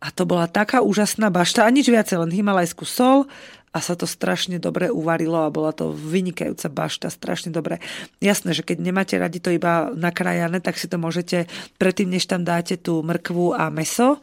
A 0.02 0.10
to 0.10 0.26
bola 0.26 0.50
taká 0.50 0.82
úžasná 0.82 1.30
bašta 1.30 1.62
a 1.62 1.70
nič 1.70 1.86
viacej, 1.86 2.26
len 2.26 2.34
himalajskú 2.34 2.90
sol 2.90 3.30
a 3.70 3.78
sa 3.78 3.94
to 3.94 4.10
strašne 4.10 4.58
dobre 4.58 4.90
uvarilo 4.90 5.46
a 5.46 5.54
bola 5.54 5.70
to 5.70 5.94
vynikajúca 5.94 6.74
bašta, 6.74 7.14
strašne 7.14 7.54
dobre. 7.54 7.78
Jasné, 8.18 8.58
že 8.58 8.66
keď 8.66 8.82
nemáte 8.82 9.14
radi 9.22 9.38
to 9.38 9.54
iba 9.54 9.94
nakrajané, 9.94 10.58
tak 10.58 10.82
si 10.82 10.90
to 10.90 10.98
môžete, 10.98 11.46
predtým 11.78 12.10
než 12.10 12.26
tam 12.26 12.42
dáte 12.42 12.82
tú 12.82 13.06
mrkvu 13.06 13.54
a 13.54 13.70
meso, 13.70 14.18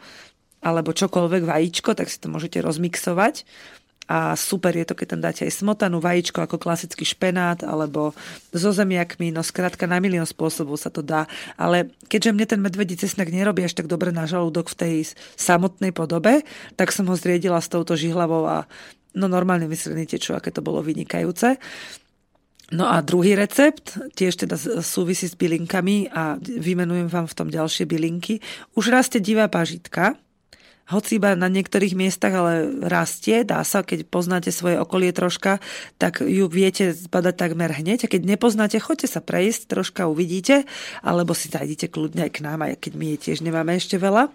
alebo 0.59 0.91
čokoľvek 0.91 1.47
vajíčko, 1.47 1.95
tak 1.95 2.11
si 2.11 2.19
to 2.19 2.27
môžete 2.27 2.59
rozmixovať 2.59 3.47
a 4.09 4.33
super 4.35 4.73
je 4.73 4.89
to, 4.89 4.97
keď 4.97 5.07
tam 5.13 5.21
dáte 5.21 5.45
aj 5.45 5.53
smotanú 5.53 6.01
vajíčko 6.01 6.41
ako 6.41 6.57
klasický 6.57 7.05
špenát 7.05 7.61
alebo 7.61 8.17
so 8.57 8.73
zemiakmi, 8.73 9.29
no 9.29 9.45
skrátka 9.45 9.85
na 9.85 10.01
milión 10.01 10.25
spôsobov 10.25 10.81
sa 10.81 10.89
to 10.89 11.05
dá. 11.05 11.29
Ale 11.61 11.93
keďže 12.09 12.33
mne 12.33 12.47
ten 12.49 12.61
medvedí 12.65 12.97
cesnak 12.97 13.29
nerobí 13.29 13.69
až 13.69 13.77
tak 13.77 13.85
dobre 13.85 14.09
na 14.09 14.25
žalúdok 14.25 14.73
v 14.73 14.79
tej 14.81 14.95
samotnej 15.37 15.93
podobe, 15.93 16.41
tak 16.81 16.89
som 16.89 17.05
ho 17.05 17.15
zriedila 17.21 17.61
s 17.61 17.69
touto 17.69 18.01
žihlavou 18.01 18.49
a 18.49 18.65
no 19.13 19.29
normálne 19.29 19.69
myslení 19.69 20.09
čo, 20.09 20.33
aké 20.33 20.49
to 20.49 20.65
bolo 20.65 20.81
vynikajúce. 20.81 21.61
No 22.69 22.85
a 22.85 23.01
druhý 23.01 23.33
recept, 23.33 23.97
tiež 24.13 24.45
teda 24.45 24.57
súvisí 24.85 25.25
s 25.25 25.37
bylinkami 25.37 26.13
a 26.13 26.37
vymenujem 26.41 27.09
vám 27.09 27.25
v 27.25 27.37
tom 27.37 27.49
ďalšie 27.49 27.89
bylinky. 27.89 28.45
Už 28.77 28.93
rastie 28.93 29.25
divá 29.25 29.49
pažitka, 29.49 30.21
hoci 30.89 31.21
iba 31.21 31.37
na 31.37 31.53
niektorých 31.53 31.93
miestach, 31.93 32.33
ale 32.33 32.81
rastie, 32.89 33.45
dá 33.45 33.61
sa, 33.61 33.85
keď 33.85 34.09
poznáte 34.09 34.49
svoje 34.49 34.81
okolie 34.81 35.13
troška, 35.13 35.61
tak 36.01 36.25
ju 36.25 36.49
viete 36.49 36.97
zbadať 36.97 37.35
takmer 37.37 37.71
hneď. 37.77 38.09
A 38.09 38.11
keď 38.11 38.25
nepoznáte, 38.25 38.81
choďte 38.81 39.13
sa 39.13 39.21
prejsť, 39.21 39.69
troška 39.69 40.09
uvidíte, 40.09 40.65
alebo 41.05 41.37
si 41.37 41.53
zajdite 41.53 41.93
kľudne 41.93 42.25
aj 42.25 42.33
k 42.33 42.43
nám, 42.45 42.65
aj 42.65 42.81
keď 42.81 42.93
my 42.97 43.07
je 43.15 43.19
tiež 43.21 43.45
nemáme 43.45 43.77
ešte 43.77 44.01
veľa. 44.01 44.33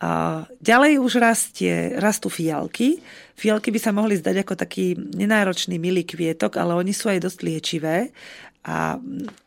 A 0.00 0.44
ďalej 0.64 0.96
už 0.96 1.20
rastie, 1.20 1.92
rastú 2.00 2.32
fialky. 2.32 3.04
Fialky 3.36 3.68
by 3.68 3.80
sa 3.80 3.92
mohli 3.92 4.16
zdať 4.16 4.36
ako 4.44 4.54
taký 4.56 4.96
nenáročný 4.96 5.76
milý 5.76 6.08
kvietok, 6.08 6.56
ale 6.56 6.72
oni 6.76 6.96
sú 6.96 7.12
aj 7.12 7.24
dosť 7.24 7.38
liečivé 7.44 8.08
a 8.64 9.00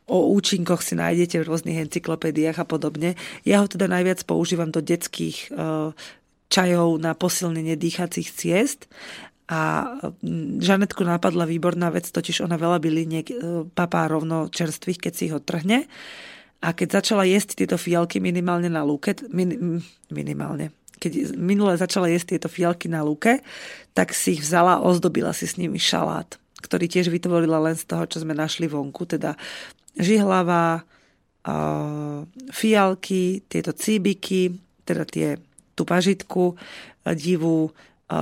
o 0.10 0.34
účinkoch 0.34 0.82
si 0.82 0.98
nájdete 0.98 1.42
v 1.42 1.48
rôznych 1.50 1.90
encyklopédiách 1.90 2.58
a 2.58 2.66
podobne. 2.66 3.14
Ja 3.46 3.62
ho 3.62 3.70
teda 3.70 3.86
najviac 3.86 4.26
používam 4.26 4.70
do 4.74 4.82
detských 4.82 5.54
čajov 6.52 7.00
na 7.02 7.14
posilnenie 7.18 7.76
dýchacích 7.76 8.30
ciest 8.32 8.88
a 9.50 9.86
mm, 10.24 10.64
Žanetku 10.64 11.04
napadla 11.04 11.44
výborná 11.44 11.92
vec, 11.92 12.08
totiž 12.08 12.44
ona 12.44 12.56
veľa 12.56 12.80
byliniek 12.80 13.28
e, 13.30 13.36
papá 13.76 14.08
rovno 14.08 14.48
čerstvých, 14.48 15.10
keď 15.10 15.14
si 15.14 15.22
ich 15.30 15.36
odtrhne. 15.36 15.86
A 16.64 16.72
keď 16.72 17.04
začala 17.04 17.28
jesť 17.28 17.60
tieto 17.60 17.76
fialky 17.76 18.24
minimálne 18.24 18.72
na 18.72 18.88
lúke, 18.88 19.20
min, 19.36 19.84
minimálne, 20.08 20.72
keď 20.96 21.36
minule 21.36 21.76
začala 21.76 22.08
jesť 22.08 22.40
tieto 22.40 22.48
fialky 22.48 22.88
na 22.88 23.04
lúke, 23.04 23.44
tak 23.92 24.16
si 24.16 24.40
ich 24.40 24.42
vzala 24.48 24.80
a 24.80 24.84
ozdobila 24.88 25.36
si 25.36 25.44
s 25.44 25.60
nimi 25.60 25.76
šalát, 25.76 26.40
ktorý 26.64 26.88
tiež 26.88 27.12
vytvorila 27.12 27.60
len 27.60 27.76
z 27.76 27.84
toho, 27.84 28.08
čo 28.08 28.24
sme 28.24 28.32
našli 28.32 28.72
vonku, 28.72 29.04
teda 29.04 29.36
žihlava, 30.00 30.88
fialky, 32.56 33.44
tieto 33.52 33.76
cíbiky, 33.76 34.56
teda 34.88 35.04
tie 35.04 35.36
tú 35.74 35.84
pažitku 35.84 36.54
e, 36.54 36.56
divú, 37.18 37.70
e, 37.70 37.72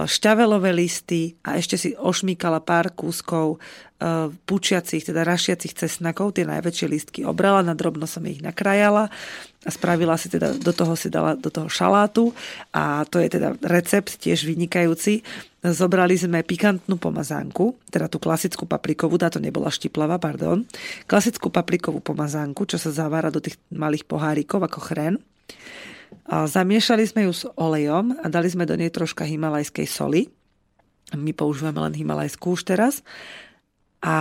šťavelové 0.08 0.72
listy 0.72 1.36
a 1.44 1.60
ešte 1.60 1.76
si 1.76 1.90
ošmíkala 1.96 2.64
pár 2.64 2.96
kúskov 2.96 3.58
e, 3.58 4.30
pučiacich, 4.32 5.04
teda 5.04 5.28
rašiacich 5.28 5.76
cesnakov, 5.76 6.36
tie 6.36 6.48
najväčšie 6.48 6.88
listky 6.88 7.20
obrala, 7.28 7.64
na 7.64 7.76
drobno 7.76 8.08
som 8.08 8.24
ich 8.28 8.40
nakrajala 8.40 9.12
a 9.62 9.70
spravila 9.70 10.18
si 10.18 10.32
teda, 10.32 10.58
do 10.58 10.74
toho 10.74 10.98
si 10.98 11.14
dala 11.14 11.38
do 11.38 11.54
toho 11.54 11.70
šalátu 11.70 12.34
a 12.74 13.06
to 13.06 13.22
je 13.22 13.30
teda 13.38 13.54
recept 13.62 14.18
tiež 14.18 14.48
vynikajúci. 14.50 15.22
Zobrali 15.62 16.18
sme 16.18 16.42
pikantnú 16.42 16.98
pomazánku, 16.98 17.78
teda 17.94 18.10
tú 18.10 18.18
klasickú 18.18 18.66
paprikovú, 18.66 19.22
tá 19.22 19.30
to 19.30 19.38
nebola 19.38 19.70
štiplavá, 19.70 20.18
pardon, 20.18 20.66
klasickú 21.06 21.54
paprikovú 21.54 22.02
pomazánku, 22.02 22.66
čo 22.66 22.82
sa 22.82 22.90
zavára 22.90 23.30
do 23.30 23.38
tých 23.38 23.62
malých 23.70 24.10
pohárikov 24.10 24.66
ako 24.66 24.80
chren 24.82 25.22
zamiešali 26.32 27.04
sme 27.04 27.28
ju 27.28 27.34
s 27.36 27.44
olejom 27.60 28.16
a 28.24 28.26
dali 28.32 28.48
sme 28.48 28.64
do 28.64 28.80
nej 28.80 28.88
troška 28.88 29.28
himalajskej 29.28 29.84
soli. 29.84 30.32
My 31.12 31.36
používame 31.36 31.84
len 31.84 31.96
himalajskú 31.96 32.56
už 32.56 32.64
teraz. 32.64 33.04
A 34.00 34.16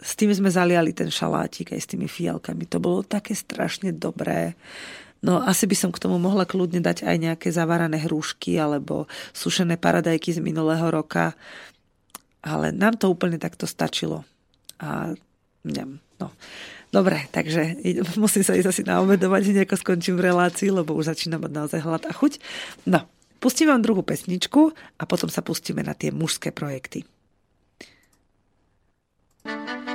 s 0.00 0.16
tým 0.16 0.32
sme 0.32 0.48
zaliali 0.48 0.96
ten 0.96 1.12
šalátik 1.12 1.76
aj 1.76 1.80
s 1.84 1.90
tými 1.90 2.08
fialkami. 2.08 2.64
To 2.72 2.80
bolo 2.80 3.04
také 3.04 3.36
strašne 3.36 3.92
dobré. 3.92 4.56
No 5.20 5.42
asi 5.42 5.66
by 5.66 5.76
som 5.76 5.90
k 5.90 6.00
tomu 6.00 6.16
mohla 6.22 6.46
kľudne 6.46 6.78
dať 6.78 7.02
aj 7.02 7.16
nejaké 7.18 7.48
zavarané 7.50 7.98
hrušky 8.06 8.54
alebo 8.56 9.10
sušené 9.34 9.76
paradajky 9.76 10.30
z 10.30 10.40
minulého 10.40 10.88
roka. 10.88 11.34
Ale 12.40 12.70
nám 12.70 12.96
to 12.96 13.10
úplne 13.10 13.36
takto 13.36 13.66
stačilo. 13.66 14.22
A 14.78 15.12
neviem, 15.66 15.98
no. 16.22 16.30
Dobre, 16.88 17.28
takže 17.28 17.76
musím 18.22 18.42
sa 18.44 18.56
ísť 18.56 18.68
asi 18.68 18.82
naobedovať, 18.84 19.52
nejako 19.52 19.76
skončím 19.76 20.16
v 20.16 20.32
relácii, 20.32 20.72
lebo 20.72 20.96
už 20.96 21.12
začínam 21.12 21.44
mať 21.44 21.52
naozaj 21.52 21.80
hlad 21.84 22.02
a 22.08 22.12
chuť. 22.12 22.40
No, 22.88 23.04
pustím 23.40 23.68
vám 23.68 23.84
druhú 23.84 24.00
pesničku 24.00 24.72
a 24.96 25.02
potom 25.04 25.28
sa 25.28 25.44
pustíme 25.44 25.84
na 25.84 25.92
tie 25.92 26.08
mužské 26.08 26.48
projekty. 26.52 27.04
Páči 29.44 29.87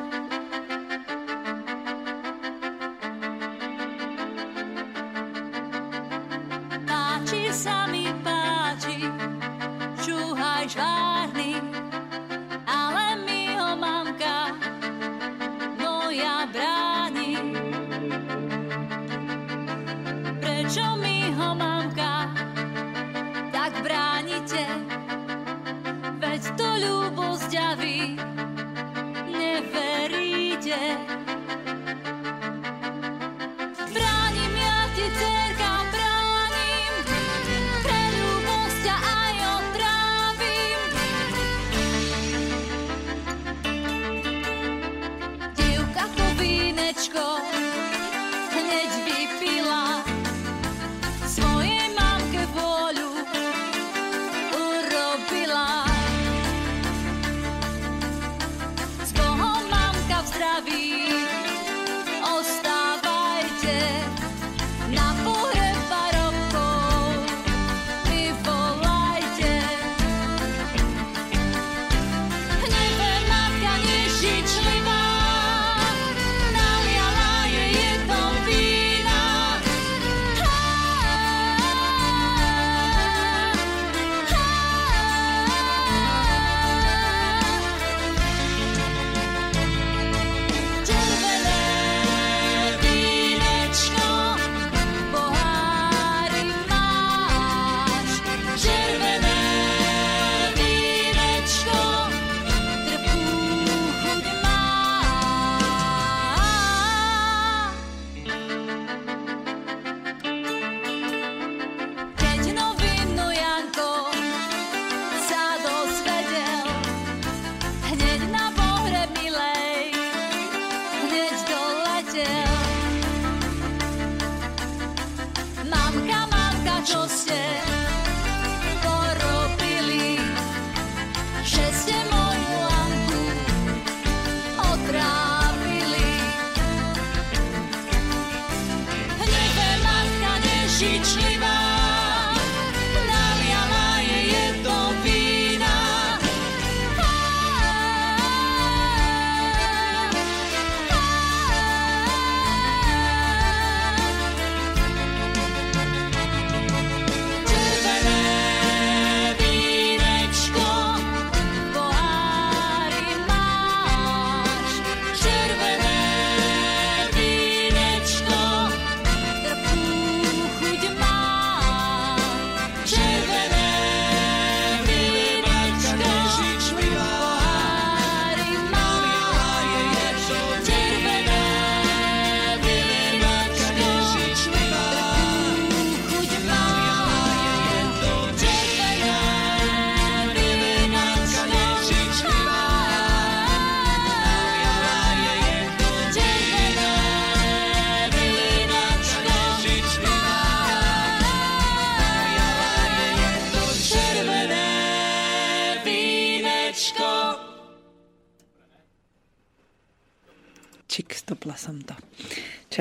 prečo 20.64 20.96
mi 20.96 21.28
ho 21.36 21.52
mamka 21.60 22.32
tak 23.52 23.84
bránite? 23.84 24.64
Veď 26.24 26.42
to 26.56 26.68
ľubosť 26.80 27.52
ďaví, 27.52 28.16
neveríte. 29.28 30.80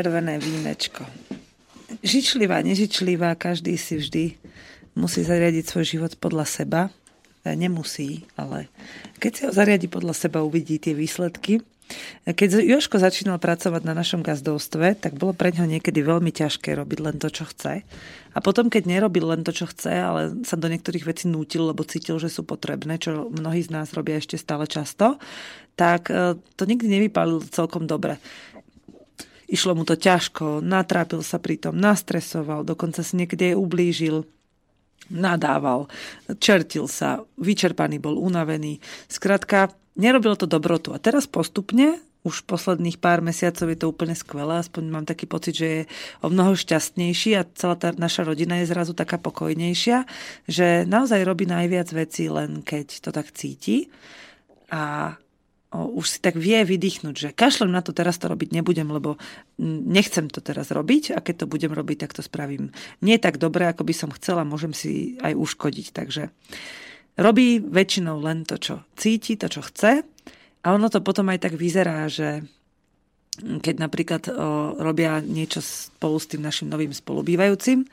Červené 0.03 0.34
vínečko. 0.42 1.07
Žičlivá, 2.03 2.59
nežičlivá, 2.66 3.38
každý 3.38 3.78
si 3.78 4.03
vždy 4.03 4.34
musí 4.98 5.22
zariadiť 5.22 5.62
svoj 5.62 5.86
život 5.86 6.12
podľa 6.18 6.42
seba. 6.42 6.80
Nemusí, 7.46 8.26
ale 8.34 8.66
keď 9.22 9.30
si 9.30 9.40
ho 9.46 9.55
zariadi 9.55 9.86
podľa 9.86 10.18
seba, 10.18 10.42
uvidí 10.42 10.82
tie 10.82 10.90
výsledky. 10.90 11.62
Keď 12.26 12.66
Joško 12.66 12.98
začínal 12.98 13.38
pracovať 13.38 13.86
na 13.86 13.94
našom 13.94 14.26
gazdovstve, 14.26 14.98
tak 14.98 15.14
bolo 15.14 15.38
pre 15.38 15.55
ňo 15.55 15.70
niekedy 15.70 16.03
veľmi 16.03 16.34
ťažké 16.34 16.74
robiť 16.74 16.98
len 16.98 17.22
to, 17.22 17.30
čo 17.30 17.46
chce. 17.46 17.86
A 18.34 18.38
potom, 18.42 18.74
keď 18.74 18.90
nerobil 18.90 19.30
len 19.30 19.46
to, 19.46 19.55
čo 19.55 19.70
chce, 19.70 20.03
ale 20.03 20.34
sa 20.42 20.59
do 20.59 20.66
niektorých 20.66 21.07
vecí 21.07 21.30
nútil, 21.30 21.70
lebo 21.70 21.86
cítil, 21.86 22.18
že 22.18 22.26
sú 22.26 22.42
potrebné, 22.42 22.98
čo 22.98 23.30
mnohí 23.30 23.62
z 23.62 23.70
nás 23.70 23.94
robia 23.94 24.18
ešte 24.18 24.34
stále 24.34 24.66
často, 24.66 25.22
tak 25.78 26.11
e, 26.11 26.34
to 26.57 26.62
nikdy 26.64 26.88
nevypálil 26.88 27.44
celkom 27.55 27.84
dobre. 27.84 28.16
Išlo 29.53 29.76
mu 29.76 29.84
to 29.84 30.00
ťažko, 30.00 30.64
natrápil 30.64 31.20
sa 31.20 31.36
pritom, 31.36 31.76
nastresoval, 31.76 32.64
dokonca 32.64 33.05
si 33.05 33.20
niekedy 33.20 33.53
aj 33.53 33.61
ublížil 33.61 34.16
nadával, 35.12 35.92
čertil 36.40 36.88
sa, 36.88 37.20
vyčerpaný 37.36 38.00
bol, 38.00 38.16
unavený. 38.16 38.80
Skrátka, 39.12 39.76
nerobilo 39.98 40.40
to 40.40 40.48
dobrotu. 40.48 40.96
A 40.96 40.98
teraz 41.03 41.28
postupne, 41.28 42.00
už 42.22 42.46
posledných 42.46 43.03
pár 43.03 43.18
mesiacov 43.18 43.66
je 43.66 43.78
to 43.78 43.90
úplne 43.90 44.14
skvelé, 44.14 44.62
aspoň 44.62 44.82
mám 44.88 45.05
taký 45.05 45.26
pocit, 45.26 45.59
že 45.59 45.68
je 45.68 45.82
o 46.22 46.30
mnoho 46.30 46.55
šťastnejší 46.55 47.34
a 47.34 47.42
celá 47.59 47.74
tá 47.74 47.90
naša 47.90 48.22
rodina 48.22 48.62
je 48.62 48.70
zrazu 48.70 48.94
taká 48.94 49.18
pokojnejšia, 49.18 50.07
že 50.46 50.86
naozaj 50.86 51.26
robí 51.26 51.50
najviac 51.50 51.90
vecí 51.90 52.30
len 52.30 52.62
keď 52.62 53.03
to 53.03 53.11
tak 53.11 53.34
cíti. 53.34 53.90
A 54.70 55.14
už 55.72 56.04
si 56.04 56.18
tak 56.20 56.36
vie 56.36 56.60
vydýchnuť, 56.68 57.14
že 57.16 57.28
kašlem 57.32 57.72
na 57.72 57.80
to, 57.80 57.96
teraz 57.96 58.20
to 58.20 58.28
robiť 58.28 58.52
nebudem, 58.52 58.92
lebo 58.92 59.16
nechcem 59.64 60.28
to 60.28 60.44
teraz 60.44 60.68
robiť 60.68 61.16
a 61.16 61.24
keď 61.24 61.44
to 61.44 61.46
budem 61.48 61.72
robiť, 61.72 62.04
tak 62.04 62.12
to 62.12 62.20
spravím 62.20 62.76
nie 63.00 63.16
tak 63.16 63.40
dobre, 63.40 63.64
ako 63.64 63.88
by 63.88 63.94
som 63.96 64.10
chcela, 64.12 64.44
môžem 64.44 64.76
si 64.76 65.16
aj 65.24 65.32
uškodiť. 65.32 65.86
Takže 65.96 66.28
robí 67.16 67.60
väčšinou 67.60 68.20
len 68.20 68.44
to, 68.44 68.60
čo 68.60 68.84
cíti, 69.00 69.40
to, 69.40 69.48
čo 69.48 69.64
chce 69.64 70.04
a 70.62 70.66
ono 70.68 70.92
to 70.92 71.00
potom 71.00 71.32
aj 71.32 71.48
tak 71.48 71.54
vyzerá, 71.56 72.04
že 72.12 72.44
keď 73.40 73.74
napríklad 73.80 74.22
o, 74.28 74.76
robia 74.76 75.24
niečo 75.24 75.64
spolu 75.64 76.20
s 76.20 76.28
tým 76.28 76.44
našim 76.44 76.68
novým 76.68 76.92
spolubývajúcim, 76.92 77.88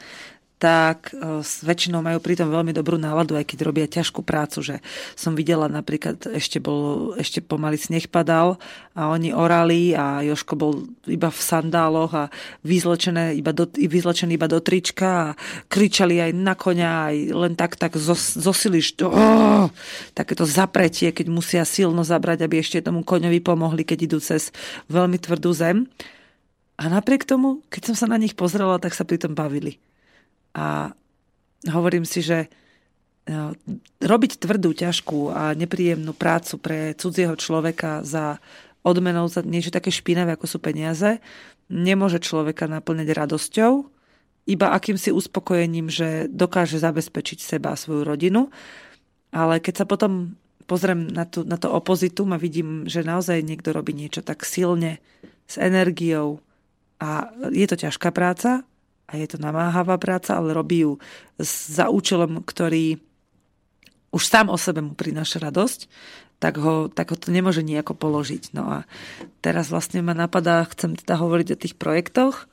tak 0.60 1.16
e, 1.16 1.40
väčšinou 1.42 2.04
majú 2.04 2.20
pritom 2.20 2.52
veľmi 2.52 2.76
dobrú 2.76 3.00
náladu, 3.00 3.40
aj 3.40 3.48
keď 3.48 3.60
robia 3.64 3.88
ťažkú 3.88 4.28
prácu, 4.28 4.60
že 4.60 4.76
som 5.16 5.32
videla 5.32 5.72
napríklad, 5.72 6.20
ešte, 6.36 6.60
bol, 6.60 7.16
ešte 7.16 7.40
pomaly 7.40 7.80
sneh 7.80 8.12
padal 8.12 8.60
a 8.92 9.08
oni 9.08 9.32
orali 9.32 9.96
a 9.96 10.20
Joško 10.20 10.54
bol 10.60 10.84
iba 11.08 11.32
v 11.32 11.40
sandáloch 11.40 12.12
a 12.12 12.28
vyzlečené 12.68 13.40
iba 13.40 13.56
do, 13.56 13.72
vyzlečený 13.72 14.36
iba 14.36 14.52
do 14.52 14.60
trička 14.60 15.32
a 15.32 15.36
kričali 15.72 16.20
aj 16.20 16.32
na 16.36 16.54
koňa, 16.60 16.92
aj 17.08 17.16
len 17.32 17.54
tak, 17.56 17.80
tak 17.80 17.96
zos, 17.96 18.36
zosili, 18.36 18.84
oh, 19.08 19.72
takéto 20.12 20.44
zapretie, 20.44 21.16
keď 21.16 21.32
musia 21.32 21.64
silno 21.64 22.04
zabrať, 22.04 22.44
aby 22.44 22.60
ešte 22.60 22.84
tomu 22.84 23.08
koňovi 23.08 23.40
pomohli, 23.40 23.88
keď 23.88 24.12
idú 24.12 24.20
cez 24.20 24.52
veľmi 24.92 25.16
tvrdú 25.24 25.56
zem. 25.56 25.88
A 26.76 26.92
napriek 26.92 27.24
tomu, 27.24 27.64
keď 27.72 27.92
som 27.92 27.96
sa 27.96 28.08
na 28.12 28.20
nich 28.20 28.36
pozrela, 28.36 28.80
tak 28.80 28.96
sa 28.96 29.08
pri 29.08 29.20
tom 29.20 29.36
bavili. 29.36 29.80
A 30.56 30.94
hovorím 31.68 32.06
si, 32.08 32.24
že 32.24 32.48
no, 33.28 33.54
robiť 34.00 34.42
tvrdú, 34.42 34.74
ťažkú 34.74 35.34
a 35.34 35.54
nepríjemnú 35.54 36.16
prácu 36.16 36.58
pre 36.58 36.94
cudzieho 36.96 37.36
človeka 37.36 38.02
za 38.06 38.40
odmenou 38.82 39.28
za 39.28 39.44
niečo 39.44 39.76
také 39.76 39.92
špinavé, 39.92 40.40
ako 40.40 40.48
sú 40.48 40.58
peniaze, 40.64 41.20
nemôže 41.68 42.24
človeka 42.24 42.66
naplňať 42.66 43.10
radosťou, 43.12 43.72
iba 44.50 44.74
akýmsi 44.74 45.14
uspokojením, 45.14 45.94
že 45.94 46.26
dokáže 46.26 46.82
zabezpečiť 46.82 47.38
seba 47.38 47.78
a 47.78 47.80
svoju 47.80 48.02
rodinu. 48.02 48.50
Ale 49.30 49.62
keď 49.62 49.84
sa 49.84 49.86
potom 49.86 50.34
pozriem 50.66 51.06
na, 51.06 51.30
tú, 51.30 51.46
na 51.46 51.62
to 51.62 51.70
opozitum 51.70 52.34
a 52.34 52.42
vidím, 52.42 52.90
že 52.90 53.06
naozaj 53.06 53.46
niekto 53.46 53.70
robí 53.70 53.94
niečo 53.94 54.26
tak 54.26 54.42
silne, 54.42 54.98
s 55.50 55.58
energiou 55.58 56.42
a 57.02 57.34
je 57.50 57.66
to 57.66 57.74
ťažká 57.74 58.14
práca, 58.14 58.62
a 59.10 59.18
je 59.18 59.26
to 59.26 59.42
namáhavá 59.42 59.98
práca, 59.98 60.38
ale 60.38 60.54
robí 60.54 60.86
ju 60.86 61.02
za 61.42 61.90
účelom, 61.90 62.46
ktorý 62.46 63.02
už 64.14 64.22
sám 64.22 64.54
o 64.54 64.58
sebe 64.58 64.86
mu 64.86 64.94
prináša 64.94 65.42
radosť, 65.42 65.90
tak 66.38 66.62
ho, 66.62 66.88
tak 66.94 67.10
ho 67.10 67.18
to 67.18 67.34
nemôže 67.34 67.66
nejako 67.66 67.98
položiť. 67.98 68.54
No 68.54 68.70
a 68.70 68.78
teraz 69.42 69.74
vlastne 69.74 70.06
ma 70.06 70.14
napadá, 70.14 70.62
chcem 70.70 70.94
teda 70.94 71.18
hovoriť 71.18 71.48
o 71.52 71.62
tých 71.62 71.76
projektoch, 71.76 72.46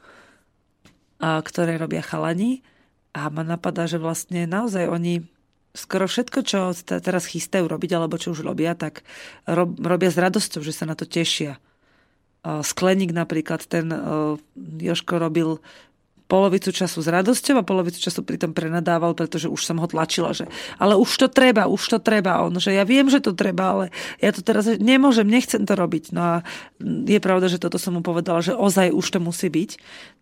a, 1.21 1.45
ktoré 1.45 1.77
robia 1.77 2.01
chalani 2.01 2.65
a 3.13 3.29
ma 3.29 3.45
napadá, 3.45 3.85
že 3.85 4.01
vlastne 4.01 4.49
naozaj 4.49 4.89
oni 4.89 5.29
skoro 5.77 6.09
všetko, 6.09 6.39
čo 6.41 6.73
teraz 7.05 7.29
chystajú 7.29 7.69
robiť, 7.69 8.01
alebo 8.01 8.17
čo 8.17 8.33
už 8.33 8.41
robia, 8.41 8.73
tak 8.73 9.05
rob, 9.45 9.77
robia 9.77 10.09
s 10.09 10.17
radosťou, 10.17 10.65
že 10.65 10.73
sa 10.73 10.89
na 10.89 10.97
to 10.97 11.05
tešia. 11.05 11.61
Skleník 12.47 13.13
napríklad, 13.13 13.61
ten 13.69 13.93
Joško 14.57 15.21
robil 15.21 15.61
polovicu 16.27 16.75
času 16.75 17.03
s 17.03 17.09
radosťou 17.09 17.63
a 17.63 17.67
polovicu 17.67 18.03
času 18.03 18.27
pritom 18.27 18.51
prenadával, 18.51 19.15
pretože 19.15 19.47
už 19.47 19.63
som 19.63 19.79
ho 19.79 19.87
tlačila, 19.87 20.35
že 20.35 20.51
ale 20.77 20.99
už 20.99 21.11
to 21.23 21.27
treba, 21.31 21.71
už 21.71 21.83
to 21.87 21.99
treba. 22.03 22.43
On, 22.43 22.55
že 22.59 22.75
ja 22.75 22.83
viem, 22.83 23.07
že 23.07 23.23
to 23.23 23.31
treba, 23.31 23.73
ale 23.73 23.85
ja 24.19 24.35
to 24.35 24.43
teraz 24.43 24.67
nemôžem, 24.67 25.27
nechcem 25.27 25.63
to 25.63 25.79
robiť. 25.79 26.11
No 26.11 26.21
a 26.21 26.35
je 26.83 27.19
pravda, 27.23 27.47
že 27.47 27.63
toto 27.63 27.79
som 27.79 27.95
mu 27.95 28.03
povedala, 28.03 28.43
že 28.43 28.59
ozaj 28.59 28.91
už 28.91 29.07
to 29.07 29.19
musí 29.23 29.47
byť. 29.47 29.71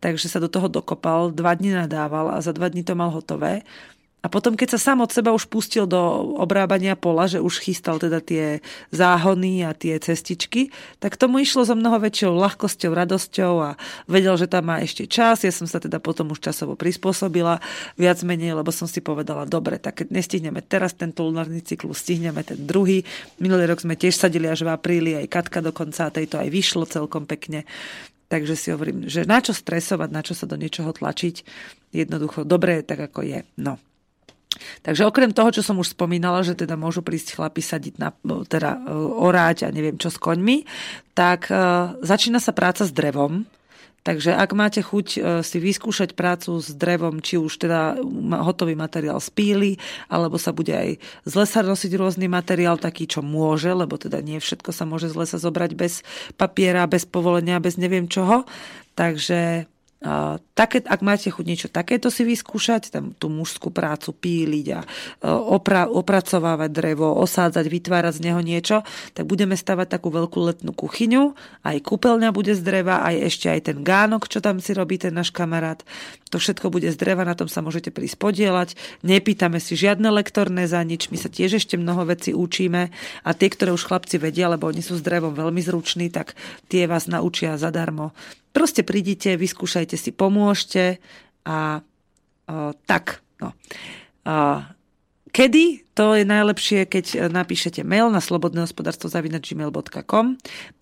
Takže 0.04 0.28
sa 0.28 0.38
do 0.44 0.52
toho 0.52 0.68
dokopal, 0.68 1.32
dva 1.32 1.56
dní 1.56 1.72
nadával 1.72 2.36
a 2.36 2.44
za 2.44 2.52
dva 2.52 2.68
dní 2.68 2.84
to 2.84 2.92
mal 2.92 3.08
hotové. 3.08 3.64
A 4.24 4.32
potom, 4.32 4.56
keď 4.56 4.74
sa 4.74 4.80
sám 4.80 5.04
od 5.04 5.12
seba 5.12 5.36
už 5.36 5.52
pustil 5.52 5.84
do 5.84 6.00
obrábania 6.40 6.96
pola, 6.96 7.28
že 7.28 7.44
už 7.44 7.60
chystal 7.60 8.00
teda 8.00 8.24
tie 8.24 8.64
záhony 8.88 9.60
a 9.68 9.76
tie 9.76 10.00
cestičky, 10.00 10.72
tak 10.96 11.20
tomu 11.20 11.44
išlo 11.44 11.68
so 11.68 11.76
mnoho 11.76 12.00
väčšou 12.00 12.32
ľahkosťou, 12.32 12.96
radosťou 12.96 13.52
a 13.60 13.70
vedel, 14.08 14.32
že 14.40 14.48
tam 14.48 14.72
má 14.72 14.80
ešte 14.80 15.04
čas. 15.04 15.44
Ja 15.44 15.52
som 15.52 15.68
sa 15.68 15.76
teda 15.76 16.00
potom 16.00 16.32
už 16.32 16.40
časovo 16.40 16.72
prispôsobila 16.72 17.60
viac 18.00 18.24
menej, 18.24 18.56
lebo 18.56 18.72
som 18.72 18.88
si 18.88 19.04
povedala, 19.04 19.44
dobre, 19.44 19.76
tak 19.76 20.08
nestihneme 20.08 20.64
teraz 20.64 20.96
tento 20.96 21.28
lunárny 21.28 21.60
cyklus, 21.60 22.00
stihneme 22.00 22.40
ten 22.40 22.64
druhý. 22.64 23.04
Minulý 23.36 23.68
rok 23.68 23.84
sme 23.84 23.92
tiež 23.92 24.16
sadili 24.16 24.48
až 24.48 24.64
v 24.64 24.72
apríli, 24.72 25.20
aj 25.20 25.28
Katka 25.28 25.60
dokonca, 25.60 26.08
a 26.08 26.14
tejto 26.14 26.40
aj 26.40 26.48
vyšlo 26.48 26.88
celkom 26.88 27.28
pekne. 27.28 27.68
Takže 28.32 28.56
si 28.56 28.72
hovorím, 28.72 29.04
že 29.04 29.28
na 29.28 29.44
čo 29.44 29.52
stresovať, 29.52 30.08
na 30.08 30.24
čo 30.24 30.32
sa 30.32 30.48
do 30.48 30.56
niečoho 30.56 30.96
tlačiť, 30.96 31.44
jednoducho 31.92 32.48
dobre 32.48 32.80
tak, 32.80 33.12
ako 33.12 33.20
je. 33.20 33.44
No. 33.60 33.76
Takže 34.82 35.08
okrem 35.08 35.34
toho, 35.34 35.50
čo 35.50 35.62
som 35.66 35.80
už 35.80 35.94
spomínala, 35.94 36.46
že 36.46 36.54
teda 36.54 36.78
môžu 36.78 37.02
prísť 37.02 37.38
chlapi 37.38 37.62
sadiť 37.62 37.94
na, 37.98 38.14
teda 38.46 38.76
e, 38.76 38.80
oráť 39.18 39.66
a 39.66 39.74
neviem 39.74 39.98
čo 39.98 40.08
s 40.12 40.18
koňmi, 40.18 40.66
tak 41.14 41.46
uh, 41.46 41.94
začína 42.02 42.42
sa 42.42 42.50
práca 42.50 42.82
s 42.82 42.90
drevom. 42.90 43.46
Takže 44.04 44.36
ak 44.36 44.50
máte 44.52 44.84
chuť 44.84 45.40
si 45.40 45.56
vyskúšať 45.56 46.12
prácu 46.12 46.60
s 46.60 46.76
drevom, 46.76 47.24
či 47.24 47.40
už 47.40 47.56
teda 47.56 47.96
hotový 48.44 48.76
materiál 48.76 49.16
z 49.16 49.32
píly, 49.32 49.72
alebo 50.12 50.36
sa 50.36 50.52
bude 50.52 50.76
aj 50.76 51.00
z 51.24 51.32
lesa 51.32 51.64
nosiť 51.64 51.96
rôzny 51.96 52.28
materiál, 52.28 52.76
taký, 52.76 53.08
čo 53.08 53.24
môže, 53.24 53.72
lebo 53.72 53.96
teda 53.96 54.20
nie 54.20 54.36
všetko 54.36 54.76
sa 54.76 54.84
môže 54.84 55.08
z 55.08 55.16
lesa 55.16 55.40
zobrať 55.40 55.72
bez 55.72 56.04
papiera, 56.36 56.84
bez 56.84 57.08
povolenia, 57.08 57.64
bez 57.64 57.80
neviem 57.80 58.04
čoho. 58.04 58.44
Takže 58.92 59.72
také, 60.52 60.84
ak 60.84 61.00
máte 61.00 61.32
chuť 61.32 61.44
niečo 61.48 61.68
takéto 61.72 62.12
si 62.12 62.28
vyskúšať, 62.28 62.92
tam 62.92 63.16
tú 63.16 63.32
mužskú 63.32 63.72
prácu 63.72 64.12
píliť 64.12 64.66
a 64.76 64.80
e, 64.84 64.86
opra, 65.26 65.88
opracovávať 65.88 66.70
drevo, 66.70 67.08
osádzať, 67.16 67.64
vytvárať 67.72 68.20
z 68.20 68.24
neho 68.28 68.40
niečo, 68.44 68.84
tak 69.16 69.24
budeme 69.24 69.56
stavať 69.56 69.96
takú 69.96 70.12
veľkú 70.12 70.38
letnú 70.44 70.76
kuchyňu, 70.76 71.32
aj 71.64 71.76
kúpeľňa 71.80 72.30
bude 72.36 72.52
z 72.52 72.60
dreva, 72.60 73.00
aj 73.00 73.16
ešte 73.32 73.46
aj 73.48 73.60
ten 73.72 73.78
gánok, 73.80 74.28
čo 74.28 74.44
tam 74.44 74.60
si 74.60 74.76
robí 74.76 75.00
ten 75.00 75.16
náš 75.16 75.32
kamarát. 75.32 75.80
To 76.28 76.36
všetko 76.36 76.68
bude 76.68 76.92
z 76.92 76.96
dreva, 77.00 77.24
na 77.24 77.32
tom 77.32 77.48
sa 77.48 77.64
môžete 77.64 77.88
prísť 77.88 78.20
podielať. 78.20 78.68
Nepýtame 79.06 79.56
si 79.62 79.78
žiadne 79.78 80.12
lektorné 80.12 80.68
za 80.68 80.84
nič, 80.84 81.08
my 81.08 81.16
sa 81.16 81.32
tiež 81.32 81.64
ešte 81.64 81.80
mnoho 81.80 82.04
vecí 82.04 82.36
učíme 82.36 82.92
a 83.24 83.30
tie, 83.32 83.48
ktoré 83.48 83.72
už 83.72 83.88
chlapci 83.88 84.20
vedia, 84.20 84.52
lebo 84.52 84.68
oni 84.68 84.84
sú 84.84 85.00
s 85.00 85.06
drevom 85.06 85.32
veľmi 85.32 85.64
zruční, 85.64 86.12
tak 86.12 86.36
tie 86.68 86.84
vás 86.84 87.08
naučia 87.08 87.56
zadarmo 87.56 88.12
Proste 88.54 88.86
prídite, 88.86 89.34
vyskúšajte 89.34 89.98
si, 89.98 90.14
pomôžte 90.14 91.02
a 91.42 91.44
a 91.44 91.82
tak. 92.84 93.24
No. 93.40 93.52
A, 94.24 94.62
kedy? 95.32 95.80
To 95.94 96.18
je 96.18 96.26
najlepšie, 96.26 96.90
keď 96.90 97.30
napíšete 97.30 97.86
mail 97.86 98.10
na 98.10 98.18
slobodnehospodárstvo.gmail.com 98.18 100.26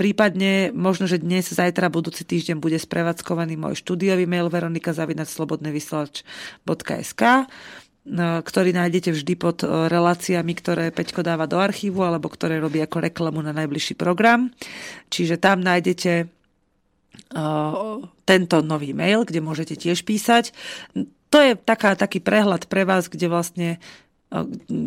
prípadne 0.01 0.73
možno, 0.73 1.05
že 1.05 1.21
dnes, 1.21 1.53
zajtra, 1.53 1.93
budúci 1.93 2.25
týždeň 2.25 2.57
bude 2.57 2.81
sprevádzkovaný 2.81 3.61
môj 3.61 3.77
štúdiový 3.77 4.25
mail 4.25 4.49
veronika 4.49 4.97
slobodnevysielač.sk 4.97 7.23
ktorý 8.43 8.75
nájdete 8.75 9.15
vždy 9.15 9.39
pod 9.39 9.63
reláciami, 9.63 10.59
ktoré 10.59 10.91
Peťko 10.91 11.23
dáva 11.23 11.47
do 11.47 11.63
archívu 11.63 12.03
alebo 12.03 12.27
ktoré 12.27 12.59
robí 12.59 12.83
ako 12.83 12.99
reklamu 12.99 13.47
na 13.47 13.55
najbližší 13.55 13.95
program. 13.95 14.51
Čiže 15.07 15.39
tam 15.39 15.63
nájdete 15.63 16.42
tento 18.29 18.57
nový 18.61 18.93
mail, 18.93 19.25
kde 19.25 19.41
môžete 19.41 19.75
tiež 19.77 20.05
písať. 20.05 20.53
To 21.33 21.39
je 21.41 21.57
taká, 21.57 21.97
taký 21.97 22.21
prehľad 22.21 22.69
pre 22.69 22.85
vás, 22.85 23.09
kde 23.09 23.33
vlastne 23.33 23.69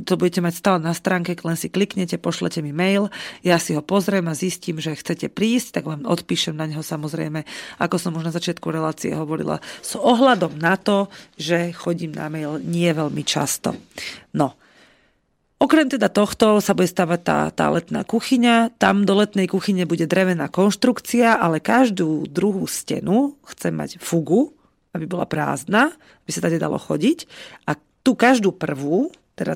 to 0.09 0.13
budete 0.17 0.41
mať 0.41 0.53
stále 0.57 0.79
na 0.81 0.97
stránke, 0.97 1.37
len 1.45 1.53
si 1.53 1.69
kliknete, 1.69 2.17
pošlete 2.17 2.65
mi 2.65 2.73
mail, 2.73 3.13
ja 3.45 3.61
si 3.61 3.77
ho 3.77 3.85
pozriem 3.85 4.25
a 4.25 4.33
zistím, 4.33 4.81
že 4.81 4.97
chcete 4.97 5.29
prísť, 5.29 5.81
tak 5.81 5.83
vám 5.85 6.01
odpíšem 6.09 6.57
na 6.57 6.65
neho 6.65 6.81
samozrejme, 6.81 7.45
ako 7.77 7.95
som 8.01 8.17
už 8.17 8.25
na 8.25 8.33
začiatku 8.33 8.65
relácie 8.73 9.13
hovorila, 9.13 9.61
s 9.85 9.93
ohľadom 10.01 10.57
na 10.57 10.81
to, 10.81 11.13
že 11.37 11.77
chodím 11.77 12.17
na 12.17 12.25
mail 12.25 12.57
nie 12.57 12.89
veľmi 12.89 13.21
často. 13.21 13.77
No, 14.33 14.57
Okrem 15.55 15.87
teda 15.87 16.11
tohto 16.11 16.59
sa 16.59 16.75
bude 16.75 16.91
stavať 16.91 17.19
tá, 17.23 17.39
tá 17.47 17.71
letná 17.71 18.03
kuchyňa. 18.03 18.75
Tam 18.75 19.07
do 19.07 19.15
letnej 19.15 19.47
kuchyne 19.47 19.87
bude 19.87 20.03
drevená 20.03 20.51
konštrukcia, 20.51 21.39
ale 21.39 21.63
každú 21.63 22.27
druhú 22.27 22.67
stenu 22.67 23.39
chcem 23.55 23.71
mať 23.71 23.97
fugu, 24.03 24.51
aby 24.91 25.07
bola 25.07 25.23
prázdna, 25.23 25.95
aby 25.95 26.31
sa 26.31 26.43
tady 26.43 26.59
dalo 26.59 26.75
chodiť. 26.75 27.23
A 27.71 27.79
tu 28.03 28.19
každú 28.19 28.51
prvú 28.51 29.15
teda 29.39 29.55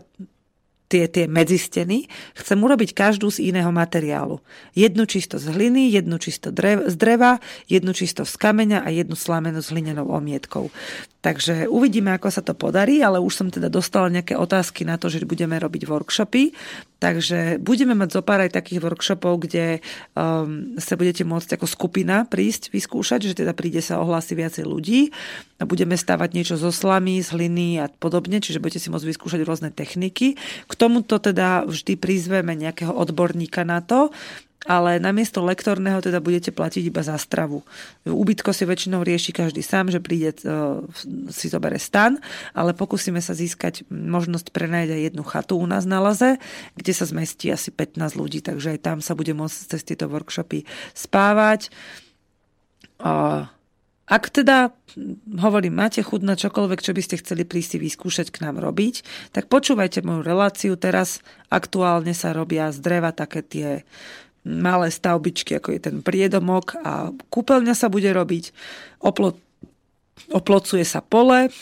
tie, 0.89 1.05
tie 1.05 1.29
medzisteny, 1.29 2.09
chcem 2.33 2.57
urobiť 2.57 2.97
každú 2.97 3.29
z 3.29 3.53
iného 3.53 3.69
materiálu. 3.69 4.41
Jednu 4.73 5.05
čisto 5.05 5.37
z 5.37 5.53
hliny, 5.53 5.93
jednu 5.93 6.17
čisto 6.17 6.49
drev, 6.49 6.89
z 6.89 6.95
dreva, 6.97 7.37
jednu 7.69 7.93
čisto 7.93 8.25
z 8.25 8.33
kameňa 8.33 8.81
a 8.81 8.89
jednu 8.89 9.13
slamenú 9.13 9.61
s 9.61 9.69
hlinenou 9.69 10.09
omietkou. 10.09 10.73
Takže 11.19 11.67
uvidíme, 11.67 12.15
ako 12.15 12.31
sa 12.31 12.39
to 12.39 12.55
podarí, 12.55 13.03
ale 13.03 13.19
už 13.19 13.43
som 13.43 13.47
teda 13.51 13.67
dostala 13.67 14.07
nejaké 14.07 14.39
otázky 14.39 14.87
na 14.87 14.95
to, 14.95 15.11
že 15.11 15.27
budeme 15.27 15.59
robiť 15.59 15.83
workshopy. 15.83 16.55
Takže 16.99 17.59
budeme 17.63 17.95
mať 17.95 18.19
zo 18.19 18.21
pár 18.23 18.43
aj 18.43 18.55
takých 18.55 18.83
workshopov, 18.83 19.47
kde 19.47 19.79
um, 20.15 20.75
sa 20.79 20.99
budete 20.99 21.23
môcť 21.23 21.59
ako 21.59 21.67
skupina 21.67 22.27
prísť 22.27 22.71
vyskúšať, 22.71 23.31
že 23.31 23.39
teda 23.43 23.55
príde 23.55 23.79
sa 23.79 24.03
ohlási 24.03 24.35
viacej 24.35 24.63
ľudí 24.67 25.11
a 25.59 25.67
budeme 25.67 25.95
stavať 25.95 26.29
niečo 26.35 26.55
zo 26.55 26.71
slamy, 26.71 27.19
z 27.19 27.35
hliny 27.35 27.83
a 27.83 27.91
podobne, 27.91 28.39
čiže 28.39 28.63
budete 28.63 28.83
si 28.83 28.91
môcť 28.91 29.07
vyskúšať 29.15 29.43
rôzne 29.43 29.71
techniky. 29.71 30.39
Tomuto 30.79 31.19
teda 31.19 31.67
vždy 31.67 31.99
prizveme 31.99 32.55
nejakého 32.55 32.95
odborníka 32.95 33.67
na 33.67 33.83
to, 33.83 34.15
ale 34.67 34.99
namiesto 34.99 35.39
lektorného 35.39 36.03
teda 36.03 36.19
budete 36.19 36.51
platiť 36.51 36.83
iba 36.83 36.99
za 36.99 37.15
stravu. 37.15 37.63
Ubytko 38.03 38.51
si 38.51 38.67
väčšinou 38.67 39.07
rieši 39.07 39.31
každý 39.31 39.63
sám, 39.63 39.87
že 39.87 40.03
príde, 40.03 40.35
e, 40.35 40.55
si 41.31 41.47
zobere 41.47 41.79
stan, 41.79 42.19
ale 42.51 42.75
pokúsime 42.75 43.23
sa 43.23 43.31
získať 43.31 43.87
možnosť 43.87 44.51
prenajať 44.51 44.89
aj 44.95 45.01
jednu 45.11 45.23
chatu 45.23 45.55
u 45.55 45.67
nás 45.67 45.87
na 45.87 46.03
Laze, 46.03 46.39
kde 46.75 46.91
sa 46.91 47.07
zmestí 47.07 47.47
asi 47.51 47.71
15 47.71 48.19
ľudí, 48.19 48.43
takže 48.43 48.75
aj 48.75 48.79
tam 48.83 48.97
sa 48.99 49.15
bude 49.15 49.31
môcť 49.31 49.57
cez 49.75 49.81
tieto 49.83 50.11
workshopy 50.11 50.67
spávať. 50.91 51.71
Ak 54.09 54.33
teda, 54.33 54.73
hovorím, 55.37 55.77
máte 55.77 56.01
chud 56.01 56.25
na 56.25 56.33
čokoľvek, 56.33 56.81
čo 56.81 56.97
by 56.97 57.01
ste 57.05 57.21
chceli 57.21 57.45
prísť 57.45 57.77
vyskúšať 57.77 58.33
k 58.33 58.41
nám 58.41 58.57
robiť, 58.57 59.05
tak 59.37 59.45
počúvajte 59.45 60.01
moju 60.01 60.25
reláciu. 60.25 60.73
Teraz 60.81 61.21
aktuálne 61.53 62.17
sa 62.17 62.33
robia 62.33 62.73
z 62.73 62.81
dreva 62.81 63.13
také 63.13 63.45
tie 63.45 63.69
malé 64.41 64.89
stavbičky, 64.89 65.61
ako 65.61 65.77
je 65.77 65.81
ten 65.85 65.97
priedomok 66.01 66.73
a 66.81 67.13
kúpeľňa 67.29 67.77
sa 67.77 67.85
bude 67.85 68.09
robiť, 68.09 68.49
oplo, 68.97 69.37
oplocuje 70.33 70.81
sa 70.81 71.05
pole, 71.05 71.53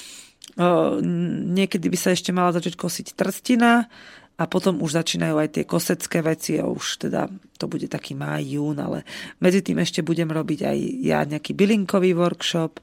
niekedy 1.52 1.86
by 1.92 1.98
sa 2.00 2.16
ešte 2.16 2.32
mala 2.32 2.56
začať 2.56 2.80
kosiť 2.80 3.14
trstina 3.14 3.92
a 4.38 4.44
potom 4.46 4.86
už 4.86 5.02
začínajú 5.02 5.36
aj 5.42 5.50
tie 5.58 5.64
kosecké 5.66 6.22
veci 6.22 6.62
a 6.62 6.70
už 6.70 7.10
teda 7.10 7.26
to 7.58 7.66
bude 7.66 7.90
taký 7.90 8.14
máj, 8.14 8.58
jún, 8.58 8.78
ale 8.78 9.02
medzi 9.42 9.66
tým 9.66 9.82
ešte 9.82 10.06
budem 10.06 10.30
robiť 10.30 10.60
aj 10.62 10.78
ja 11.02 11.20
nejaký 11.26 11.58
bylinkový 11.58 12.14
workshop 12.14 12.78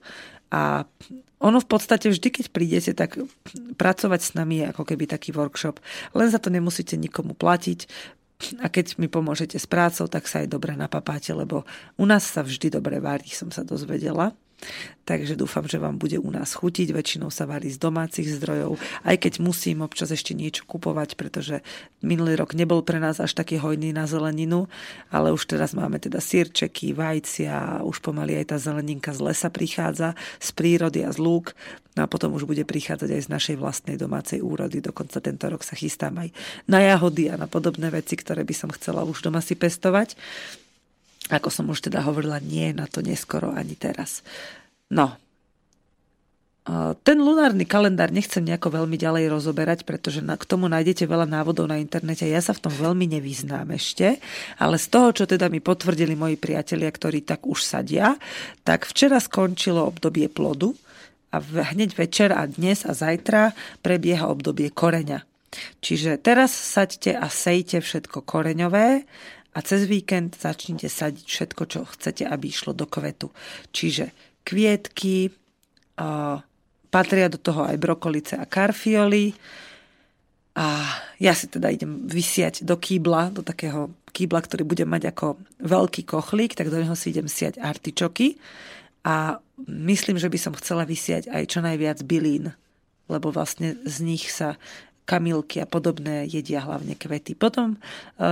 a 0.50 0.82
ono 1.44 1.58
v 1.60 1.68
podstate 1.68 2.08
vždy, 2.08 2.28
keď 2.30 2.46
prídete, 2.50 2.92
tak 2.96 3.20
pracovať 3.76 4.20
s 4.22 4.30
nami 4.32 4.64
je 4.64 4.70
ako 4.72 4.82
keby 4.88 5.04
taký 5.04 5.36
workshop. 5.36 5.76
Len 6.16 6.32
za 6.32 6.40
to 6.40 6.48
nemusíte 6.48 6.96
nikomu 6.96 7.36
platiť 7.36 7.84
a 8.64 8.66
keď 8.66 8.98
mi 8.98 9.06
pomôžete 9.06 9.60
s 9.60 9.68
prácou, 9.68 10.10
tak 10.10 10.26
sa 10.26 10.42
aj 10.42 10.50
dobre 10.50 10.74
napapáte, 10.74 11.30
lebo 11.36 11.62
u 12.00 12.04
nás 12.08 12.26
sa 12.26 12.42
vždy 12.42 12.72
dobre 12.72 12.98
varí, 12.98 13.30
som 13.30 13.52
sa 13.54 13.62
dozvedela. 13.62 14.34
Takže 15.04 15.36
dúfam, 15.36 15.68
že 15.68 15.76
vám 15.76 16.00
bude 16.00 16.16
u 16.16 16.32
nás 16.32 16.56
chutiť. 16.56 16.96
Väčšinou 16.96 17.28
sa 17.28 17.44
varí 17.44 17.68
z 17.68 17.76
domácich 17.76 18.24
zdrojov, 18.40 18.80
aj 19.04 19.20
keď 19.20 19.32
musím 19.44 19.84
občas 19.84 20.08
ešte 20.08 20.32
niečo 20.32 20.64
kupovať, 20.64 21.20
pretože 21.20 21.60
minulý 22.00 22.40
rok 22.40 22.56
nebol 22.56 22.80
pre 22.80 22.96
nás 22.96 23.20
až 23.20 23.36
taký 23.36 23.60
hojný 23.60 23.92
na 23.92 24.08
zeleninu, 24.08 24.64
ale 25.12 25.28
už 25.28 25.44
teraz 25.44 25.76
máme 25.76 26.00
teda 26.00 26.24
sírčeky, 26.24 26.96
vajcia, 26.96 27.84
už 27.84 28.00
pomaly 28.00 28.40
aj 28.40 28.56
tá 28.56 28.56
zeleninka 28.56 29.12
z 29.12 29.20
lesa 29.20 29.52
prichádza, 29.52 30.16
z 30.40 30.48
prírody 30.56 31.04
a 31.04 31.12
z 31.12 31.20
lúk. 31.20 31.52
No 31.94 32.08
a 32.08 32.10
potom 32.10 32.32
už 32.32 32.48
bude 32.48 32.64
prichádzať 32.64 33.10
aj 33.12 33.22
z 33.22 33.28
našej 33.30 33.56
vlastnej 33.60 33.96
domácej 34.00 34.40
úrody. 34.42 34.80
Dokonca 34.82 35.20
tento 35.20 35.46
rok 35.46 35.62
sa 35.62 35.76
chystám 35.76 36.16
aj 36.16 36.32
na 36.66 36.80
jahody 36.80 37.30
a 37.30 37.38
na 37.38 37.46
podobné 37.46 37.92
veci, 37.92 38.16
ktoré 38.16 38.42
by 38.42 38.54
som 38.56 38.72
chcela 38.72 39.04
už 39.04 39.20
doma 39.20 39.44
si 39.44 39.54
pestovať. 39.54 40.16
Ako 41.32 41.48
som 41.48 41.70
už 41.72 41.88
teda 41.88 42.04
hovorila, 42.04 42.36
nie 42.42 42.76
na 42.76 42.84
to 42.84 43.00
neskoro 43.00 43.48
ani 43.52 43.72
teraz. 43.78 44.20
No, 44.92 45.16
ten 47.04 47.20
lunárny 47.20 47.68
kalendár 47.68 48.08
nechcem 48.08 48.40
nejako 48.40 48.72
veľmi 48.72 48.96
ďalej 48.96 49.28
rozoberať, 49.28 49.84
pretože 49.84 50.24
k 50.24 50.48
tomu 50.48 50.64
nájdete 50.64 51.04
veľa 51.04 51.28
návodov 51.28 51.68
na 51.68 51.76
internete. 51.76 52.24
Ja 52.24 52.40
sa 52.40 52.56
v 52.56 52.64
tom 52.64 52.72
veľmi 52.72 53.04
nevyznám 53.04 53.68
ešte, 53.76 54.16
ale 54.56 54.80
z 54.80 54.88
toho, 54.88 55.12
čo 55.12 55.24
teda 55.28 55.52
mi 55.52 55.60
potvrdili 55.60 56.16
moji 56.16 56.40
priatelia, 56.40 56.88
ktorí 56.88 57.20
tak 57.20 57.44
už 57.44 57.60
sadia, 57.60 58.16
tak 58.64 58.88
včera 58.88 59.20
skončilo 59.20 59.84
obdobie 59.84 60.32
plodu 60.32 60.72
a 61.36 61.44
hneď 61.44 62.00
večer 62.00 62.32
a 62.32 62.48
dnes 62.48 62.88
a 62.88 62.96
zajtra 62.96 63.52
prebieha 63.84 64.24
obdobie 64.24 64.72
koreňa. 64.72 65.20
Čiže 65.84 66.16
teraz 66.16 66.48
saďte 66.56 67.12
a 67.12 67.28
sejte 67.28 67.84
všetko 67.84 68.24
koreňové 68.24 69.04
a 69.54 69.58
cez 69.62 69.86
víkend 69.86 70.34
začnite 70.34 70.90
sadiť 70.90 71.24
všetko, 71.24 71.62
čo 71.70 71.86
chcete, 71.86 72.26
aby 72.26 72.50
išlo 72.50 72.74
do 72.74 72.90
kvetu. 72.90 73.30
Čiže 73.70 74.10
kvietky, 74.42 75.30
patria 76.90 77.26
do 77.30 77.38
toho 77.38 77.62
aj 77.62 77.78
brokolice 77.78 78.34
a 78.34 78.50
karfioly. 78.50 79.30
A 80.54 80.86
ja 81.18 81.34
si 81.34 81.50
teda 81.50 81.70
idem 81.70 82.06
vysiať 82.06 82.66
do 82.66 82.78
kýbla, 82.78 83.30
do 83.30 83.42
takého 83.42 83.94
kýbla, 84.14 84.42
ktorý 84.42 84.62
bude 84.62 84.86
mať 84.86 85.10
ako 85.10 85.38
veľký 85.58 86.06
kochlík, 86.06 86.54
tak 86.54 86.70
do 86.70 86.78
neho 86.78 86.94
si 86.94 87.10
idem 87.10 87.26
siať 87.26 87.58
artičoky. 87.58 88.38
A 89.06 89.38
myslím, 89.66 90.18
že 90.18 90.30
by 90.30 90.38
som 90.38 90.54
chcela 90.54 90.86
vysiať 90.86 91.30
aj 91.30 91.42
čo 91.50 91.58
najviac 91.62 92.02
bylín, 92.06 92.54
lebo 93.10 93.34
vlastne 93.34 93.78
z 93.82 93.96
nich 94.02 94.30
sa 94.30 94.58
kamilky 95.04 95.60
a 95.60 95.68
podobné 95.68 96.24
jedia 96.24 96.64
hlavne 96.64 96.96
kvety. 96.96 97.36
Potom 97.36 97.76
e, 97.76 97.78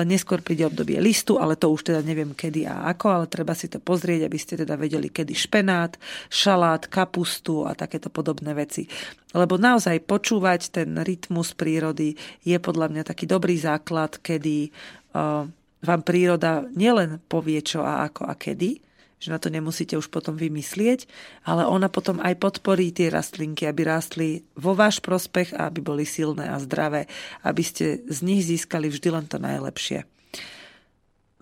neskôr 0.09 0.41
príde 0.41 0.65
obdobie 0.65 0.97
listu, 1.05 1.37
ale 1.37 1.61
to 1.61 1.69
už 1.69 1.93
teda 1.93 2.01
neviem 2.01 2.33
kedy 2.33 2.65
a 2.65 2.89
ako, 2.89 3.07
ale 3.13 3.27
treba 3.29 3.53
si 3.53 3.69
to 3.69 3.77
pozrieť, 3.77 4.25
aby 4.25 4.39
ste 4.41 4.57
teda 4.57 4.81
vedeli, 4.81 5.13
kedy 5.13 5.37
špenát, 5.37 6.01
šalát, 6.33 6.89
kapustu 6.89 7.69
a 7.69 7.77
takéto 7.77 8.09
podobné 8.09 8.57
veci. 8.57 8.89
Lebo 9.37 9.61
naozaj 9.61 10.05
počúvať 10.09 10.83
ten 10.83 10.97
rytmus 10.97 11.53
prírody 11.53 12.17
je 12.45 12.57
podľa 12.57 12.89
mňa 12.89 13.03
taký 13.05 13.25
dobrý 13.29 13.57
základ, 13.57 14.21
kedy 14.21 14.69
uh, 15.17 15.49
vám 15.83 16.01
príroda 16.05 16.69
nielen 16.77 17.21
povie 17.33 17.65
čo 17.65 17.81
a 17.81 18.05
ako 18.05 18.29
a 18.29 18.37
kedy, 18.37 18.92
že 19.23 19.31
na 19.31 19.39
to 19.39 19.47
nemusíte 19.55 19.95
už 19.95 20.11
potom 20.11 20.35
vymyslieť, 20.35 21.07
ale 21.47 21.63
ona 21.63 21.87
potom 21.87 22.19
aj 22.19 22.43
podporí 22.43 22.91
tie 22.91 23.07
rastlinky, 23.07 23.71
aby 23.71 23.87
rástli 23.87 24.29
vo 24.59 24.75
váš 24.75 24.99
prospech 24.99 25.55
a 25.55 25.71
aby 25.71 25.79
boli 25.79 26.03
silné 26.03 26.51
a 26.51 26.59
zdravé, 26.59 27.07
aby 27.47 27.63
ste 27.63 28.03
z 28.11 28.19
nich 28.27 28.43
získali 28.43 28.91
vždy 28.91 29.09
len 29.15 29.31
to 29.31 29.39
najlepšie. 29.39 30.03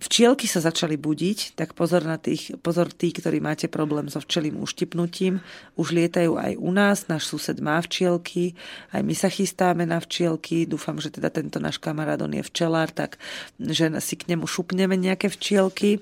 Včielky 0.00 0.48
sa 0.48 0.64
začali 0.64 0.96
budiť, 0.96 1.60
tak 1.60 1.76
pozor 1.76 2.08
na 2.08 2.16
tých, 2.16 2.56
pozor 2.64 2.88
tí, 2.88 3.12
ktorí 3.12 3.36
máte 3.36 3.68
problém 3.68 4.08
so 4.08 4.16
včelým 4.16 4.56
uštipnutím. 4.64 5.44
Už 5.76 5.92
lietajú 5.92 6.40
aj 6.40 6.56
u 6.56 6.72
nás, 6.72 7.04
náš 7.12 7.28
sused 7.28 7.60
má 7.60 7.76
včielky, 7.84 8.56
aj 8.96 9.04
my 9.04 9.12
sa 9.12 9.28
chystáme 9.28 9.84
na 9.84 10.00
včielky. 10.00 10.64
Dúfam, 10.64 10.96
že 10.96 11.12
teda 11.12 11.28
tento 11.28 11.60
náš 11.60 11.76
kamarát, 11.76 12.16
on 12.24 12.32
je 12.32 12.40
včelár, 12.40 12.88
tak 12.88 13.20
že 13.60 13.92
si 14.00 14.16
k 14.16 14.32
nemu 14.32 14.48
šupneme 14.48 14.96
nejaké 14.96 15.28
včielky 15.28 16.00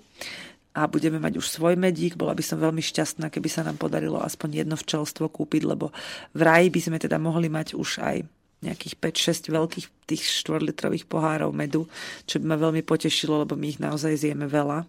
a 0.76 0.84
budeme 0.86 1.16
mať 1.16 1.40
už 1.40 1.46
svoj 1.48 1.74
medík. 1.78 2.14
Bola 2.18 2.36
by 2.36 2.44
som 2.44 2.60
veľmi 2.60 2.80
šťastná, 2.84 3.32
keby 3.32 3.48
sa 3.48 3.64
nám 3.64 3.80
podarilo 3.80 4.20
aspoň 4.20 4.64
jedno 4.64 4.76
včelstvo 4.76 5.28
kúpiť, 5.32 5.62
lebo 5.64 5.90
v 6.36 6.40
raji 6.40 6.68
by 6.68 6.80
sme 6.80 6.98
teda 7.00 7.16
mohli 7.16 7.48
mať 7.48 7.74
už 7.74 8.02
aj 8.04 8.16
nejakých 8.58 8.94
5-6 8.98 9.54
veľkých 9.54 9.86
tých 10.10 10.22
4-litrových 10.42 11.06
pohárov 11.06 11.54
medu, 11.54 11.86
čo 12.26 12.42
by 12.42 12.54
ma 12.54 12.56
veľmi 12.58 12.82
potešilo, 12.82 13.46
lebo 13.46 13.54
my 13.54 13.66
ich 13.70 13.78
naozaj 13.78 14.18
zjeme 14.18 14.50
veľa 14.50 14.82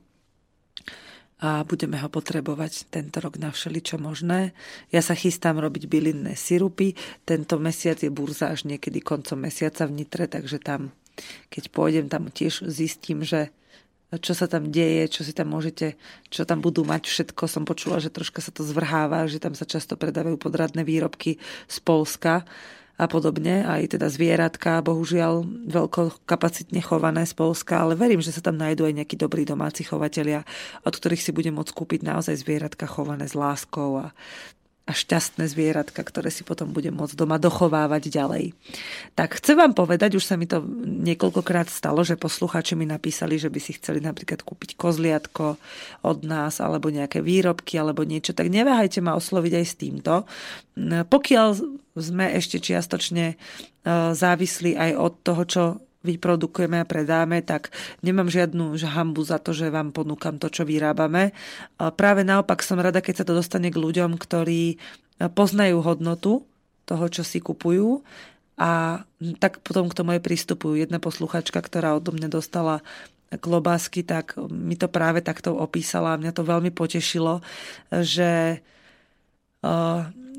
a 1.40 1.64
budeme 1.64 1.96
ho 1.96 2.12
potrebovať 2.12 2.92
tento 2.92 3.24
rok 3.24 3.40
na 3.40 3.48
všeličo 3.48 3.96
možné. 3.96 4.52
Ja 4.92 5.00
sa 5.00 5.16
chystám 5.16 5.56
robiť 5.56 5.88
bylinné 5.88 6.36
sirupy. 6.36 7.00
Tento 7.24 7.56
mesiac 7.64 7.96
je 8.04 8.12
burza 8.12 8.52
až 8.52 8.68
niekedy 8.68 9.00
koncom 9.00 9.40
mesiaca 9.40 9.88
v 9.88 10.04
Nitre, 10.04 10.28
takže 10.28 10.60
tam, 10.60 10.92
keď 11.48 11.72
pôjdem, 11.72 12.12
tam 12.12 12.28
tiež 12.28 12.68
zistím, 12.68 13.24
že 13.24 13.56
čo 14.18 14.34
sa 14.34 14.50
tam 14.50 14.74
deje, 14.74 15.06
čo 15.14 15.22
si 15.22 15.38
tam 15.38 15.54
môžete, 15.54 15.94
čo 16.34 16.42
tam 16.42 16.66
budú 16.66 16.82
mať 16.82 17.06
všetko. 17.06 17.46
Som 17.46 17.70
počula, 17.70 18.02
že 18.02 18.10
troška 18.10 18.42
sa 18.42 18.50
to 18.50 18.66
zvrháva, 18.66 19.30
že 19.30 19.38
tam 19.38 19.54
sa 19.54 19.70
často 19.70 19.94
predávajú 19.94 20.42
podradné 20.42 20.82
výrobky 20.82 21.38
z 21.70 21.78
Polska 21.86 22.42
a 23.00 23.08
podobne, 23.08 23.64
aj 23.64 23.96
teda 23.96 24.12
zvieratka, 24.12 24.84
bohužiaľ 24.84 25.48
veľko 25.72 26.28
kapacitne 26.28 26.84
chované 26.84 27.24
z 27.24 27.32
Polska, 27.32 27.80
ale 27.80 27.96
verím, 27.96 28.20
že 28.20 28.36
sa 28.36 28.44
tam 28.44 28.60
nájdú 28.60 28.84
aj 28.84 28.98
nejakí 29.00 29.16
dobrí 29.16 29.48
domáci 29.48 29.88
chovatelia, 29.88 30.44
od 30.84 30.92
ktorých 30.92 31.24
si 31.24 31.32
budem 31.32 31.56
môcť 31.56 31.72
kúpiť 31.72 32.04
naozaj 32.04 32.44
zvieratka 32.44 32.92
chované 32.92 33.24
s 33.24 33.40
láskou 33.40 34.04
a 34.04 34.12
a 34.90 34.92
šťastné 34.92 35.46
zvieratka, 35.46 36.02
ktoré 36.02 36.34
si 36.34 36.42
potom 36.42 36.74
budem 36.74 36.98
môcť 36.98 37.14
doma 37.14 37.38
dochovávať 37.38 38.10
ďalej. 38.10 38.58
Tak 39.14 39.38
chcem 39.38 39.54
vám 39.54 39.78
povedať, 39.78 40.18
už 40.18 40.26
sa 40.26 40.34
mi 40.34 40.50
to 40.50 40.66
niekoľkokrát 40.82 41.70
stalo, 41.70 42.02
že 42.02 42.18
posluchači 42.18 42.74
mi 42.74 42.90
napísali, 42.90 43.38
že 43.38 43.54
by 43.54 43.60
si 43.62 43.78
chceli 43.78 44.02
napríklad 44.02 44.42
kúpiť 44.42 44.74
kozliatko 44.74 45.62
od 46.02 46.20
nás, 46.26 46.58
alebo 46.58 46.90
nejaké 46.90 47.22
výrobky, 47.22 47.78
alebo 47.78 48.02
niečo, 48.02 48.34
tak 48.34 48.50
neváhajte 48.50 48.98
ma 49.06 49.14
osloviť 49.14 49.54
aj 49.62 49.66
s 49.70 49.78
týmto. 49.78 50.14
Pokiaľ 51.06 51.50
sme 51.94 52.26
ešte 52.34 52.58
čiastočne 52.58 53.26
e, 53.30 53.36
závislí 54.16 54.74
aj 54.80 54.92
od 54.96 55.14
toho, 55.22 55.42
čo 55.46 55.64
vyprodukujeme 56.00 56.80
a 56.80 56.88
predáme, 56.88 57.44
tak 57.44 57.76
nemám 58.00 58.32
žiadnu 58.32 58.80
hambu 58.80 59.20
za 59.28 59.36
to, 59.36 59.52
že 59.52 59.68
vám 59.68 59.92
ponúkam 59.92 60.40
to, 60.40 60.48
čo 60.48 60.64
vyrábame. 60.64 61.36
Práve 61.76 62.24
naopak 62.24 62.64
som 62.64 62.80
rada, 62.80 63.04
keď 63.04 63.22
sa 63.22 63.28
to 63.28 63.36
dostane 63.36 63.68
k 63.68 63.76
ľuďom, 63.76 64.16
ktorí 64.16 64.80
poznajú 65.36 65.84
hodnotu 65.84 66.48
toho, 66.88 67.06
čo 67.12 67.28
si 67.28 67.44
kupujú 67.44 68.00
a 68.56 69.04
tak 69.44 69.60
potom 69.60 69.92
k 69.92 69.98
tomu 70.00 70.16
aj 70.16 70.24
pristupujú. 70.24 70.80
Jedna 70.80 71.04
posluchačka, 71.04 71.60
ktorá 71.60 72.00
odo 72.00 72.16
mňa 72.16 72.32
dostala 72.32 72.80
klobásky, 73.30 74.02
tak 74.02 74.40
mi 74.50 74.74
to 74.74 74.90
práve 74.90 75.20
takto 75.22 75.54
opísala 75.54 76.16
a 76.16 76.20
mňa 76.20 76.32
to 76.34 76.48
veľmi 76.48 76.72
potešilo, 76.72 77.44
že 77.92 78.64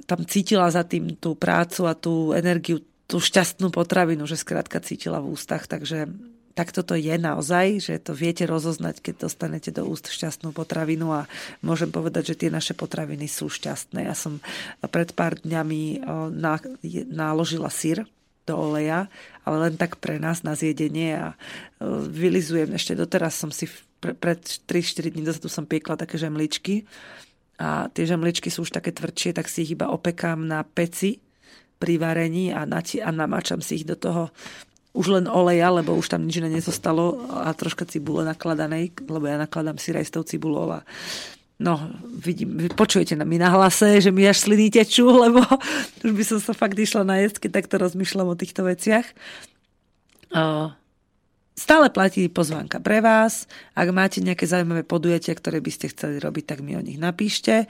tam 0.08 0.20
cítila 0.26 0.72
za 0.72 0.82
tým 0.82 1.14
tú 1.20 1.38
prácu 1.38 1.86
a 1.86 1.94
tú 1.94 2.34
energiu 2.34 2.82
tú 3.10 3.18
šťastnú 3.18 3.74
potravinu, 3.74 4.22
že 4.30 4.38
skrátka 4.38 4.78
cítila 4.78 5.18
v 5.18 5.34
ústach, 5.34 5.66
takže 5.66 6.06
tak 6.54 6.70
toto 6.70 6.94
je 6.94 7.14
naozaj, 7.14 7.82
že 7.82 7.94
to 7.98 8.14
viete 8.14 8.46
rozoznať, 8.46 9.02
keď 9.02 9.26
dostanete 9.26 9.70
do 9.74 9.86
úst 9.86 10.10
šťastnú 10.10 10.54
potravinu 10.54 11.10
a 11.10 11.26
môžem 11.62 11.90
povedať, 11.90 12.34
že 12.34 12.46
tie 12.46 12.50
naše 12.50 12.74
potraviny 12.74 13.26
sú 13.26 13.50
šťastné. 13.50 14.06
Ja 14.06 14.14
som 14.14 14.38
pred 14.82 15.14
pár 15.14 15.38
dňami 15.42 16.06
naložila 17.10 17.70
sír 17.70 18.06
do 18.46 18.54
oleja, 18.58 19.06
ale 19.46 19.70
len 19.70 19.74
tak 19.78 20.02
pre 20.02 20.18
nás 20.18 20.42
na 20.42 20.58
zjedenie 20.58 21.18
a 21.18 21.26
vylizujem 22.10 22.74
ešte 22.74 22.98
doteraz 22.98 23.38
som 23.38 23.54
si 23.54 23.70
pred 24.02 24.42
3-4 24.42 25.12
dní 25.12 25.22
dozadu 25.22 25.46
som 25.46 25.68
piekla 25.68 25.94
také 25.98 26.18
žemličky 26.18 26.82
a 27.62 27.86
tie 27.92 28.04
žemličky 28.08 28.50
sú 28.50 28.66
už 28.66 28.74
také 28.74 28.90
tvrdšie, 28.90 29.38
tak 29.38 29.46
si 29.46 29.62
ich 29.68 29.76
iba 29.78 29.92
opekám 29.92 30.40
na 30.40 30.66
peci 30.66 31.20
pri 31.80 31.96
varení 31.96 32.52
a, 32.52 32.68
nati- 32.68 33.00
a 33.00 33.08
namáčam 33.08 33.64
si 33.64 33.80
ich 33.80 33.88
do 33.88 33.96
toho 33.96 34.28
už 34.92 35.06
len 35.16 35.26
oleja, 35.30 35.70
lebo 35.70 35.96
už 35.96 36.12
tam 36.12 36.26
nič 36.26 36.42
nezostalo 36.42 37.30
a 37.30 37.54
troška 37.54 37.86
cibule 37.86 38.26
nakladanej, 38.26 38.92
lebo 39.06 39.24
ja 39.24 39.38
nakladám 39.38 39.78
si 39.78 39.94
aj 39.94 40.04
s 40.04 40.12
tou 40.12 40.22
cibulou 40.22 40.68
a 40.70 40.84
No, 41.60 41.76
vidím, 42.08 42.56
vy 42.56 42.72
počujete 42.72 43.12
na 43.12 43.28
mi 43.28 43.36
na 43.36 43.52
hlase, 43.52 44.00
že 44.00 44.08
mi 44.08 44.24
až 44.24 44.48
sliny 44.48 44.72
tečú, 44.72 45.12
lebo 45.28 45.44
už 46.00 46.12
by 46.16 46.24
som 46.24 46.40
sa 46.40 46.56
fakt 46.56 46.72
išla 46.72 47.04
na 47.04 47.20
jesť, 47.20 47.44
keď 47.44 47.50
takto 47.60 47.76
rozmýšľam 47.84 48.32
o 48.32 48.40
týchto 48.40 48.64
veciach. 48.64 49.04
Stále 51.60 51.92
platí 51.92 52.24
pozvánka 52.32 52.80
pre 52.80 53.04
vás. 53.04 53.44
Ak 53.76 53.92
máte 53.92 54.24
nejaké 54.24 54.48
zaujímavé 54.48 54.80
podujatia, 54.80 55.36
ktoré 55.36 55.60
by 55.60 55.68
ste 55.68 55.92
chceli 55.92 56.16
robiť, 56.16 56.56
tak 56.56 56.64
mi 56.64 56.72
o 56.72 56.80
nich 56.80 56.96
napíšte 56.96 57.68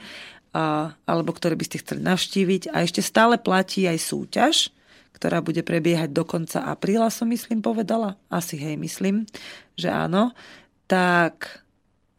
a, 0.55 0.95
alebo 1.03 1.35
ktoré 1.35 1.59
by 1.59 1.67
ste 1.67 1.83
chceli 1.83 1.99
navštíviť. 2.07 2.71
A 2.71 2.87
ešte 2.87 3.03
stále 3.03 3.35
platí 3.35 3.91
aj 3.91 3.99
súťaž, 3.99 4.71
ktorá 5.11 5.43
bude 5.43 5.59
prebiehať 5.59 6.07
do 6.15 6.23
konca 6.23 6.63
apríla, 6.71 7.11
som 7.11 7.27
myslím 7.35 7.59
povedala. 7.59 8.15
Asi 8.31 8.55
hej, 8.55 8.79
myslím, 8.79 9.27
že 9.75 9.91
áno. 9.91 10.31
Tak 10.87 11.59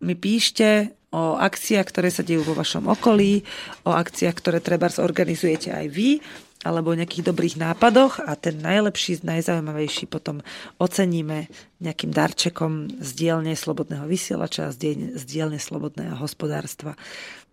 mi 0.05 0.13
píšte 0.13 0.93
o 1.09 1.41
akciách, 1.41 1.89
ktoré 1.89 2.13
sa 2.13 2.21
dejú 2.21 2.45
vo 2.45 2.53
vašom 2.53 2.85
okolí, 2.85 3.49
o 3.89 3.97
akciách, 3.97 4.37
ktoré 4.45 4.61
treba 4.61 4.93
zorganizujete 4.93 5.73
aj 5.73 5.87
vy, 5.89 6.21
alebo 6.63 6.95
nejakých 6.95 7.27
dobrých 7.27 7.57
nápadoch 7.59 8.23
a 8.23 8.39
ten 8.39 8.63
najlepší, 8.63 9.27
najzaujímavejší 9.27 10.07
potom 10.07 10.41
oceníme 10.79 11.51
nejakým 11.83 12.15
darčekom 12.15 13.03
z 13.03 13.09
dielne 13.19 13.59
Slobodného 13.59 14.07
vysielača 14.07 14.71
a 14.71 14.75
z 14.75 15.23
dielne 15.27 15.59
Slobodného 15.59 16.15
hospodárstva. 16.19 16.95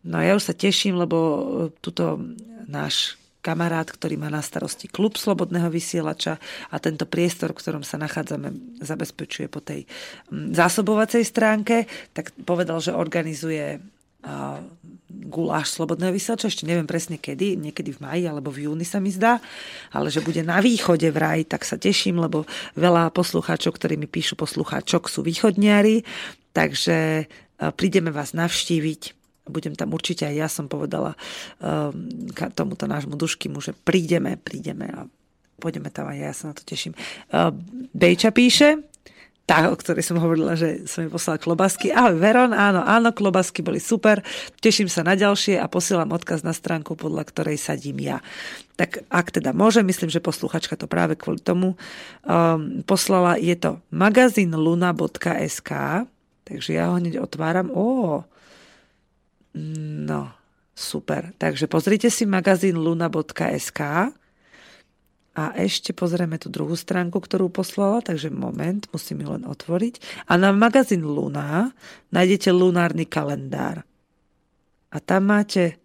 No 0.06 0.22
ja 0.22 0.38
už 0.38 0.54
sa 0.54 0.56
teším, 0.56 0.96
lebo 0.96 1.18
e, 1.18 1.42
tuto 1.82 2.22
náš 2.70 3.20
kamarát, 3.42 3.88
ktorý 3.88 4.20
má 4.20 4.30
na 4.30 4.44
starosti 4.44 4.92
klub 4.92 5.16
Slobodného 5.16 5.72
vysielača 5.72 6.38
a 6.70 6.76
tento 6.78 7.08
priestor, 7.08 7.56
v 7.56 7.60
ktorom 7.60 7.84
sa 7.84 7.98
nachádzame, 7.98 8.80
zabezpečuje 8.84 9.48
po 9.48 9.64
tej 9.64 9.88
zásobovacej 10.32 11.24
stránke, 11.24 11.88
tak 12.12 12.36
povedal, 12.44 12.84
že 12.84 12.96
organizuje 12.96 13.80
guláš 15.10 15.80
Slobodného 15.80 16.12
vysielača, 16.12 16.52
ešte 16.52 16.68
neviem 16.68 16.84
presne 16.84 17.16
kedy, 17.16 17.56
niekedy 17.56 17.96
v 17.96 18.04
maji 18.04 18.24
alebo 18.28 18.52
v 18.52 18.68
júni 18.68 18.84
sa 18.84 19.00
mi 19.00 19.10
zdá, 19.16 19.40
ale 19.96 20.12
že 20.12 20.20
bude 20.20 20.44
na 20.44 20.60
východe 20.60 21.08
v 21.08 21.18
raj, 21.18 21.40
tak 21.48 21.64
sa 21.64 21.80
teším, 21.80 22.20
lebo 22.20 22.44
veľa 22.76 23.16
poslucháčov, 23.16 23.80
ktorí 23.80 23.96
mi 23.96 24.12
píšu 24.12 24.36
poslucháčok, 24.36 25.08
sú 25.08 25.24
východniari, 25.24 26.04
takže 26.52 27.28
prídeme 27.80 28.12
vás 28.12 28.36
navštíviť 28.36 29.20
budem 29.50 29.74
tam 29.74 29.90
určite 29.98 30.30
aj 30.30 30.36
ja 30.38 30.48
som 30.48 30.70
povedala 30.70 31.18
um, 31.58 31.90
tomuto 32.54 32.86
nášmu 32.86 33.18
duškymu, 33.18 33.58
že 33.60 33.74
prídeme, 33.74 34.38
prídeme 34.38 34.86
a 34.94 35.10
pôjdeme 35.58 35.90
tam 35.90 36.08
aj 36.08 36.18
ja, 36.22 36.32
sa 36.32 36.54
na 36.54 36.56
to 36.56 36.62
teším. 36.62 36.94
Uh, 37.34 37.50
Bejča 37.92 38.30
píše, 38.30 38.89
tá, 39.50 39.74
o 39.74 39.74
ktorej 39.74 40.06
som 40.06 40.22
hovorila, 40.22 40.54
že 40.54 40.86
som 40.86 41.02
mi 41.02 41.10
poslala 41.10 41.42
klobásky. 41.42 41.90
Ahoj 41.90 42.22
Veron, 42.22 42.54
áno, 42.54 42.86
áno, 42.86 43.10
klobásky 43.10 43.66
boli 43.66 43.82
super, 43.82 44.22
teším 44.62 44.86
sa 44.86 45.02
na 45.02 45.18
ďalšie 45.18 45.58
a 45.58 45.66
posielam 45.66 46.14
odkaz 46.14 46.46
na 46.46 46.54
stránku, 46.54 46.94
podľa 46.94 47.26
ktorej 47.26 47.58
sadím 47.58 47.98
ja. 47.98 48.22
Tak 48.78 49.10
ak 49.10 49.42
teda 49.42 49.50
môžem, 49.58 49.90
myslím, 49.90 50.14
že 50.14 50.22
posluchačka 50.22 50.78
to 50.78 50.86
práve 50.86 51.18
kvôli 51.18 51.42
tomu 51.42 51.74
um, 51.74 52.86
poslala, 52.86 53.42
je 53.42 53.58
to 53.58 53.82
magazín 53.90 54.54
luna.sk, 54.54 55.72
takže 56.46 56.70
ja 56.70 56.94
ho 56.94 57.02
hneď 57.02 57.18
otváram. 57.18 57.74
Ó, 57.74 58.22
No, 60.06 60.30
super. 60.78 61.34
Takže 61.38 61.66
pozrite 61.66 62.14
si 62.14 62.30
magazín 62.30 62.78
luna.sk 62.78 64.14
a 65.38 65.54
ešte 65.56 65.94
pozrieme 65.94 66.42
tú 66.42 66.50
druhú 66.50 66.74
stránku, 66.74 67.22
ktorú 67.22 67.54
poslala, 67.54 68.02
takže 68.02 68.34
moment, 68.34 68.90
musím 68.90 69.24
ju 69.24 69.30
len 69.38 69.46
otvoriť. 69.46 70.26
A 70.28 70.36
na 70.36 70.50
magazín 70.50 71.06
Luna 71.06 71.70
nájdete 72.10 72.50
lunárny 72.50 73.06
kalendár. 73.06 73.86
A 74.90 74.98
tam 74.98 75.30
máte 75.30 75.78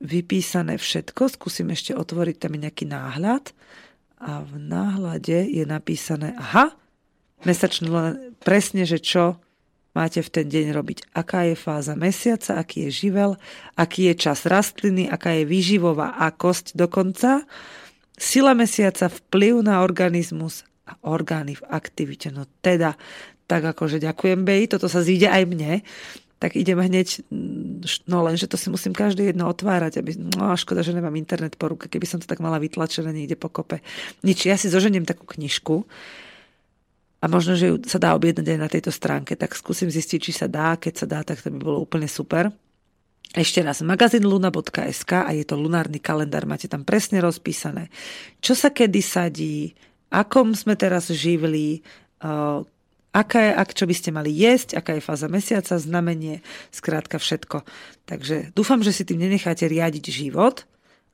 vypísané 0.00 0.80
všetko. 0.80 1.28
Skúsim 1.36 1.68
ešte 1.68 1.92
otvoriť 1.92 2.36
tam 2.40 2.56
nejaký 2.56 2.88
náhľad. 2.88 3.52
A 4.24 4.40
v 4.40 4.56
náhľade 4.56 5.52
je 5.52 5.64
napísané, 5.68 6.32
aha, 6.40 6.72
mesačný 7.44 7.92
presne, 8.40 8.88
že 8.88 8.98
čo 9.04 9.36
máte 9.94 10.24
v 10.24 10.32
ten 10.32 10.46
deň 10.50 10.66
robiť, 10.74 10.98
aká 11.14 11.46
je 11.46 11.54
fáza 11.54 11.94
mesiaca, 11.94 12.58
aký 12.58 12.88
je 12.88 13.06
živel, 13.06 13.38
aký 13.78 14.10
je 14.10 14.14
čas 14.26 14.42
rastliny, 14.42 15.06
aká 15.06 15.38
je 15.38 15.44
výživová 15.46 16.18
akosť 16.18 16.74
dokonca, 16.74 17.46
sila 18.14 18.54
mesiaca, 18.54 19.10
vplyv 19.10 19.64
na 19.64 19.82
organizmus 19.82 20.62
a 20.84 20.98
orgány 21.04 21.58
v 21.58 21.66
aktivite. 21.70 22.30
No 22.30 22.46
teda, 22.62 22.94
tak 23.48 23.64
akože 23.64 24.00
ďakujem, 24.00 24.44
Bej, 24.44 24.76
toto 24.76 24.88
sa 24.88 25.04
zíde 25.04 25.28
aj 25.28 25.44
mne, 25.48 25.80
tak 26.42 26.60
idem 26.60 26.76
hneď, 26.76 27.24
no 28.04 28.20
len, 28.20 28.36
že 28.36 28.44
to 28.44 28.60
si 28.60 28.68
musím 28.68 28.92
každé 28.92 29.32
jedno 29.32 29.48
otvárať, 29.48 30.04
aby, 30.04 30.12
no 30.18 30.52
škoda, 30.52 30.84
že 30.84 30.92
nemám 30.92 31.16
internet 31.16 31.56
po 31.56 31.72
ruke, 31.72 31.88
keby 31.88 32.04
som 32.04 32.20
to 32.20 32.28
tak 32.28 32.42
mala 32.44 32.60
vytlačené 32.60 33.16
niekde 33.16 33.38
po 33.38 33.48
kope. 33.48 33.80
Nič, 34.20 34.44
ja 34.44 34.60
si 34.60 34.68
zoženiem 34.68 35.08
takú 35.08 35.24
knižku, 35.24 35.88
a 37.24 37.28
možno, 37.28 37.56
že 37.56 37.72
ju 37.72 37.80
sa 37.88 37.96
dá 37.96 38.12
objednať 38.12 38.44
aj 38.44 38.58
na 38.60 38.68
tejto 38.68 38.92
stránke, 38.92 39.32
tak 39.32 39.56
skúsim 39.56 39.88
zistiť, 39.88 40.20
či 40.20 40.32
sa 40.36 40.44
dá. 40.44 40.76
Keď 40.76 40.92
sa 40.92 41.06
dá, 41.08 41.24
tak 41.24 41.40
to 41.40 41.48
by 41.48 41.56
bolo 41.56 41.80
úplne 41.80 42.04
super. 42.04 42.52
Ešte 43.32 43.64
raz, 43.64 43.80
magazín 43.80 44.28
luna.sk 44.28 45.12
a 45.24 45.30
je 45.32 45.42
to 45.48 45.56
lunárny 45.56 45.98
kalendár, 45.98 46.44
máte 46.44 46.68
tam 46.68 46.84
presne 46.84 47.24
rozpísané, 47.24 47.88
čo 48.44 48.52
sa 48.52 48.70
kedy 48.70 49.00
sadí, 49.00 49.74
akom 50.12 50.54
sme 50.54 50.78
teraz 50.78 51.10
živli, 51.10 51.82
uh, 52.22 52.62
aká 53.10 53.40
je, 53.42 53.52
ak 53.54 53.70
čo 53.74 53.84
by 53.90 53.94
ste 53.94 54.10
mali 54.14 54.30
jesť, 54.30 54.78
aká 54.78 54.94
je 54.94 55.02
fáza 55.02 55.26
mesiaca, 55.26 55.74
znamenie, 55.78 56.46
skrátka 56.70 57.18
všetko. 57.18 57.66
Takže 58.06 58.54
dúfam, 58.54 58.82
že 58.86 58.94
si 58.94 59.02
tým 59.02 59.22
nenecháte 59.22 59.66
riadiť 59.66 60.04
život, 60.14 60.62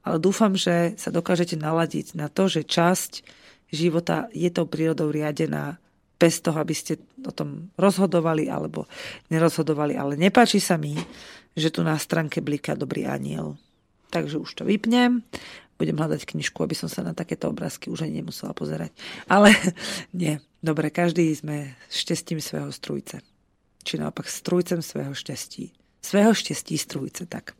ale 0.04 0.16
dúfam, 0.16 0.56
že 0.56 0.96
sa 0.96 1.12
dokážete 1.12 1.61
naladiť 1.61 2.16
na 2.16 2.32
to, 2.32 2.48
že 2.48 2.64
časť 2.64 3.24
života 3.72 4.32
je 4.32 4.48
tou 4.48 4.64
prírodou 4.64 5.12
riadená 5.12 5.76
bez 6.20 6.44
toho, 6.44 6.61
aby 6.61 6.76
ste 6.76 7.00
o 7.24 7.32
tom 7.32 7.72
rozhodovali 7.80 8.52
alebo 8.52 8.84
nerozhodovali. 9.32 9.96
Ale 9.96 10.20
nepáči 10.20 10.61
sa 10.61 10.76
mi, 10.76 10.92
že 11.57 11.70
tu 11.70 11.82
na 11.82 11.98
stránke 11.98 12.38
bliká 12.40 12.78
dobrý 12.78 13.07
aniel. 13.07 13.59
Takže 14.11 14.42
už 14.42 14.51
to 14.59 14.62
vypnem. 14.66 15.22
Budem 15.80 15.96
hľadať 15.96 16.28
knižku, 16.28 16.61
aby 16.61 16.76
som 16.76 16.92
sa 16.92 17.01
na 17.01 17.16
takéto 17.16 17.48
obrázky 17.48 17.88
už 17.88 18.05
ani 18.05 18.20
nemusela 18.20 18.53
pozerať. 18.53 18.92
Ale 19.30 19.55
nie. 20.12 20.42
Dobre, 20.61 20.92
každý 20.92 21.32
sme 21.32 21.72
šťastím 21.88 22.42
svého 22.42 22.68
strujce. 22.68 23.24
Či 23.80 23.96
naopak 23.96 24.28
strujcem 24.28 24.84
svého 24.84 25.16
šťastí. 25.16 25.72
Svého 26.05 26.36
šťastí 26.36 26.76
strujce, 26.76 27.24
tak. 27.24 27.57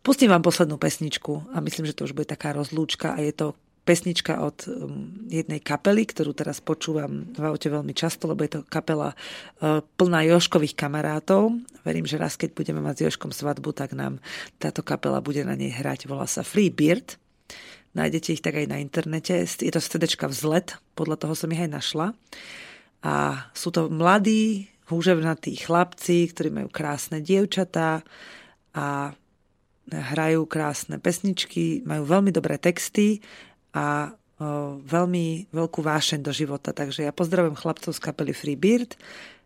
Pustím 0.00 0.32
vám 0.32 0.40
poslednú 0.40 0.80
pesničku 0.80 1.52
a 1.52 1.60
myslím, 1.60 1.84
že 1.84 1.92
to 1.92 2.08
už 2.08 2.16
bude 2.16 2.24
taká 2.24 2.56
rozlúčka 2.56 3.12
a 3.12 3.20
je 3.20 3.34
to 3.36 3.46
pesnička 3.88 4.44
od 4.44 4.68
um, 4.68 5.08
jednej 5.32 5.64
kapely, 5.64 6.04
ktorú 6.04 6.36
teraz 6.36 6.60
počúvam 6.60 7.24
v 7.32 7.40
aute 7.40 7.72
veľmi 7.72 7.96
často, 7.96 8.28
lebo 8.28 8.44
je 8.44 8.60
to 8.60 8.68
kapela 8.68 9.16
uh, 9.16 9.80
plná 9.96 10.28
Joškových 10.28 10.76
kamarátov. 10.76 11.56
Verím, 11.88 12.04
že 12.04 12.20
raz, 12.20 12.36
keď 12.36 12.52
budeme 12.52 12.84
mať 12.84 13.00
s 13.00 13.04
Joškom 13.08 13.32
svadbu, 13.32 13.72
tak 13.72 13.96
nám 13.96 14.20
táto 14.60 14.84
kapela 14.84 15.24
bude 15.24 15.40
na 15.40 15.56
nej 15.56 15.72
hrať. 15.72 16.04
Volá 16.04 16.28
sa 16.28 16.44
Free 16.44 16.68
Beard. 16.68 17.16
Nájdete 17.96 18.36
ich 18.36 18.44
tak 18.44 18.60
aj 18.60 18.68
na 18.68 18.76
internete. 18.76 19.40
Je 19.40 19.72
to 19.72 19.80
stedečka 19.80 20.28
vzlet, 20.28 20.76
podľa 20.92 21.24
toho 21.24 21.32
som 21.32 21.48
ich 21.48 21.64
aj 21.64 21.72
našla. 21.72 22.06
A 23.00 23.48
sú 23.56 23.72
to 23.72 23.88
mladí, 23.88 24.68
húževnatí 24.92 25.56
chlapci, 25.56 26.28
ktorí 26.28 26.52
majú 26.52 26.68
krásne 26.68 27.24
dievčatá 27.24 28.04
a 28.76 29.16
hrajú 29.88 30.44
krásne 30.44 31.00
pesničky, 31.00 31.80
majú 31.88 32.04
veľmi 32.04 32.28
dobré 32.28 32.60
texty 32.60 33.24
a 33.74 34.14
veľmi 34.86 35.50
veľkú 35.50 35.80
vášeň 35.82 36.22
do 36.22 36.30
života. 36.30 36.70
Takže 36.70 37.06
ja 37.06 37.12
pozdravujem 37.12 37.58
chlapcov 37.58 37.90
z 37.90 38.00
kapely 38.02 38.30
Free 38.30 38.54
Bird. 38.54 38.94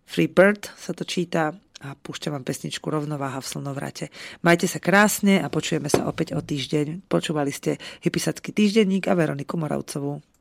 Free 0.05 0.29
Bird 0.29 0.69
sa 0.77 0.93
to 0.93 1.09
číta 1.09 1.57
a 1.83 1.99
púšťam 1.99 2.39
vám 2.39 2.47
pesničku 2.47 2.87
Rovnováha 2.87 3.43
v 3.43 3.51
slnovrate. 3.51 4.07
Majte 4.47 4.71
sa 4.71 4.79
krásne 4.79 5.43
a 5.43 5.51
počujeme 5.51 5.91
sa 5.91 6.07
opäť 6.07 6.39
o 6.39 6.41
týždeň. 6.45 7.11
Počúvali 7.11 7.51
ste 7.51 7.81
Hypisacký 8.07 8.55
týždenník 8.55 9.11
a 9.11 9.19
Veroniku 9.19 9.59
Moravcovú. 9.59 10.32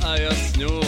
A 0.00 0.16
ja 0.16 0.32
s 0.32 0.56
ňou. 0.56 0.80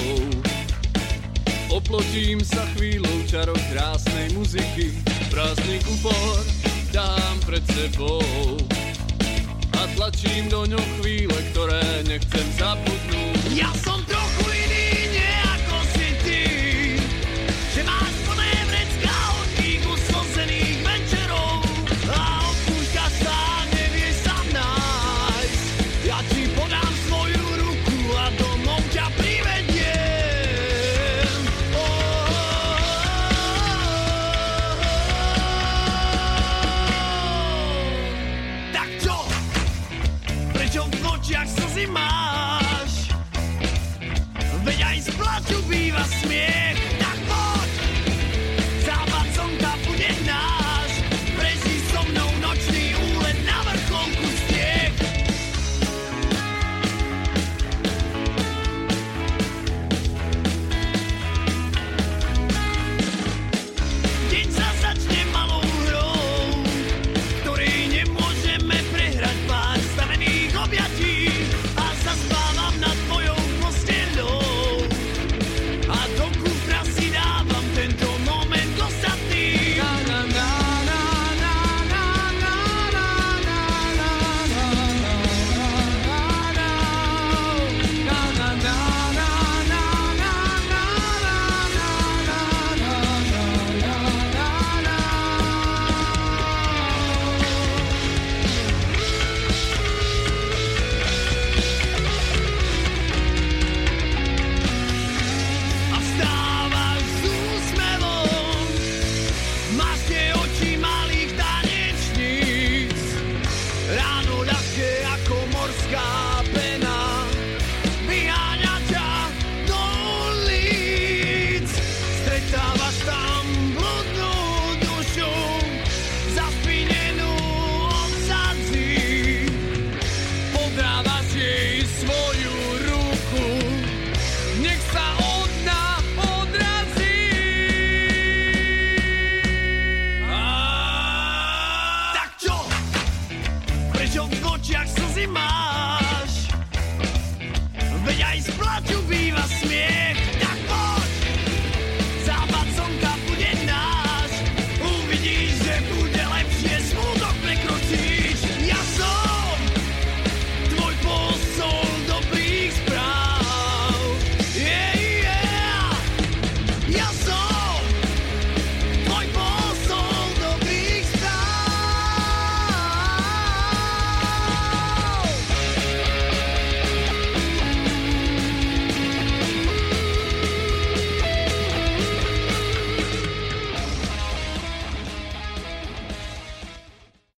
Oplotím 1.69 2.41
sa 2.41 2.63
chvíľou 2.79 3.27
čarov 3.27 3.59
krásnej 3.69 4.31
muziky. 4.33 4.95
Prázdny 5.29 5.83
kupor 5.83 6.41
dám 6.95 7.37
pred 7.43 7.65
sebou. 7.75 8.23
A 9.75 9.81
tlačím 9.99 10.47
do 10.49 10.65
ňo 10.65 10.81
chvíle, 11.01 11.35
ktoré 11.53 12.07
nechcem 12.07 12.47
zabudnúť 12.55 13.59
Ja 13.59 13.69
som 13.83 13.99
trochu 14.07 14.44